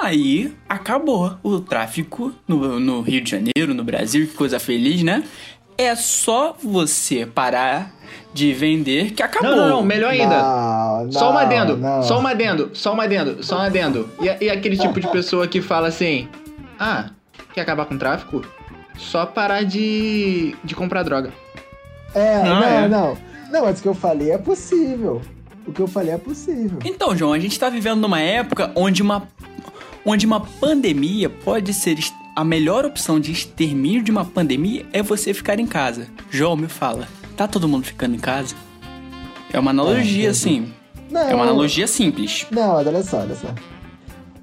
aí 0.02 0.54
acabou 0.68 1.38
o 1.44 1.60
tráfico 1.60 2.32
no, 2.48 2.80
no 2.80 3.02
Rio 3.02 3.22
de 3.24 3.30
Janeiro, 3.32 3.74
no 3.76 3.84
Brasil, 3.84 4.26
que 4.28 4.34
coisa 4.34 4.60
feliz, 4.60 5.04
né? 5.04 5.24
É 5.78 5.96
só 5.96 6.56
você 6.62 7.26
parar 7.26 7.95
de 8.34 8.54
vender 8.54 9.12
que 9.12 9.24
acabou. 9.24 9.50
Não, 9.50 9.58
não, 9.58 9.70
não, 9.70 9.84
melhor 9.84 10.12
ainda. 10.12 10.42
Não, 10.42 11.12
só 11.12 11.30
um 11.30 11.34
não, 11.34 11.40
adendo, 11.40 11.78
não. 11.78 12.04
só 12.04 12.20
um 12.20 12.28
adendo, 12.28 12.70
só 12.74 12.94
um 12.94 13.02
adendo, 13.02 13.44
só 13.44 13.58
um 13.58 13.62
adendo. 13.62 14.10
E, 14.20 14.46
e 14.46 14.50
aquele 14.50 14.78
tipo 14.78 15.00
de 15.00 15.08
pessoa 15.08 15.48
que 15.48 15.62
fala 15.62 15.88
assim: 15.88 16.28
Ah, 16.80 17.10
quer 17.54 17.62
acabar 17.62 17.86
com 17.86 17.96
o 17.96 18.00
tráfico? 18.00 18.42
Só 18.98 19.26
parar 19.26 19.64
de, 19.64 20.56
de 20.64 20.76
comprar 20.76 21.04
droga. 21.04 21.32
É, 22.14 22.36
Ah, 22.36 22.44
não, 22.44 22.64
é. 22.64 22.88
não. 22.88 23.18
Não, 23.52 23.66
mas 23.66 23.80
o 23.80 23.82
que 23.82 23.88
eu 23.88 23.94
falei 23.94 24.32
é 24.32 24.38
possível. 24.38 25.22
O 25.68 25.72
que 25.72 25.82
eu 25.82 25.88
falei 25.88 26.14
é 26.14 26.18
possível. 26.18 26.80
Então, 26.84 27.16
João, 27.16 27.34
a 27.34 27.40
gente 27.40 27.60
tá 27.60 27.70
vivendo 27.70 28.02
numa 28.02 28.20
época 28.20 28.72
onde 28.76 29.02
uma, 29.02 29.28
onde 30.06 30.26
uma 30.26 30.40
pandemia 30.40 31.30
pode 31.30 31.74
ser 31.74 31.98
a 32.36 32.44
melhor 32.44 32.86
opção 32.86 33.20
de 33.20 33.32
extermínio 33.32 34.04
de 34.04 34.12
uma 34.12 34.26
pandemia 34.26 34.86
é 34.92 35.02
você 35.02 35.34
ficar 35.34 35.60
em 35.60 35.66
casa. 35.66 36.08
João, 36.30 36.56
me 36.56 36.68
fala, 36.68 37.08
tá 37.36 37.48
todo 37.48 37.68
mundo 37.68 37.86
ficando 37.86 38.16
em 38.16 38.20
casa? 38.20 38.56
É 39.54 39.60
uma 39.60 39.72
analogia, 39.72 40.04
entendi. 40.04 40.28
assim. 40.28 40.74
Não, 41.12 41.22
É 41.22 41.36
uma 41.36 41.44
analogia 41.44 41.88
simples. 41.88 42.48
Não, 42.52 42.72
olha 42.76 43.04
só, 43.04 43.20
olha 43.20 43.36
só. 43.36 43.48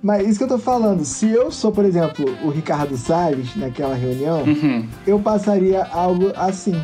Mas 0.02 0.26
isso 0.26 0.38
que 0.38 0.44
eu 0.44 0.48
tô 0.48 0.58
falando, 0.58 1.04
se 1.04 1.28
eu 1.30 1.50
sou, 1.52 1.70
por 1.70 1.84
exemplo, 1.84 2.24
o 2.42 2.50
Ricardo 2.50 2.96
Salles 2.96 3.54
naquela 3.56 3.94
reunião, 3.94 4.42
Uhum. 4.42 4.88
eu 5.06 5.18
passaria 5.20 5.84
algo 5.92 6.32
assim. 6.36 6.74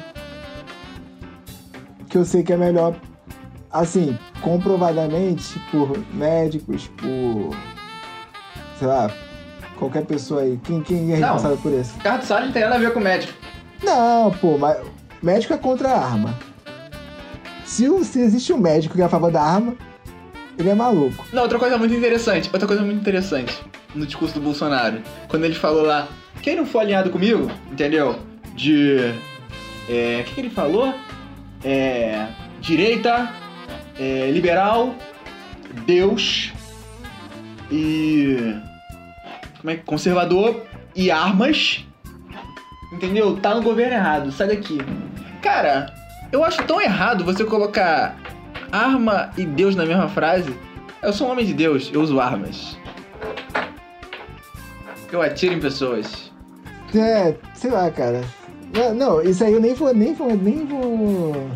Que 2.09 2.17
eu 2.17 2.25
sei 2.25 2.43
que 2.43 2.53
é 2.53 2.57
melhor, 2.57 2.95
assim, 3.73 4.17
comprovadamente 4.41 5.59
por 5.71 5.99
médicos, 6.15 6.89
por. 6.97 7.57
sei 8.79 8.87
lá, 8.89 9.11
qualquer 9.79 10.05
pessoa 10.07 10.43
aí. 10.43 10.59
Quem, 10.65 10.81
quem 10.83 11.13
é 11.13 11.19
Não. 11.19 11.33
responsável 11.35 11.57
por 11.59 11.73
isso? 11.73 11.95
Ricardo 11.97 12.23
Salles 12.25 12.47
não 12.47 12.53
tem 12.53 12.63
nada 12.63 12.77
a 12.77 12.79
ver 12.79 12.93
com 12.93 13.01
médico. 13.01 13.33
Não, 13.83 14.31
pô, 14.33 14.57
mas 14.59 14.79
médico 15.23 15.55
é 15.55 15.59
contra 15.59 15.91
a 15.91 16.05
arma. 16.05 16.39
Se, 17.65 17.87
se 18.05 18.21
existe 18.21 18.53
um 18.53 18.59
médico 18.59 18.95
que 18.95 19.03
é 19.03 19.05
a 19.05 19.09
favor 19.09 19.31
da 19.31 19.43
arma, 19.43 19.77
ele 20.59 20.71
é 20.71 20.75
maluco. 20.75 21.25
Não, 21.33 21.43
outra 21.43 21.59
coisa 21.59 21.77
muito 21.77 21.95
interessante, 21.95 22.51
outra 22.53 22.67
coisa 22.67 22.83
muito 22.83 23.01
interessante 23.01 23.63
no 23.95 24.07
discurso 24.07 24.35
do 24.35 24.41
Bolsonaro. 24.41 25.03
Quando 25.29 25.45
ele 25.45 25.55
falou 25.55 25.83
lá, 25.83 26.09
quem 26.43 26.57
não 26.57 26.67
for 26.67 26.81
alinhado 26.81 27.11
comigo, 27.11 27.51
entendeu? 27.71 28.19
De. 28.55 29.13
É. 29.89 30.21
O 30.21 30.25
que, 30.25 30.35
que 30.35 30.41
ele 30.41 30.51
falou? 30.51 30.95
É. 31.65 32.27
Direita, 32.61 33.33
é, 33.99 34.31
liberal, 34.31 34.95
Deus 35.87 36.53
e. 37.71 38.55
Como 39.61 39.71
é 39.71 39.77
que. 39.77 39.85
Conservador 39.85 40.65
e 40.95 41.11
armas. 41.11 41.85
Entendeu? 42.93 43.37
Tá 43.37 43.55
no 43.55 43.63
governo 43.63 43.95
errado, 43.95 44.33
sai 44.33 44.49
daqui. 44.49 44.79
Cara, 45.43 45.93
eu 46.33 46.45
acho 46.45 46.63
tão 46.65 46.81
errado 46.81 47.25
você 47.25 47.45
colocar 47.45 48.17
arma 48.73 49.31
e 49.37 49.45
Deus 49.45 49.77
na 49.77 49.85
mesma 49.85 50.09
frase. 50.09 50.55
Eu 51.03 51.13
sou 51.13 51.29
um 51.29 51.31
homem 51.33 51.47
de 51.47 51.55
Deus, 51.55 51.91
eu 51.93 52.01
uso 52.01 52.19
armas. 52.21 52.77
Eu 55.13 55.23
atiro 55.23 55.55
em 55.55 55.61
pessoas. 55.61 56.31
É, 56.95 57.35
sei 57.55 57.71
lá, 57.71 57.91
cara. 57.91 58.23
Não, 58.75 58.95
não, 58.95 59.23
isso 59.23 59.43
aí 59.43 59.53
eu 59.53 59.61
nem 59.61 59.75
vou, 59.75 59.95
nem 59.95 60.15
vou, 60.15 60.37
nem 60.37 60.67
vou. 60.67 61.51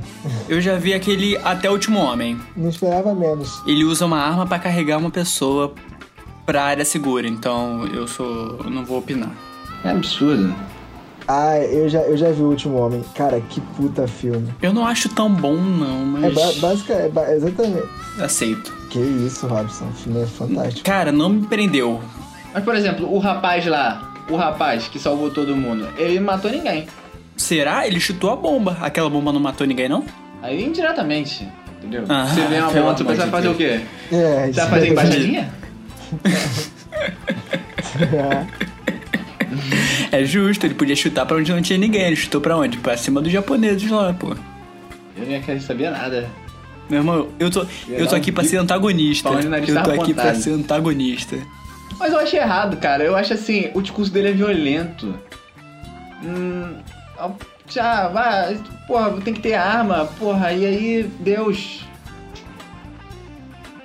Eu 0.48 0.60
já 0.60 0.76
vi 0.76 0.94
aquele 0.94 1.36
Até 1.44 1.68
o 1.68 1.72
Último 1.72 1.98
Homem. 1.98 2.40
Não 2.56 2.70
esperava 2.70 3.14
menos. 3.14 3.62
Ele 3.66 3.84
usa 3.84 4.06
uma 4.06 4.18
arma 4.18 4.46
pra 4.46 4.58
carregar 4.58 4.96
uma 4.96 5.10
pessoa 5.10 5.74
pra 6.46 6.64
área 6.64 6.84
segura, 6.84 7.28
então 7.28 7.86
eu 7.88 8.06
sou. 8.06 8.58
eu 8.64 8.70
não 8.70 8.84
vou 8.84 8.98
opinar. 8.98 9.30
É 9.84 9.90
absurdo. 9.90 10.54
Ah, 11.28 11.58
eu 11.58 11.88
já, 11.88 12.00
eu 12.00 12.16
já 12.16 12.30
vi 12.30 12.42
o 12.42 12.48
último 12.48 12.76
homem. 12.78 13.02
Cara, 13.14 13.40
que 13.40 13.60
puta 13.60 14.06
filme. 14.08 14.48
Eu 14.60 14.72
não 14.72 14.86
acho 14.86 15.08
tão 15.08 15.30
bom, 15.32 15.54
não, 15.56 16.18
É 16.24 16.30
mas. 16.30 16.34
ba 16.34 16.68
básica, 16.68 16.92
é 16.94 17.08
ba- 17.08 17.32
exatamente. 17.32 17.86
Aceito. 18.20 18.72
Que 18.90 18.98
isso, 18.98 19.46
Robson. 19.46 19.86
O 19.86 19.92
filme 19.92 20.22
é 20.22 20.26
fantástico. 20.26 20.84
Cara, 20.84 21.10
não 21.12 21.28
me 21.28 21.46
prendeu. 21.46 22.00
Mas, 22.52 22.62
por 22.64 22.74
exemplo, 22.74 23.10
o 23.12 23.18
rapaz 23.18 23.64
lá, 23.66 24.12
o 24.28 24.36
rapaz 24.36 24.88
que 24.88 24.98
salvou 24.98 25.30
todo 25.30 25.56
mundo, 25.56 25.88
ele 25.96 26.16
não 26.20 26.26
matou 26.26 26.50
ninguém. 26.50 26.86
Será? 27.36 27.86
Ele 27.86 27.98
chutou 28.00 28.30
a 28.30 28.36
bomba. 28.36 28.76
Aquela 28.82 29.08
bomba 29.08 29.32
não 29.32 29.40
matou 29.40 29.66
ninguém, 29.66 29.88
não? 29.88 30.04
Aí 30.42 30.62
indiretamente, 30.64 31.48
entendeu? 31.78 32.04
Ah, 32.08 32.26
você 32.26 32.40
vê 32.46 32.56
uma 32.60 32.70
moto, 32.72 32.98
você 32.98 33.04
vai 33.04 33.24
de 33.26 33.30
fazer 33.30 33.42
Deus. 33.48 33.54
o 33.54 33.58
quê? 33.58 33.80
É, 34.12 34.46
Você 34.48 34.60
vai 34.60 34.68
fazer 34.70 34.88
embaixadinha? 34.90 35.54
É 38.02 38.71
justo, 40.24 40.66
ele 40.66 40.74
podia 40.74 40.96
chutar 40.96 41.26
pra 41.26 41.36
onde 41.36 41.52
não 41.52 41.62
tinha 41.62 41.78
ninguém. 41.78 42.02
Ele 42.02 42.16
chutou 42.16 42.40
pra 42.40 42.56
onde? 42.56 42.78
Pra 42.78 42.96
cima 42.96 43.20
dos 43.20 43.32
japoneses 43.32 43.90
lá, 43.90 44.12
pô. 44.12 44.36
Eu 45.16 45.26
nem 45.26 45.40
quero 45.40 45.60
saber 45.60 45.90
nada. 45.90 46.28
Meu 46.88 47.00
irmão, 47.00 47.28
eu 47.38 47.50
tô, 47.50 47.64
eu 47.88 48.06
tô 48.06 48.14
aqui 48.14 48.30
pra 48.32 48.44
ser 48.44 48.58
antagonista. 48.58 49.28
Eu 49.28 49.82
tô 49.82 49.90
aqui 50.02 50.14
pra 50.14 50.34
ser 50.34 50.50
antagonista. 50.50 51.36
Mas 51.98 52.12
eu 52.12 52.18
acho 52.18 52.34
errado, 52.36 52.76
cara. 52.76 53.04
Eu 53.04 53.14
acho 53.16 53.32
assim, 53.32 53.70
o 53.74 53.80
discurso 53.80 54.12
dele 54.12 54.28
é 54.28 54.32
violento. 54.32 55.14
Hum, 56.24 56.74
já, 57.68 58.08
vai, 58.08 58.58
porra, 58.86 59.12
tem 59.20 59.32
que 59.32 59.40
ter 59.40 59.54
arma, 59.54 60.08
porra, 60.18 60.52
e 60.52 60.66
aí, 60.66 61.10
Deus. 61.20 61.84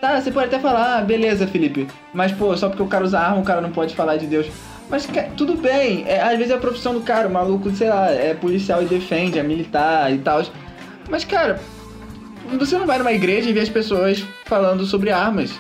Tá, 0.02 0.20
você 0.20 0.32
pode 0.32 0.48
até 0.48 0.60
falar, 0.60 0.98
ah, 0.98 1.02
beleza, 1.02 1.48
Felipe. 1.48 1.88
Mas, 2.14 2.32
pô, 2.32 2.56
só 2.56 2.70
porque 2.70 2.84
o 2.84 2.88
cara 2.88 3.04
usa 3.04 3.20
arma, 3.20 3.40
o 3.40 3.44
cara 3.44 3.62
não 3.62 3.72
pode 3.72 3.96
falar 3.96 4.18
de 4.18 4.28
Deus. 4.28 4.48
Mas, 4.90 5.08
tudo 5.36 5.56
bem, 5.56 6.06
é, 6.08 6.22
às 6.22 6.38
vezes 6.38 6.52
é 6.52 6.56
a 6.56 6.60
profissão 6.60 6.94
do 6.94 7.02
cara, 7.02 7.28
o 7.28 7.32
maluco, 7.32 7.70
sei 7.72 7.90
lá, 7.90 8.10
é 8.10 8.34
policial 8.34 8.82
e 8.82 8.86
defende, 8.86 9.38
é 9.38 9.44
militar 9.44 10.14
e 10.14 10.18
tal. 10.20 10.42
Mas, 11.10 11.26
cara, 11.26 11.60
você 12.58 12.78
não 12.78 12.86
vai 12.86 12.98
numa 12.98 13.12
igreja 13.12 13.50
e 13.50 13.54
vê 13.54 13.60
as 13.60 13.70
pessoas 13.70 14.24
falando 14.46 14.86
sobre 14.86 15.12
armas. 15.12 15.52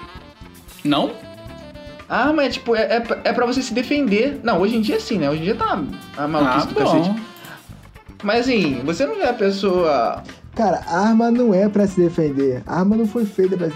Não? 0.83 1.11
Arma 2.07 2.43
é 2.45 2.49
tipo, 2.49 2.73
é, 2.73 2.95
é, 2.95 2.99
pra- 3.01 3.19
é 3.25 3.33
pra 3.33 3.45
você 3.45 3.61
se 3.61 3.73
defender. 3.73 4.39
Não, 4.43 4.61
hoje 4.61 4.77
em 4.77 4.81
dia 4.81 4.97
sim, 4.99 5.17
né? 5.17 5.29
Hoje 5.29 5.41
em 5.41 5.43
dia 5.45 5.55
tá 5.55 5.83
a 6.17 6.27
maluquice 6.27 6.67
ah, 6.67 6.69
do 6.69 6.75
cacete. 6.75 7.09
bom. 7.09 7.19
Mas 8.23 8.39
assim, 8.41 8.81
você 8.85 9.05
não 9.05 9.15
vê 9.15 9.23
a 9.25 9.33
pessoa. 9.33 10.23
Cara, 10.55 10.81
arma 10.87 11.29
não 11.29 11.53
é 11.53 11.67
pra 11.67 11.85
se 11.85 11.99
defender. 11.99 12.63
Arma 12.65 12.95
não 12.95 13.05
foi 13.05 13.25
feita 13.25 13.57
pra 13.57 13.69
se. 13.69 13.75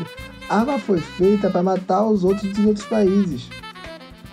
Arma 0.49 0.79
foi 0.79 0.99
feita 0.99 1.49
pra 1.49 1.61
matar 1.61 2.05
os 2.05 2.23
outros 2.23 2.51
dos 2.53 2.65
outros 2.65 2.85
países. 2.85 3.49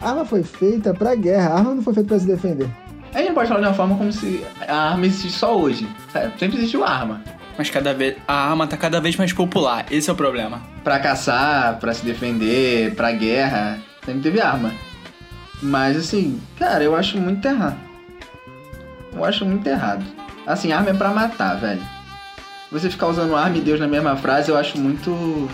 Arma 0.01 0.25
foi 0.25 0.43
feita 0.43 0.95
pra 0.95 1.15
guerra. 1.15 1.55
Arma 1.55 1.75
não 1.75 1.83
foi 1.83 1.95
feita 1.95 2.09
pra 2.09 2.19
se 2.19 2.27
defender. 2.27 2.69
A 3.13 3.19
gente 3.19 3.29
não 3.29 3.35
pode 3.35 3.49
falar 3.49 3.61
de 3.61 3.67
uma 3.67 3.75
forma 3.75 3.97
como 3.97 4.13
se 4.13 4.45
a 4.67 4.91
arma 4.91 5.07
existe 5.07 5.31
só 5.31 5.59
hoje. 5.59 5.89
sabe? 6.13 6.39
Sempre 6.39 6.59
existiu 6.59 6.85
arma. 6.85 7.23
Mas 7.57 7.71
cada 7.71 7.93
vez. 7.93 8.17
A 8.29 8.51
arma 8.51 8.67
tá 8.67 8.77
cada 8.77 9.01
vez 9.01 9.17
mais 9.17 9.33
popular. 9.33 9.87
Esse 9.91 10.09
é 10.09 10.13
o 10.13 10.17
problema. 10.17 10.61
Pra 10.85 11.01
caçar, 11.01 11.79
pra 11.79 11.93
se 11.93 12.05
defender, 12.05 12.95
pra 12.95 13.11
guerra. 13.11 13.79
Sempre 14.05 14.23
teve 14.23 14.41
arma. 14.41 14.73
Mas 15.61 15.97
assim, 15.97 16.41
cara, 16.59 16.85
eu 16.85 16.95
acho 16.95 17.19
muito 17.19 17.45
errado. 17.47 17.77
Eu 19.13 19.25
acho 19.25 19.45
muito 19.45 19.67
errado. 19.67 20.05
Assim, 20.47 20.73
arma 20.73 20.91
é 20.91 20.95
pra 20.95 21.11
matar, 21.11 21.57
velho. 21.57 21.83
Você 22.71 22.89
ficar 22.91 23.09
usando 23.09 23.35
arma 23.35 23.57
e 23.57 23.61
Deus 23.61 23.81
na 23.81 23.89
mesma 23.89 24.17
frase, 24.17 24.51
eu 24.51 24.57
acho 24.57 24.79
muito. 24.79 25.51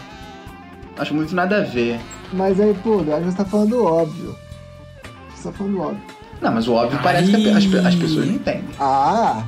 Acho 0.97 1.15
muito 1.15 1.35
nada 1.35 1.59
a 1.59 1.61
ver. 1.65 1.99
Mas 2.33 2.61
aí, 2.61 2.75
pô, 2.83 3.01
eu 3.03 3.15
acho 3.17 3.25
que 3.25 3.31
você 3.33 3.37
tá 3.37 3.45
falando 3.45 3.85
óbvio. 3.85 4.37
Você 5.35 5.49
tá 5.51 5.53
falando 5.57 5.81
óbvio. 5.81 6.03
Não, 6.41 6.53
mas 6.53 6.69
o 6.69 6.73
óbvio 6.75 6.99
parece 7.03 7.31
que 7.33 7.49
as, 7.51 7.65
as 7.87 7.95
pessoas 7.95 8.27
não 8.27 8.35
entendem. 8.35 8.65
Ah, 8.79 9.45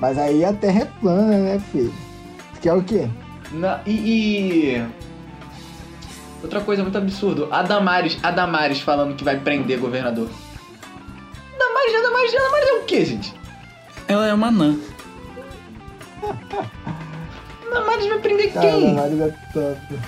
mas 0.00 0.16
aí 0.18 0.44
a 0.44 0.52
terra 0.52 0.80
é 0.82 0.84
plana, 1.00 1.36
né, 1.38 1.58
filho? 1.70 1.92
Que 2.60 2.68
é 2.68 2.72
o 2.74 2.82
quê? 2.82 3.08
Na- 3.52 3.80
e, 3.86 3.92
e- 4.76 4.86
Outra 6.42 6.60
coisa 6.62 6.82
muito 6.82 6.96
absurda. 6.96 7.46
A 7.54 7.62
Damares, 7.62 8.18
a 8.22 8.30
Damares 8.30 8.80
falando 8.80 9.14
que 9.14 9.22
vai 9.24 9.38
prender 9.38 9.78
governador. 9.78 10.28
Damares, 11.58 11.94
a 11.94 12.00
Damares, 12.02 12.34
a 12.34 12.38
Damares 12.38 12.68
é 12.68 12.72
o 12.74 12.82
quê, 12.84 13.04
gente? 13.04 13.34
Ela 14.08 14.26
é 14.26 14.32
uma 14.34 14.50
nã. 14.50 14.76
A 16.22 17.70
Damares 17.74 18.06
vai 18.06 18.18
prender 18.18 18.52
Cara, 18.52 18.66
quem? 18.70 18.90
a 18.90 18.94
Maris 18.94 19.20
é 19.20 19.34
top. 19.52 19.98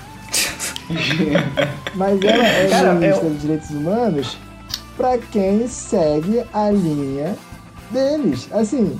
Mas 1.95 2.21
ela 2.23 2.45
é 2.47 2.69
Cara, 2.69 2.93
ministra 2.93 3.25
eu- 3.25 3.29
dos 3.31 3.41
direitos 3.41 3.69
humanos 3.69 4.37
pra 4.97 5.17
quem 5.17 5.67
segue 5.67 6.43
a 6.53 6.69
linha 6.69 7.35
deles. 7.91 8.47
Assim, 8.51 8.99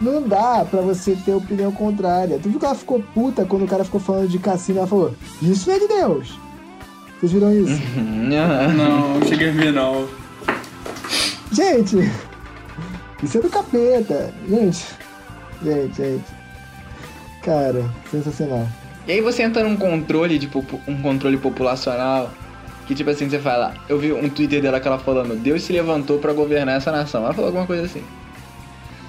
Não 0.00 0.22
dá 0.22 0.64
pra 0.70 0.80
você 0.82 1.16
ter 1.24 1.32
opinião 1.32 1.72
contrária. 1.72 2.38
Tu 2.42 2.50
viu 2.50 2.58
que 2.60 2.66
ela 2.66 2.74
ficou 2.74 3.02
puta 3.14 3.44
quando 3.46 3.64
o 3.64 3.66
cara 3.66 3.82
ficou 3.84 3.98
falando 4.00 4.28
de 4.28 4.38
cassino? 4.38 4.78
Ela 4.78 4.86
falou: 4.86 5.14
Isso 5.40 5.70
é 5.70 5.78
de 5.78 5.88
Deus. 5.88 6.38
Vocês 7.18 7.32
viram 7.32 7.50
isso? 7.52 7.80
Não, 7.96 8.72
não 9.20 9.26
cheguei 9.26 9.48
a 9.48 9.52
ver, 9.52 9.72
não. 9.72 10.06
Gente, 11.50 11.96
isso 13.22 13.38
é 13.38 13.40
do 13.40 13.48
capeta. 13.48 14.34
Gente, 14.48 14.84
gente, 15.64 15.96
gente. 15.96 16.24
Cara, 17.42 17.84
sensacional. 18.10 18.66
E 19.06 19.12
aí 19.12 19.20
você 19.20 19.42
entra 19.42 19.62
num 19.62 19.76
controle 19.76 20.38
de 20.38 20.50
um 20.88 21.00
controle 21.00 21.36
populacional 21.36 22.30
que 22.86 22.94
tipo 22.94 23.10
assim 23.10 23.28
você 23.28 23.38
fala, 23.38 23.74
eu 23.88 23.98
vi 23.98 24.12
um 24.12 24.28
Twitter 24.28 24.62
dela 24.62 24.78
que 24.78 24.86
ela 24.86 24.98
falando, 24.98 25.34
Deus 25.34 25.62
se 25.62 25.72
levantou 25.72 26.18
pra 26.18 26.32
governar 26.32 26.76
essa 26.76 26.92
nação. 26.92 27.24
Ela 27.24 27.34
falou 27.34 27.48
alguma 27.48 27.66
coisa 27.66 27.84
assim. 27.84 28.02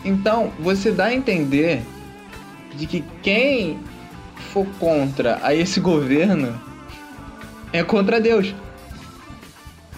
Então, 0.04 0.52
você 0.60 0.92
dá 0.92 1.06
a 1.06 1.14
entender 1.14 1.82
de 2.76 2.88
que 2.88 3.04
quem 3.22 3.80
for 4.52 4.66
contra 4.80 5.40
a 5.44 5.54
esse 5.54 5.80
governo 5.80 6.60
é 7.72 7.84
contra 7.84 8.20
Deus. 8.20 8.54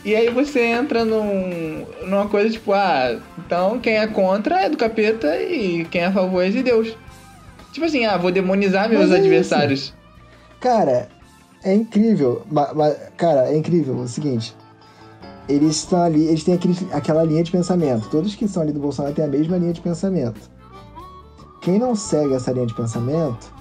E 0.04 0.16
aí 0.16 0.30
você 0.30 0.62
entra 0.62 1.06
num, 1.06 1.86
numa 2.04 2.28
coisa 2.28 2.50
tipo, 2.50 2.74
ah, 2.74 3.18
então 3.38 3.80
quem 3.80 3.98
é 3.98 4.08
contra 4.08 4.62
é 4.62 4.70
do 4.70 4.78
capeta 4.78 5.38
e 5.42 5.86
quem 5.86 6.02
é 6.02 6.06
a 6.06 6.12
favor 6.12 6.44
é 6.44 6.50
de 6.50 6.64
Deus. 6.64 6.96
Tipo 7.72 7.86
assim, 7.86 8.06
ah, 8.06 8.18
vou 8.18 8.32
demonizar 8.32 8.90
meus 8.90 9.10
Mas 9.10 9.12
é 9.12 9.18
adversários. 9.18 9.94
Cara, 10.60 11.10
é 11.64 11.74
incrível. 11.74 12.44
cara, 13.18 13.50
é 13.50 13.58
incrível 13.58 13.96
o 13.96 14.08
seguinte. 14.08 14.56
Eles 15.48 15.78
estão 15.78 16.02
ali, 16.04 16.26
eles 16.26 16.44
têm 16.44 16.54
aquele, 16.54 16.76
aquela 16.92 17.24
linha 17.24 17.44
de 17.44 17.52
pensamento. 17.52 18.10
Todos 18.10 18.36
que 18.36 18.48
são 18.48 18.64
ali 18.64 18.72
do 18.72 18.80
Bolsonaro 18.80 19.16
têm 19.16 19.26
a 19.26 19.28
mesma 19.28 19.58
linha 19.58 19.74
de 19.74 19.82
pensamento. 19.82 20.40
Quem 21.62 21.80
não 21.80 21.96
segue 21.96 22.34
essa 22.34 22.52
linha 22.52 22.68
de 22.68 22.74
pensamento, 22.74 23.54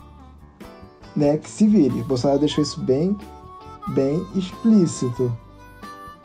né, 1.17 1.37
que 1.39 1.51
se 1.51 1.67
vire. 1.67 2.01
O 2.01 2.05
Bolsonaro 2.05 2.39
deixou 2.39 2.63
isso 2.63 2.81
bem, 2.81 3.17
bem 3.89 4.25
explícito. 4.35 5.37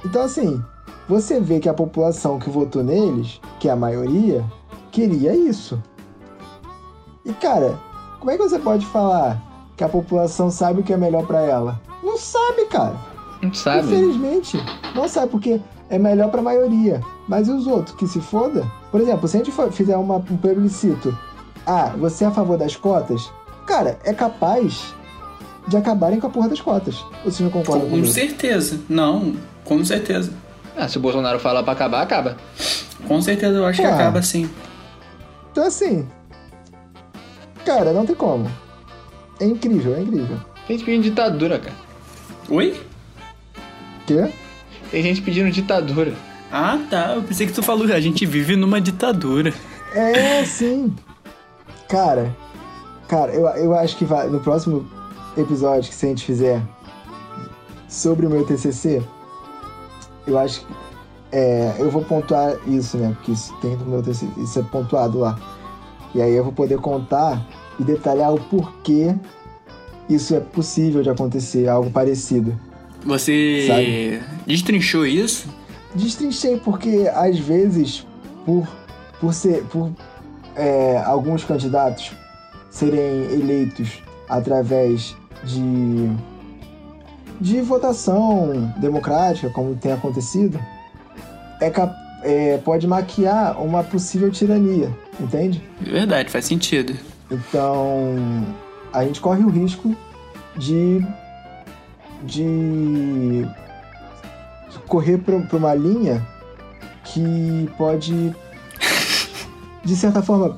Então, 0.05 0.23
assim, 0.23 0.61
você 1.07 1.39
vê 1.39 1.59
que 1.59 1.69
a 1.69 1.73
população 1.73 2.39
que 2.39 2.49
votou 2.49 2.83
neles, 2.83 3.39
que 3.59 3.69
é 3.69 3.71
a 3.71 3.75
maioria, 3.75 4.43
queria 4.91 5.35
isso. 5.35 5.81
E, 7.25 7.33
cara, 7.33 7.77
como 8.19 8.31
é 8.31 8.37
que 8.37 8.43
você 8.43 8.59
pode 8.59 8.85
falar 8.87 9.41
que 9.77 9.83
a 9.83 9.89
população 9.89 10.51
sabe 10.51 10.81
o 10.81 10.83
que 10.83 10.93
é 10.93 10.97
melhor 10.97 11.25
pra 11.25 11.41
ela? 11.41 11.79
Não 12.03 12.17
sabe, 12.17 12.65
cara. 12.65 12.95
Não 13.41 13.53
sabe? 13.53 13.87
Infelizmente, 13.87 14.57
não 14.95 15.07
sabe 15.07 15.29
porque 15.31 15.59
é 15.89 15.97
melhor 15.97 16.29
pra 16.29 16.41
maioria. 16.41 17.01
Mas 17.27 17.47
e 17.47 17.51
os 17.51 17.67
outros 17.67 17.95
que 17.95 18.07
se 18.07 18.19
foda? 18.19 18.65
Por 18.91 18.99
exemplo, 19.01 19.27
se 19.27 19.37
a 19.37 19.39
gente 19.39 19.51
for- 19.51 19.71
fizer 19.71 19.95
uma, 19.97 20.15
um 20.17 20.37
plebiscito, 20.37 21.17
ah, 21.65 21.91
você 21.97 22.23
é 22.25 22.27
a 22.27 22.31
favor 22.31 22.57
das 22.57 22.75
cotas? 22.75 23.31
Cara, 23.65 23.97
é 24.03 24.13
capaz 24.13 24.93
de 25.67 25.77
acabarem 25.77 26.19
com 26.19 26.27
a 26.27 26.29
porra 26.29 26.49
das 26.49 26.59
cotas. 26.59 27.01
Ou 27.23 27.31
Vocês 27.31 27.39
não 27.39 27.49
concordam 27.49 27.85
Com 27.85 27.91
comigo? 27.91 28.07
certeza. 28.07 28.79
Não, 28.89 29.33
com 29.63 29.83
certeza. 29.85 30.31
Ah, 30.75 30.87
se 30.89 30.97
o 30.97 31.01
Bolsonaro 31.01 31.39
falar 31.39 31.63
pra 31.63 31.71
acabar, 31.71 32.01
acaba. 32.01 32.35
Com 33.07 33.21
certeza 33.21 33.57
eu 33.57 33.65
acho 33.65 33.79
que 33.81 33.87
acaba 33.87 34.21
sim. 34.21 34.49
Então 35.51 35.65
assim, 35.67 36.05
cara, 37.65 37.93
não 37.93 38.05
tem 38.05 38.15
como. 38.15 38.49
É 39.39 39.45
incrível, 39.45 39.95
é 39.95 40.01
incrível. 40.01 40.37
Tem 40.67 40.77
gente 40.77 40.85
pedindo 40.85 41.03
ditadura, 41.03 41.59
cara. 41.59 41.75
Oi? 42.49 42.79
Quê? 44.05 44.31
Tem 44.91 45.01
gente 45.01 45.21
pedindo 45.21 45.51
ditadura. 45.51 46.13
Ah, 46.51 46.79
tá. 46.89 47.15
Eu 47.15 47.23
pensei 47.23 47.47
que 47.47 47.53
tu 47.53 47.63
falou 47.63 47.87
que 47.87 47.93
a 47.93 47.99
gente 47.99 48.25
vive 48.25 48.55
numa 48.55 48.79
ditadura. 48.79 49.53
É, 49.93 50.43
sim. 50.45 50.93
Cara, 51.89 52.35
cara, 53.07 53.31
eu, 53.33 53.47
eu 53.47 53.73
acho 53.73 53.97
que 53.97 54.05
vai, 54.05 54.27
no 54.27 54.39
próximo 54.39 54.87
episódio 55.37 55.89
que 55.89 55.95
se 55.95 56.05
a 56.05 56.09
gente 56.09 56.25
fizer 56.25 56.61
sobre 57.87 58.25
o 58.25 58.29
meu 58.29 58.45
TCC, 58.45 59.03
eu 60.25 60.37
acho 60.37 60.61
que 60.61 60.73
é, 61.31 61.75
eu 61.79 61.89
vou 61.89 62.03
pontuar 62.03 62.55
isso, 62.67 62.97
né? 62.97 63.11
Porque 63.15 63.31
isso 63.31 63.51
tem 63.61 63.75
no 63.77 63.85
meu 63.85 64.03
TCC, 64.03 64.27
isso 64.37 64.59
é 64.59 64.63
pontuado 64.63 65.19
lá. 65.19 65.39
E 66.13 66.21
aí 66.21 66.33
eu 66.33 66.43
vou 66.43 66.53
poder 66.53 66.77
contar 66.79 67.45
e 67.79 67.83
detalhar 67.83 68.33
o 68.33 68.39
porquê 68.39 69.15
isso 70.09 70.35
é 70.35 70.39
possível 70.39 71.01
de 71.01 71.09
acontecer, 71.09 71.67
algo 71.67 71.89
parecido. 71.89 72.57
Você 73.05 73.65
Sabe? 73.67 74.21
destrinchou 74.45 75.05
isso? 75.05 75.47
Destrinchei 75.95 76.57
porque 76.57 77.09
às 77.13 77.37
vezes 77.37 78.05
por 78.45 78.67
por 79.19 79.33
ser 79.33 79.63
por 79.65 79.91
é, 80.55 80.97
alguns 81.05 81.43
candidatos 81.43 82.11
serem 82.69 83.23
eleitos 83.33 84.01
através 84.27 85.15
de 85.43 86.09
de 87.39 87.61
votação 87.61 88.73
democrática 88.77 89.49
como 89.49 89.75
tem 89.75 89.91
acontecido 89.91 90.59
é, 91.59 91.71
é, 92.23 92.57
pode 92.59 92.87
maquiar 92.87 93.61
uma 93.61 93.83
possível 93.83 94.31
tirania 94.31 94.91
entende 95.19 95.63
Verdade, 95.81 96.29
faz 96.29 96.45
sentido. 96.45 96.93
então 97.29 98.15
a 98.91 99.03
gente 99.03 99.19
corre 99.19 99.43
o 99.43 99.49
risco 99.49 99.95
de 100.57 101.05
de 102.23 103.45
correr 104.87 105.17
para 105.17 105.57
uma 105.57 105.73
linha 105.73 106.25
que 107.03 107.69
pode 107.77 108.33
de 109.83 109.95
certa 109.95 110.21
forma 110.21 110.57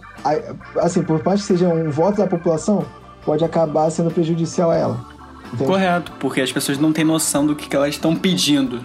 assim 0.81 1.03
por 1.03 1.23
mais 1.23 1.41
que 1.41 1.47
seja 1.47 1.67
um 1.67 1.89
voto 1.89 2.17
da 2.17 2.27
população 2.27 2.85
pode 3.23 3.43
acabar 3.43 3.89
sendo 3.89 4.11
prejudicial 4.11 4.69
a 4.71 4.75
ela 4.75 5.15
entende? 5.53 5.65
Correto, 5.65 6.11
porque 6.19 6.41
as 6.41 6.51
pessoas 6.51 6.77
não 6.77 6.91
têm 6.91 7.03
noção 7.03 7.45
do 7.45 7.55
que, 7.55 7.67
que 7.67 7.75
elas 7.75 7.89
estão 7.89 8.15
pedindo. 8.15 8.81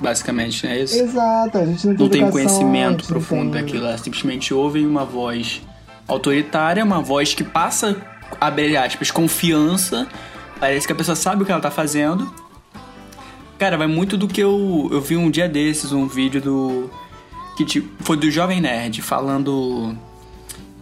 Basicamente, 0.00 0.64
não 0.64 0.72
é 0.72 0.80
isso? 0.82 0.96
exato 0.98 1.58
a 1.58 1.64
gente 1.66 1.86
não 1.86 1.94
tem, 1.94 2.04
não 2.06 2.10
tem 2.10 2.22
educação, 2.22 2.32
conhecimento 2.32 3.04
profundo 3.06 3.52
tem- 3.52 3.60
daquilo. 3.62 3.84
Elas 3.86 4.00
simplesmente 4.00 4.54
ouvem 4.54 4.86
uma 4.86 5.04
voz 5.04 5.60
autoritária, 6.08 6.82
uma 6.84 7.00
voz 7.02 7.34
que 7.34 7.44
passa, 7.44 7.96
abre 8.40 8.76
aspas, 8.76 9.10
confiança. 9.10 10.08
Parece 10.58 10.86
que 10.86 10.92
a 10.92 10.96
pessoa 10.96 11.14
sabe 11.16 11.42
o 11.42 11.46
que 11.46 11.52
ela 11.52 11.60
tá 11.60 11.70
fazendo. 11.70 12.32
Cara, 13.58 13.76
vai 13.76 13.86
muito 13.86 14.16
do 14.16 14.26
que 14.26 14.40
eu, 14.40 14.88
eu 14.90 15.00
vi 15.02 15.16
um 15.16 15.30
dia 15.30 15.48
desses, 15.48 15.92
um 15.92 16.06
vídeo 16.06 16.40
do. 16.40 16.90
que 17.56 17.64
tipo, 17.64 17.88
foi 18.02 18.16
do 18.16 18.30
Jovem 18.30 18.60
Nerd 18.60 19.02
falando 19.02 19.94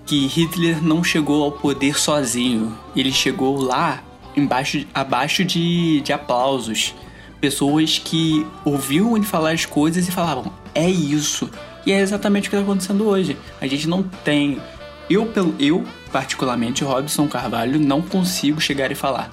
que 0.07 0.27
Hitler 0.29 0.83
não 0.83 1.03
chegou 1.03 1.43
ao 1.43 1.53
poder 1.53 1.99
sozinho. 1.99 2.73
Ele 2.95 3.11
chegou 3.13 3.61
lá 3.61 4.01
embaixo, 4.37 4.87
abaixo 4.95 5.45
de, 5.45 6.01
de 6.03 6.13
aplausos. 6.13 6.95
Pessoas 7.41 7.99
que 7.99 8.47
ouviam 8.65 9.17
ele 9.17 9.25
falar 9.25 9.53
as 9.53 9.65
coisas 9.65 10.09
e 10.09 10.11
falavam, 10.11 10.53
é 10.75 10.89
isso. 10.89 11.51
E 11.87 11.93
é 11.93 12.01
exatamente 12.01 12.49
o 12.49 12.51
que 12.51 12.57
está 12.57 12.65
acontecendo 12.65 13.07
hoje. 13.07 13.37
A 13.61 13.67
gente 13.67 13.89
não 13.89 14.03
tem. 14.03 14.61
Eu, 15.09 15.27
pelo, 15.27 15.55
eu, 15.59 15.85
particularmente, 16.13 16.85
Robson 16.85 17.27
Carvalho, 17.29 17.81
não 17.81 18.03
consigo 18.03 18.61
chegar 18.61 18.91
e 18.93 18.95
falar. 18.95 19.33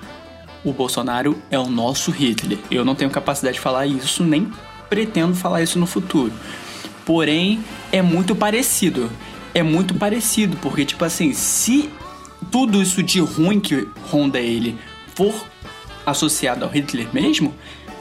O 0.63 0.71
Bolsonaro 0.71 1.37
é 1.51 1.59
o 1.59 1.67
nosso 1.67 2.11
Hitler. 2.11 2.57
Eu 2.71 2.85
não 2.85 2.95
tenho 2.95 3.11
capacidade 3.11 3.55
de 3.55 3.61
falar 3.61 3.85
isso, 3.85 4.23
nem 4.23 4.51
pretendo 4.89 5.35
falar 5.35 5.61
isso 5.61 5.77
no 5.77 5.85
futuro. 5.85 6.31
Porém, 7.05 7.63
é 7.91 8.01
muito 8.01 8.35
parecido. 8.35 9.11
É 9.53 9.61
muito 9.61 9.93
parecido, 9.93 10.57
porque, 10.57 10.85
tipo 10.85 11.05
assim, 11.05 11.33
se 11.33 11.89
tudo 12.51 12.81
isso 12.81 13.03
de 13.03 13.19
ruim 13.19 13.59
que 13.59 13.87
ronda 14.09 14.39
ele 14.39 14.77
for 15.13 15.33
associado 16.05 16.65
ao 16.65 16.71
Hitler 16.71 17.07
mesmo, 17.13 17.53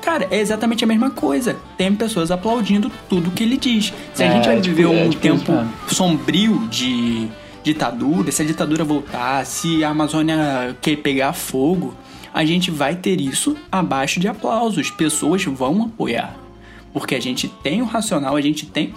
cara, 0.04 0.28
é 0.30 0.38
exatamente 0.38 0.84
a 0.84 0.86
mesma 0.86 1.10
coisa. 1.10 1.56
Tem 1.78 1.94
pessoas 1.94 2.30
aplaudindo 2.30 2.90
tudo 3.08 3.30
que 3.30 3.42
ele 3.42 3.56
diz. 3.56 3.92
Se 4.12 4.22
a 4.22 4.26
É, 4.26 4.32
gente 4.32 4.46
vai 4.46 4.60
tipo, 4.60 4.76
viver 4.76 4.82
é 4.84 5.04
um 5.06 5.10
tipo 5.10 5.26
isso 5.26 5.38
tempo 5.38 5.52
mesmo. 5.52 5.72
sombrio 5.88 6.68
de 6.68 7.28
ditadura, 7.62 8.30
se 8.30 8.42
a 8.42 8.44
ditadura 8.44 8.84
voltar, 8.84 9.44
se 9.46 9.82
a 9.82 9.88
Amazônia 9.88 10.76
quer 10.82 10.96
pegar 10.96 11.32
fogo, 11.32 11.94
a 12.32 12.44
gente 12.44 12.70
vai 12.70 12.94
ter 12.94 13.20
isso 13.20 13.56
abaixo 13.72 14.20
de 14.20 14.28
aplausos. 14.28 14.90
Pessoas 14.90 15.44
vão 15.44 15.82
apoiar. 15.84 16.36
Porque 16.92 17.14
a 17.14 17.20
gente 17.20 17.48
tem 17.48 17.80
o 17.80 17.84
racional, 17.86 18.36
a 18.36 18.40
gente 18.40 18.66
tem. 18.66 18.92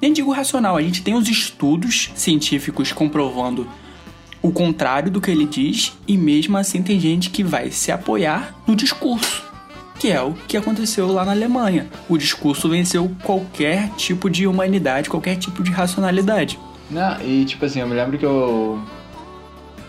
Nem 0.00 0.12
digo 0.12 0.30
racional, 0.32 0.76
a 0.76 0.82
gente 0.82 1.02
tem 1.02 1.14
os 1.14 1.28
estudos 1.28 2.10
científicos 2.14 2.92
comprovando 2.92 3.66
o 4.42 4.50
contrário 4.52 5.10
do 5.10 5.20
que 5.20 5.30
ele 5.30 5.44
diz, 5.46 5.92
e 6.06 6.16
mesmo 6.16 6.56
assim 6.56 6.82
tem 6.82 7.00
gente 7.00 7.30
que 7.30 7.42
vai 7.42 7.70
se 7.70 7.90
apoiar 7.90 8.54
no 8.66 8.76
discurso, 8.76 9.42
que 10.06 10.12
é 10.12 10.22
o 10.22 10.34
que 10.46 10.56
aconteceu 10.56 11.10
lá 11.12 11.24
na 11.24 11.32
Alemanha. 11.32 11.88
O 12.08 12.16
discurso 12.16 12.68
venceu 12.68 13.10
qualquer 13.24 13.88
tipo 13.96 14.30
de 14.30 14.46
humanidade, 14.46 15.10
qualquer 15.10 15.34
tipo 15.36 15.64
de 15.64 15.72
racionalidade. 15.72 16.60
Não, 16.88 17.20
e 17.20 17.44
tipo 17.44 17.64
assim, 17.64 17.80
eu 17.80 17.88
me 17.88 17.94
lembro 17.94 18.16
que 18.16 18.24
eu. 18.24 18.80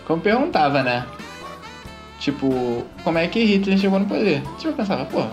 Como 0.04 0.20
perguntava, 0.20 0.82
né? 0.82 1.06
Tipo, 2.18 2.84
como 3.04 3.16
é 3.18 3.28
que 3.28 3.44
Hitler 3.44 3.78
chegou 3.78 4.00
no 4.00 4.06
poder? 4.06 4.42
Tipo, 4.58 4.70
eu 4.70 4.72
pensava, 4.72 5.04
pô, 5.04 5.24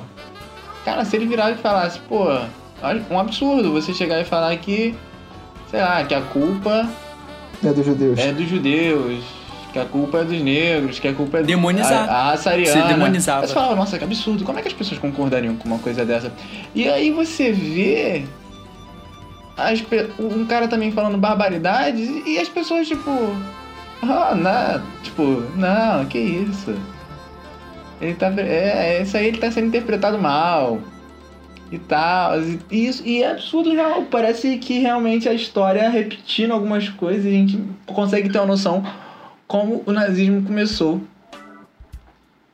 cara, 0.83 1.03
se 1.03 1.15
ele 1.15 1.25
virar 1.25 1.49
e 1.49 1.55
falasse, 1.55 1.97
pô, 2.07 2.25
olha, 2.83 3.03
um 3.09 3.19
absurdo 3.19 3.71
você 3.71 3.91
chegar 3.91 4.21
e 4.21 4.25
falar 4.25 4.55
que, 4.57 4.93
sei 5.71 5.81
lá, 5.81 6.03
que 6.03 6.13
a 6.13 6.21
culpa 6.21 6.87
É 7.63 7.73
dos 7.73 7.83
judeus. 7.83 8.19
é 8.19 8.31
dos 8.31 8.47
judeus, 8.47 9.23
que 9.75 9.79
a 9.79 9.83
culpa 9.83 10.19
é 10.19 10.23
dos 10.23 10.41
negros, 10.41 10.99
que 10.99 11.07
a 11.09 11.13
culpa 11.13 11.39
é 11.39 11.43
Demonizar. 11.43 12.09
a, 12.09 12.13
a 12.13 12.23
raça 12.31 12.49
ariana. 12.49 12.81
Se 12.81 12.87
demonizava. 12.87 13.45
Você 13.45 13.53
falava, 13.53 13.75
nossa, 13.75 13.97
que 13.97 14.05
absurdo, 14.05 14.45
como 14.45 14.57
é 14.57 14.61
que 14.61 14.69
as 14.69 14.73
pessoas 14.73 15.01
concordariam 15.01 15.53
com 15.57 15.67
uma 15.67 15.79
coisa 15.79 16.05
dessa? 16.05 16.31
E 16.73 16.87
aí 16.87 17.11
você 17.11 17.51
vê 17.51 18.23
as 19.57 19.83
um 20.17 20.45
cara 20.45 20.69
também 20.69 20.93
falando 20.93 21.17
barbaridades 21.17 22.09
e 22.25 22.39
as 22.39 22.47
pessoas, 22.47 22.87
tipo, 22.87 23.11
ah, 24.01 24.33
não, 24.33 24.81
tipo, 25.03 25.43
não, 25.57 26.05
que 26.05 26.19
isso? 26.19 26.73
Ele 27.99 28.13
tá. 28.13 28.31
É, 28.37 29.01
isso 29.01 29.17
aí 29.17 29.27
ele 29.27 29.39
tá 29.39 29.51
sendo 29.51 29.67
interpretado 29.67 30.17
mal. 30.17 30.79
E 31.69 31.79
tal. 31.79 32.39
E, 32.71 32.87
isso, 32.87 33.03
e 33.05 33.23
é 33.23 33.31
absurdo, 33.31 33.73
real. 33.73 34.03
Parece 34.03 34.57
que 34.57 34.79
realmente 34.79 35.27
a 35.27 35.33
história 35.33 35.89
repetindo 35.89 36.51
algumas 36.51 36.87
coisas 36.87 37.25
e 37.25 37.27
a 37.27 37.31
gente 37.31 37.61
consegue 37.87 38.29
ter 38.29 38.37
uma 38.37 38.47
noção 38.47 38.81
como 39.47 39.83
o 39.85 39.91
nazismo 39.91 40.41
começou. 40.43 41.01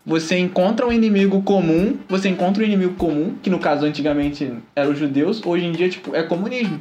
Você 0.06 0.38
encontra 0.40 0.86
um 0.88 0.92
inimigo 0.92 1.42
comum, 1.44 1.98
você 2.10 2.28
encontra 2.28 2.64
um 2.64 2.66
inimigo 2.66 2.96
comum, 2.96 3.36
que 3.42 3.50
no 3.50 3.60
caso 3.60 3.86
antigamente 3.86 4.52
eram 4.76 4.92
os 4.92 4.98
judeus, 4.98 5.46
hoje 5.46 5.66
em 5.66 5.72
dia, 5.72 5.90
tipo, 5.90 6.16
é 6.16 6.24
comunismo. 6.24 6.80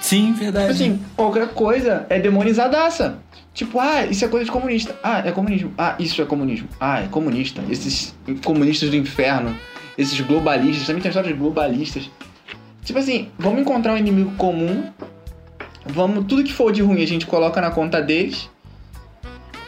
Sim, 0.00 0.28
Tipo 0.28 0.38
verdade. 0.38 0.70
assim, 0.70 1.00
qualquer 1.16 1.48
coisa 1.48 2.06
é 2.08 2.18
demonizadaça. 2.18 3.18
Tipo, 3.52 3.80
ah, 3.80 4.06
isso 4.06 4.24
é 4.24 4.28
coisa 4.28 4.44
de 4.46 4.50
comunista. 4.52 4.94
Ah, 5.02 5.18
é 5.18 5.32
comunismo. 5.32 5.74
Ah, 5.76 5.96
isso 5.98 6.22
é 6.22 6.24
comunismo. 6.24 6.68
Ah, 6.80 7.00
é 7.02 7.08
comunista. 7.08 7.60
Esses 7.68 8.14
comunistas 8.44 8.88
do 8.88 8.96
inferno. 8.96 9.54
Esses 9.98 10.18
globalistas. 10.20 10.86
Também 10.86 11.02
tem 11.02 11.10
história 11.10 11.30
de 11.32 11.38
globalistas. 11.38 12.08
Tipo 12.84 12.98
assim, 13.00 13.28
vamos 13.38 13.60
encontrar 13.60 13.92
um 13.92 13.96
inimigo 13.98 14.30
comum. 14.36 14.84
Vamos, 15.84 16.24
tudo 16.26 16.44
que 16.44 16.52
for 16.52 16.72
de 16.72 16.80
ruim 16.80 17.02
a 17.02 17.06
gente 17.06 17.26
coloca 17.26 17.60
na 17.60 17.70
conta 17.70 18.00
deles. 18.00 18.48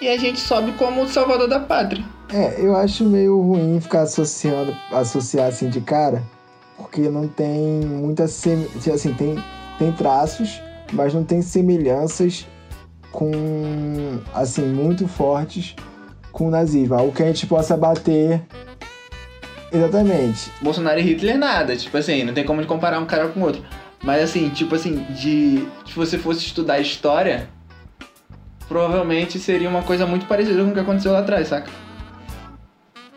E 0.03 0.09
a 0.09 0.18
gente 0.18 0.40
sobe 0.40 0.72
como 0.72 1.03
o 1.03 1.09
salvador 1.09 1.46
da 1.46 1.61
pátria. 1.61 2.05
É, 2.28 2.61
eu 2.61 2.74
acho 2.74 3.05
meio 3.05 3.40
ruim 3.40 3.80
ficar 3.80 4.03
associando, 4.03 4.76
associar 4.90 5.46
assim 5.46 5.68
de 5.68 5.80
cara, 5.80 6.20
porque 6.76 7.03
não 7.03 7.28
tem 7.28 7.82
muita 7.86 8.26
semi, 8.26 8.66
assim, 8.92 9.14
tem, 9.14 9.38
tem 9.78 9.92
traços, 9.92 10.61
mas 10.92 11.14
não 11.14 11.22
tem 11.22 11.40
semelhanças 11.40 12.48
com 13.12 13.30
assim 14.34 14.62
muito 14.62 15.07
fortes 15.07 15.76
com 16.32 16.48
o 16.48 16.50
nazismo, 16.50 16.96
algo 16.96 17.12
que 17.12 17.22
a 17.22 17.26
gente 17.26 17.46
possa 17.46 17.76
bater 17.76 18.42
exatamente. 19.70 20.50
Bolsonaro 20.61 20.98
e 20.98 21.03
Hitler 21.05 21.38
nada, 21.38 21.76
tipo 21.76 21.96
assim, 21.96 22.24
não 22.24 22.34
tem 22.34 22.42
como 22.42 22.61
de 22.61 22.66
comparar 22.66 22.98
um 22.98 23.07
cara 23.07 23.28
com 23.28 23.38
o 23.38 23.44
outro. 23.44 23.62
Mas 24.03 24.20
assim, 24.20 24.48
tipo 24.48 24.74
assim, 24.74 25.05
de 25.11 25.64
se 25.86 25.94
você 25.94 26.18
fosse 26.18 26.40
estudar 26.40 26.80
história, 26.80 27.48
provavelmente 28.72 29.38
seria 29.38 29.68
uma 29.68 29.82
coisa 29.82 30.06
muito 30.06 30.24
parecida 30.26 30.64
com 30.64 30.70
o 30.70 30.72
que 30.72 30.80
aconteceu 30.80 31.12
lá 31.12 31.18
atrás, 31.18 31.48
saca? 31.48 31.70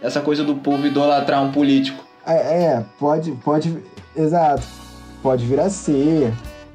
Essa 0.02 0.20
coisa 0.20 0.44
do 0.44 0.56
povo 0.56 0.86
idolatrar 0.86 1.42
um 1.42 1.52
político. 1.52 2.06
É, 2.28 2.34
é, 2.66 2.86
pode, 3.00 3.32
pode, 3.44 3.76
exato, 4.16 4.64
pode 5.24 5.46
vir 5.46 5.60
a 5.60 5.70
ser, 5.70 6.32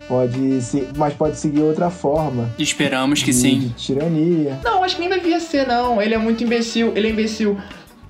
pode 0.08 0.60
ser, 0.62 0.88
mas 0.96 1.12
pode 1.12 1.36
seguir 1.36 1.60
outra 1.60 1.90
forma. 1.90 2.48
Esperamos 2.58 3.20
que 3.22 3.32
de, 3.32 3.36
sim. 3.36 3.58
De 3.60 3.68
tirania. 3.70 4.58
Não, 4.64 4.82
acho 4.82 4.94
que 4.96 5.00
nem 5.00 5.10
vai 5.10 5.20
vir 5.20 5.34
a 5.34 5.40
ser, 5.40 5.66
não. 5.66 6.00
Ele 6.00 6.14
é 6.14 6.18
muito 6.18 6.42
imbecil, 6.42 6.92
ele 6.96 7.08
é 7.08 7.10
imbecil. 7.10 7.58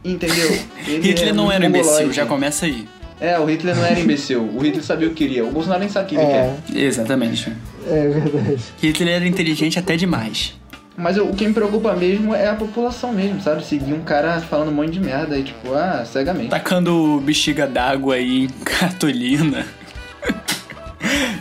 Entendeu? 0.04 0.50
Ele 0.86 1.08
Hitler 1.10 1.30
é 1.30 1.32
não 1.32 1.50
era 1.50 1.66
imbecil, 1.66 1.86
mongoloide. 1.90 2.16
já 2.16 2.26
começa 2.26 2.66
aí. 2.66 2.86
É, 3.20 3.38
o 3.38 3.44
Hitler 3.44 3.76
não 3.76 3.84
era 3.84 4.00
imbecil. 4.00 4.42
O 4.54 4.60
Hitler 4.60 4.82
sabia 4.82 5.06
o 5.08 5.10
que 5.10 5.16
queria. 5.16 5.44
O 5.44 5.50
Bolsonaro 5.50 5.80
nem 5.80 5.90
sabe 5.90 6.06
o 6.06 6.08
que 6.08 6.14
ele 6.14 6.24
É, 6.24 6.56
quer. 6.72 6.78
Exatamente. 6.78 7.52
é 7.86 8.08
verdade. 8.08 8.62
Hitler 8.80 9.08
era 9.16 9.26
inteligente 9.26 9.78
até 9.78 9.94
demais. 9.96 10.58
Mas 11.00 11.16
o 11.16 11.24
o 11.30 11.34
que 11.34 11.46
me 11.46 11.54
preocupa 11.54 11.94
mesmo 11.94 12.34
é 12.34 12.48
a 12.48 12.54
população 12.54 13.12
mesmo, 13.12 13.40
sabe? 13.40 13.64
Seguir 13.64 13.94
um 13.94 14.02
cara 14.02 14.40
falando 14.40 14.68
um 14.68 14.74
monte 14.74 14.92
de 14.92 15.00
merda 15.00 15.38
e 15.38 15.44
tipo, 15.44 15.72
ah, 15.72 16.04
cegamente. 16.04 16.50
Tacando 16.50 17.20
bexiga 17.24 17.66
d'água 17.66 18.16
aí 18.16 18.44
em 18.44 18.48
cartolina. 18.64 19.64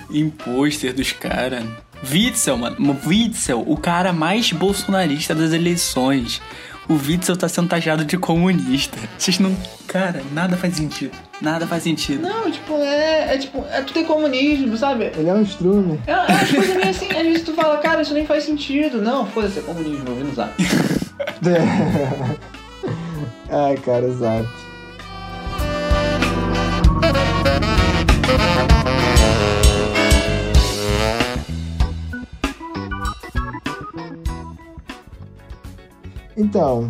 em 0.10 0.30
pôster 0.30 0.93
dos 0.93 1.12
caras. 1.12 1.64
Witzel, 2.10 2.57
mano. 2.57 2.97
Witzel, 3.05 3.64
o 3.68 3.76
cara 3.76 4.14
mais 4.14 4.51
bolsonarista 4.51 5.36
das 5.36 5.51
eleições. 5.51 6.41
O 6.89 6.95
Witzel 6.95 7.37
tá 7.37 7.47
sendo 7.47 7.69
taxado 7.69 8.03
de 8.03 8.17
comunista. 8.17 8.97
Vocês 9.15 9.37
não. 9.37 9.55
Cara, 9.85 10.23
nada 10.33 10.57
faz 10.57 10.75
sentido. 10.75 11.15
Nada 11.39 11.67
faz 11.67 11.83
sentido. 11.83 12.23
Não, 12.23 12.49
tipo, 12.49 12.73
é, 12.77 13.35
é 13.35 13.37
tipo, 13.37 13.63
é 13.71 13.81
tudo 13.81 13.99
é 13.99 14.03
comunismo, 14.03 14.75
sabe? 14.75 15.11
Ele 15.15 15.29
é 15.29 15.33
um 15.33 15.43
strume. 15.43 15.99
É, 16.07 16.11
é 16.11 16.15
umas 16.15 16.51
coisas 16.51 16.75
meio 16.75 16.89
assim, 16.89 17.05
às 17.05 17.21
vezes 17.21 17.43
tu 17.43 17.53
fala, 17.53 17.77
cara, 17.77 18.01
isso 18.01 18.13
nem 18.15 18.25
faz 18.25 18.43
sentido. 18.43 18.99
Não, 19.03 19.27
foda-se, 19.27 19.59
é 19.59 19.61
comunismo, 19.61 20.03
eu 20.07 20.15
vi 20.15 20.23
no 20.23 20.33
zap. 20.33 20.51
Ai, 23.51 23.77
cara, 23.77 24.07
exato. 24.07 24.68
Então, 36.50 36.89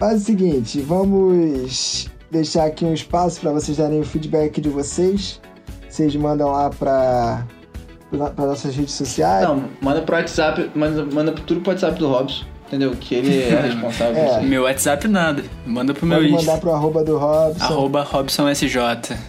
faz 0.00 0.20
o 0.22 0.24
seguinte, 0.24 0.80
vamos 0.80 2.10
deixar 2.28 2.64
aqui 2.64 2.84
um 2.84 2.92
espaço 2.92 3.40
para 3.40 3.52
vocês 3.52 3.76
darem 3.78 4.00
o 4.00 4.04
feedback 4.04 4.60
de 4.60 4.68
vocês. 4.68 5.40
Vocês 5.88 6.16
mandam 6.16 6.50
lá 6.50 6.68
para 6.70 7.46
para 8.34 8.46
nossas 8.46 8.74
redes 8.74 8.94
sociais. 8.94 9.46
Não, 9.46 9.64
manda 9.80 10.02
pro 10.02 10.16
WhatsApp, 10.16 10.70
manda, 10.74 11.04
manda 11.06 11.30
tudo 11.32 11.60
pro 11.60 11.70
WhatsApp 11.70 11.96
do 12.00 12.08
Robson, 12.08 12.44
entendeu? 12.66 12.96
Que 12.98 13.14
ele 13.14 13.42
é 13.44 13.60
responsável 13.72 14.16
É. 14.16 14.42
Meu 14.42 14.64
WhatsApp 14.64 15.06
nada. 15.06 15.44
Manda 15.64 15.94
pro 15.94 16.04
meu 16.04 16.18
Pode 16.18 16.32
Insta. 16.32 16.46
mandar 16.46 16.60
pro 16.60 16.72
arroba 16.72 17.04
do 17.04 17.16
Robson, 17.18 17.62
Arroba 17.64 18.02
RobsonSJ. 18.02 18.76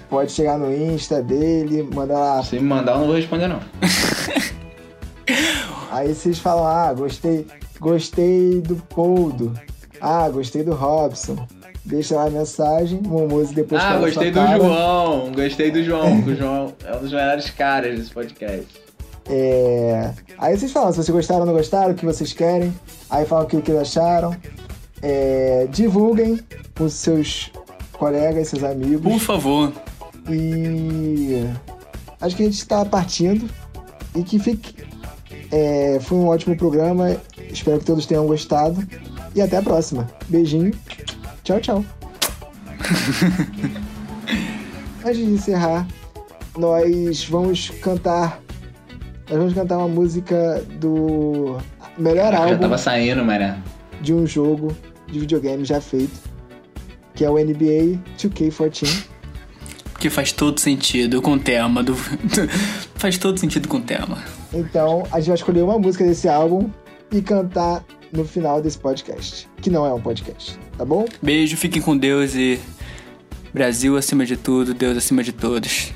pode 0.09 0.31
chegar 0.31 0.57
no 0.57 0.73
Insta 0.75 1.21
dele, 1.21 1.87
manda 1.93 2.13
lá. 2.17 2.43
Se 2.43 2.55
me 2.55 2.61
mandar, 2.67 2.93
eu 2.93 2.99
não 3.01 3.05
vou 3.05 3.15
responder, 3.15 3.47
não. 3.47 3.59
Aí 5.91 6.13
vocês 6.13 6.39
falam, 6.39 6.65
ah, 6.67 6.93
gostei, 6.93 7.45
gostei 7.79 8.61
do 8.61 8.75
Poldo. 8.75 9.53
Ah, 10.01 10.29
gostei 10.29 10.63
do 10.63 10.73
Robson. 10.73 11.47
Deixa 11.85 12.15
lá 12.15 12.25
a 12.25 12.29
mensagem, 12.29 13.01
Momoso 13.01 13.53
depois 13.53 13.81
Ah, 13.81 13.97
gostei 13.97 14.29
do 14.29 14.35
cara. 14.35 14.57
João, 14.57 15.31
gostei 15.31 15.71
do 15.71 15.83
João, 15.83 16.21
que 16.21 16.31
o 16.31 16.35
João 16.35 16.73
é 16.83 16.95
um 16.95 16.99
dos 16.99 17.11
melhores 17.11 17.49
caras 17.49 17.97
desse 17.97 18.11
podcast. 18.11 18.67
É... 19.29 20.11
Aí 20.37 20.57
vocês 20.57 20.71
falam 20.71 20.91
se 20.91 20.97
vocês 20.97 21.09
gostaram 21.09 21.41
ou 21.41 21.45
não 21.47 21.53
gostaram, 21.53 21.91
o 21.91 21.95
que 21.95 22.05
vocês 22.05 22.33
querem. 22.33 22.73
Aí 23.09 23.25
falam 23.25 23.45
o 23.45 23.47
que, 23.47 23.61
que 23.61 23.71
acharam. 23.71 24.35
É, 25.01 25.67
Divulguem 25.71 26.39
com 26.77 26.89
seus 26.89 27.51
colegas, 27.93 28.49
seus 28.49 28.63
amigos. 28.63 29.01
Por 29.01 29.19
favor. 29.19 29.71
E 30.29 31.45
acho 32.19 32.35
que 32.35 32.43
a 32.43 32.45
gente 32.45 32.57
está 32.57 32.83
partindo. 32.85 33.49
E 34.15 34.23
que 34.23 34.39
fique. 34.39 34.86
É, 35.51 35.99
foi 36.01 36.17
um 36.17 36.27
ótimo 36.27 36.55
programa. 36.55 37.17
Espero 37.51 37.79
que 37.79 37.85
todos 37.85 38.05
tenham 38.05 38.25
gostado. 38.25 38.85
E 39.35 39.41
até 39.41 39.57
a 39.57 39.61
próxima. 39.61 40.07
Beijinho. 40.27 40.73
Tchau, 41.43 41.59
tchau. 41.61 41.85
Antes 45.05 45.17
de 45.17 45.23
encerrar, 45.23 45.87
nós 46.57 47.25
vamos 47.25 47.69
cantar. 47.81 48.41
Nós 49.29 49.37
vamos 49.37 49.53
cantar 49.53 49.77
uma 49.77 49.87
música 49.87 50.63
do 50.79 51.57
melhor 51.97 52.31
Já 52.31 52.39
álbum 52.39 52.57
tava 52.57 52.77
saindo, 52.77 53.23
mané. 53.23 53.57
de 54.01 54.13
um 54.13 54.25
jogo 54.25 54.75
de 55.07 55.19
videogame 55.19 55.65
já 55.65 55.81
feito, 55.81 56.13
que 57.13 57.25
é 57.25 57.29
o 57.29 57.35
NBA 57.35 57.99
2K14. 58.17 59.05
Que 59.99 60.09
faz 60.09 60.31
todo 60.31 60.59
sentido 60.59 61.21
com 61.21 61.33
o 61.33 61.39
tema 61.39 61.83
do. 61.83 61.95
faz 62.95 63.17
todo 63.17 63.39
sentido 63.39 63.67
com 63.67 63.77
o 63.77 63.81
tema. 63.81 64.23
Então, 64.53 65.03
a 65.11 65.19
gente 65.19 65.27
vai 65.27 65.35
escolher 65.35 65.61
uma 65.61 65.77
música 65.77 66.03
desse 66.05 66.27
álbum 66.27 66.69
e 67.11 67.21
cantar 67.21 67.83
no 68.11 68.25
final 68.25 68.61
desse 68.61 68.77
podcast, 68.77 69.47
que 69.61 69.69
não 69.69 69.85
é 69.85 69.93
um 69.93 70.01
podcast, 70.01 70.57
tá 70.77 70.85
bom? 70.85 71.05
Beijo, 71.21 71.57
fiquem 71.57 71.81
com 71.81 71.97
Deus 71.97 72.35
e. 72.35 72.59
Brasil 73.53 73.97
acima 73.97 74.25
de 74.25 74.37
tudo, 74.37 74.73
Deus 74.73 74.97
acima 74.97 75.23
de 75.23 75.31
todos. 75.31 75.91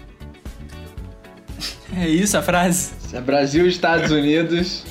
É 1.95 2.08
isso 2.08 2.38
a 2.38 2.41
frase? 2.41 2.91
É 3.14 3.20
Brasil, 3.22 3.68
Estados 3.68 4.10
Unidos, 4.10 4.84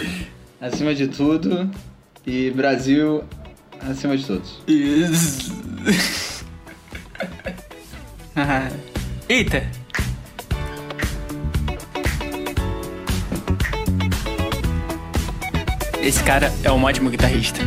acima 0.61 0.95
de 0.95 1.09
tudo. 1.09 1.71
E 2.27 2.51
Brasil, 2.51 3.25
acima 3.81 4.17
de 4.17 4.27
todos. 4.27 4.59
Isso. 4.67 5.59
Ah, 8.37 8.71
Eita! 9.29 9.80
Esse 16.03 16.22
cara 16.24 16.53
é 16.64 16.70
um 16.70 16.82
ótimo 16.82 17.11
guitarrista. 17.11 17.61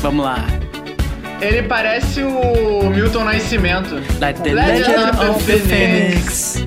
Vamos 0.00 0.24
lá. 0.24 0.46
Ele 1.40 1.62
parece 1.64 2.22
o 2.22 2.90
Milton 2.90 3.24
Nascimento. 3.24 3.94
Like 4.20 4.40
the 4.42 4.54
Legend 4.54 4.88
legend 4.88 5.30
of 5.30 5.44
the 5.46 5.52
the 5.52 5.58
Phoenix. 5.60 6.64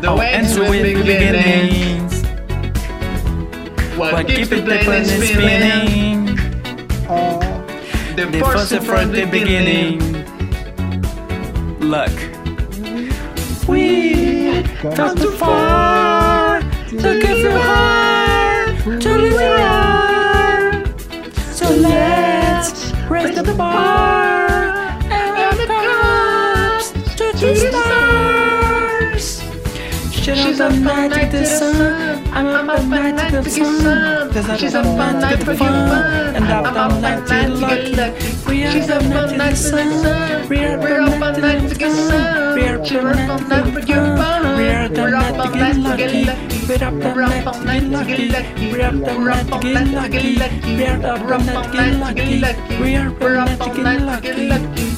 The 0.00 0.08
Oh, 0.08 0.18
ends 0.20 0.56
ends 0.56 0.58
with 0.58 0.82
beginning. 0.82 1.04
beginnings. 1.04 2.22
What 3.96 4.26
keeps 4.26 4.48
the 4.48 4.62
planet 4.62 5.06
spinning? 5.06 6.36
The 8.16 8.26
The 8.26 8.38
force 8.38 8.72
from 8.84 9.12
the 9.12 9.26
beginning. 9.26 10.00
Luck. 11.80 12.10
We 13.68 14.64
come 14.96 15.16
too 15.16 15.30
far 15.32 16.21
Look 16.92 17.24
if 17.24 17.38
you 17.38 17.48
are, 17.48 18.66
to 19.00 19.16
live 19.16 19.32
you 19.32 19.46
are. 19.62 20.84
So 21.54 21.70
let's 21.70 22.92
raise 23.08 23.34
the 23.34 23.54
bar. 23.54 24.31
She's 30.22 30.60
up 30.60 30.70
all 30.70 30.78
night 30.78 31.32
to 31.32 31.38
the 31.38 31.44
sun. 31.44 32.24
I'm 32.32 32.46
up 32.46 32.78
all 32.78 32.84
night 32.86 33.30
to 33.30 33.42
the 33.42 33.50
sun. 33.50 34.56
She's 34.56 34.72
up 34.72 34.86
all 34.86 34.94
night 34.94 35.40
to 35.40 35.44
the 35.44 35.56
fun. 35.56 36.36
And 36.36 36.44
up 36.44 36.76
all 36.76 37.00
night 37.00 37.26
to 37.26 37.34
the 37.34 37.58
lucky. 37.58 37.90
We 38.46 38.64
are 38.64 38.70
up 38.70 39.02
all 39.02 39.36
night 39.36 39.56
to 39.56 39.62
the 39.62 39.86
sun. 39.90 40.48
We 40.48 40.58
are 40.58 40.78
up 40.78 41.12
all 41.12 41.32
night 41.40 41.68
to 41.68 41.74
the 41.74 41.90
sun. 41.90 42.54
We 42.54 42.62
are 42.68 42.78
up 42.78 43.30
all 43.30 43.40
night 43.48 43.74
to 43.74 43.80
get 43.80 44.16
fun. 44.16 44.56
We 44.58 44.68
are 44.68 45.16
up 45.16 45.38
all 45.40 45.50
night 45.56 45.74
to 45.74 45.96
get 45.96 46.14
lucky. 46.14 46.68
We're 46.68 46.84
up 46.84 47.46
all 47.46 47.60
night 47.64 47.82
to 47.82 48.04
get 48.06 48.30
lucky. 48.30 48.70
We're 48.70 48.82
up 48.82 48.94
all 49.02 49.18
night 49.18 49.50
to 49.50 49.58
get 49.58 50.38
lucky. 50.38 50.76
We're 50.76 51.02
up 51.02 51.18
all 51.18 51.34
night 51.34 51.58
to 51.58 52.14
get 52.14 52.40
lucky. 52.40 52.78
We 52.80 52.94
are 52.94 53.08
up 53.08 53.60
all 53.60 53.74
night 53.74 53.98
to 53.98 54.20
get 54.22 54.38
lucky. 54.38 54.91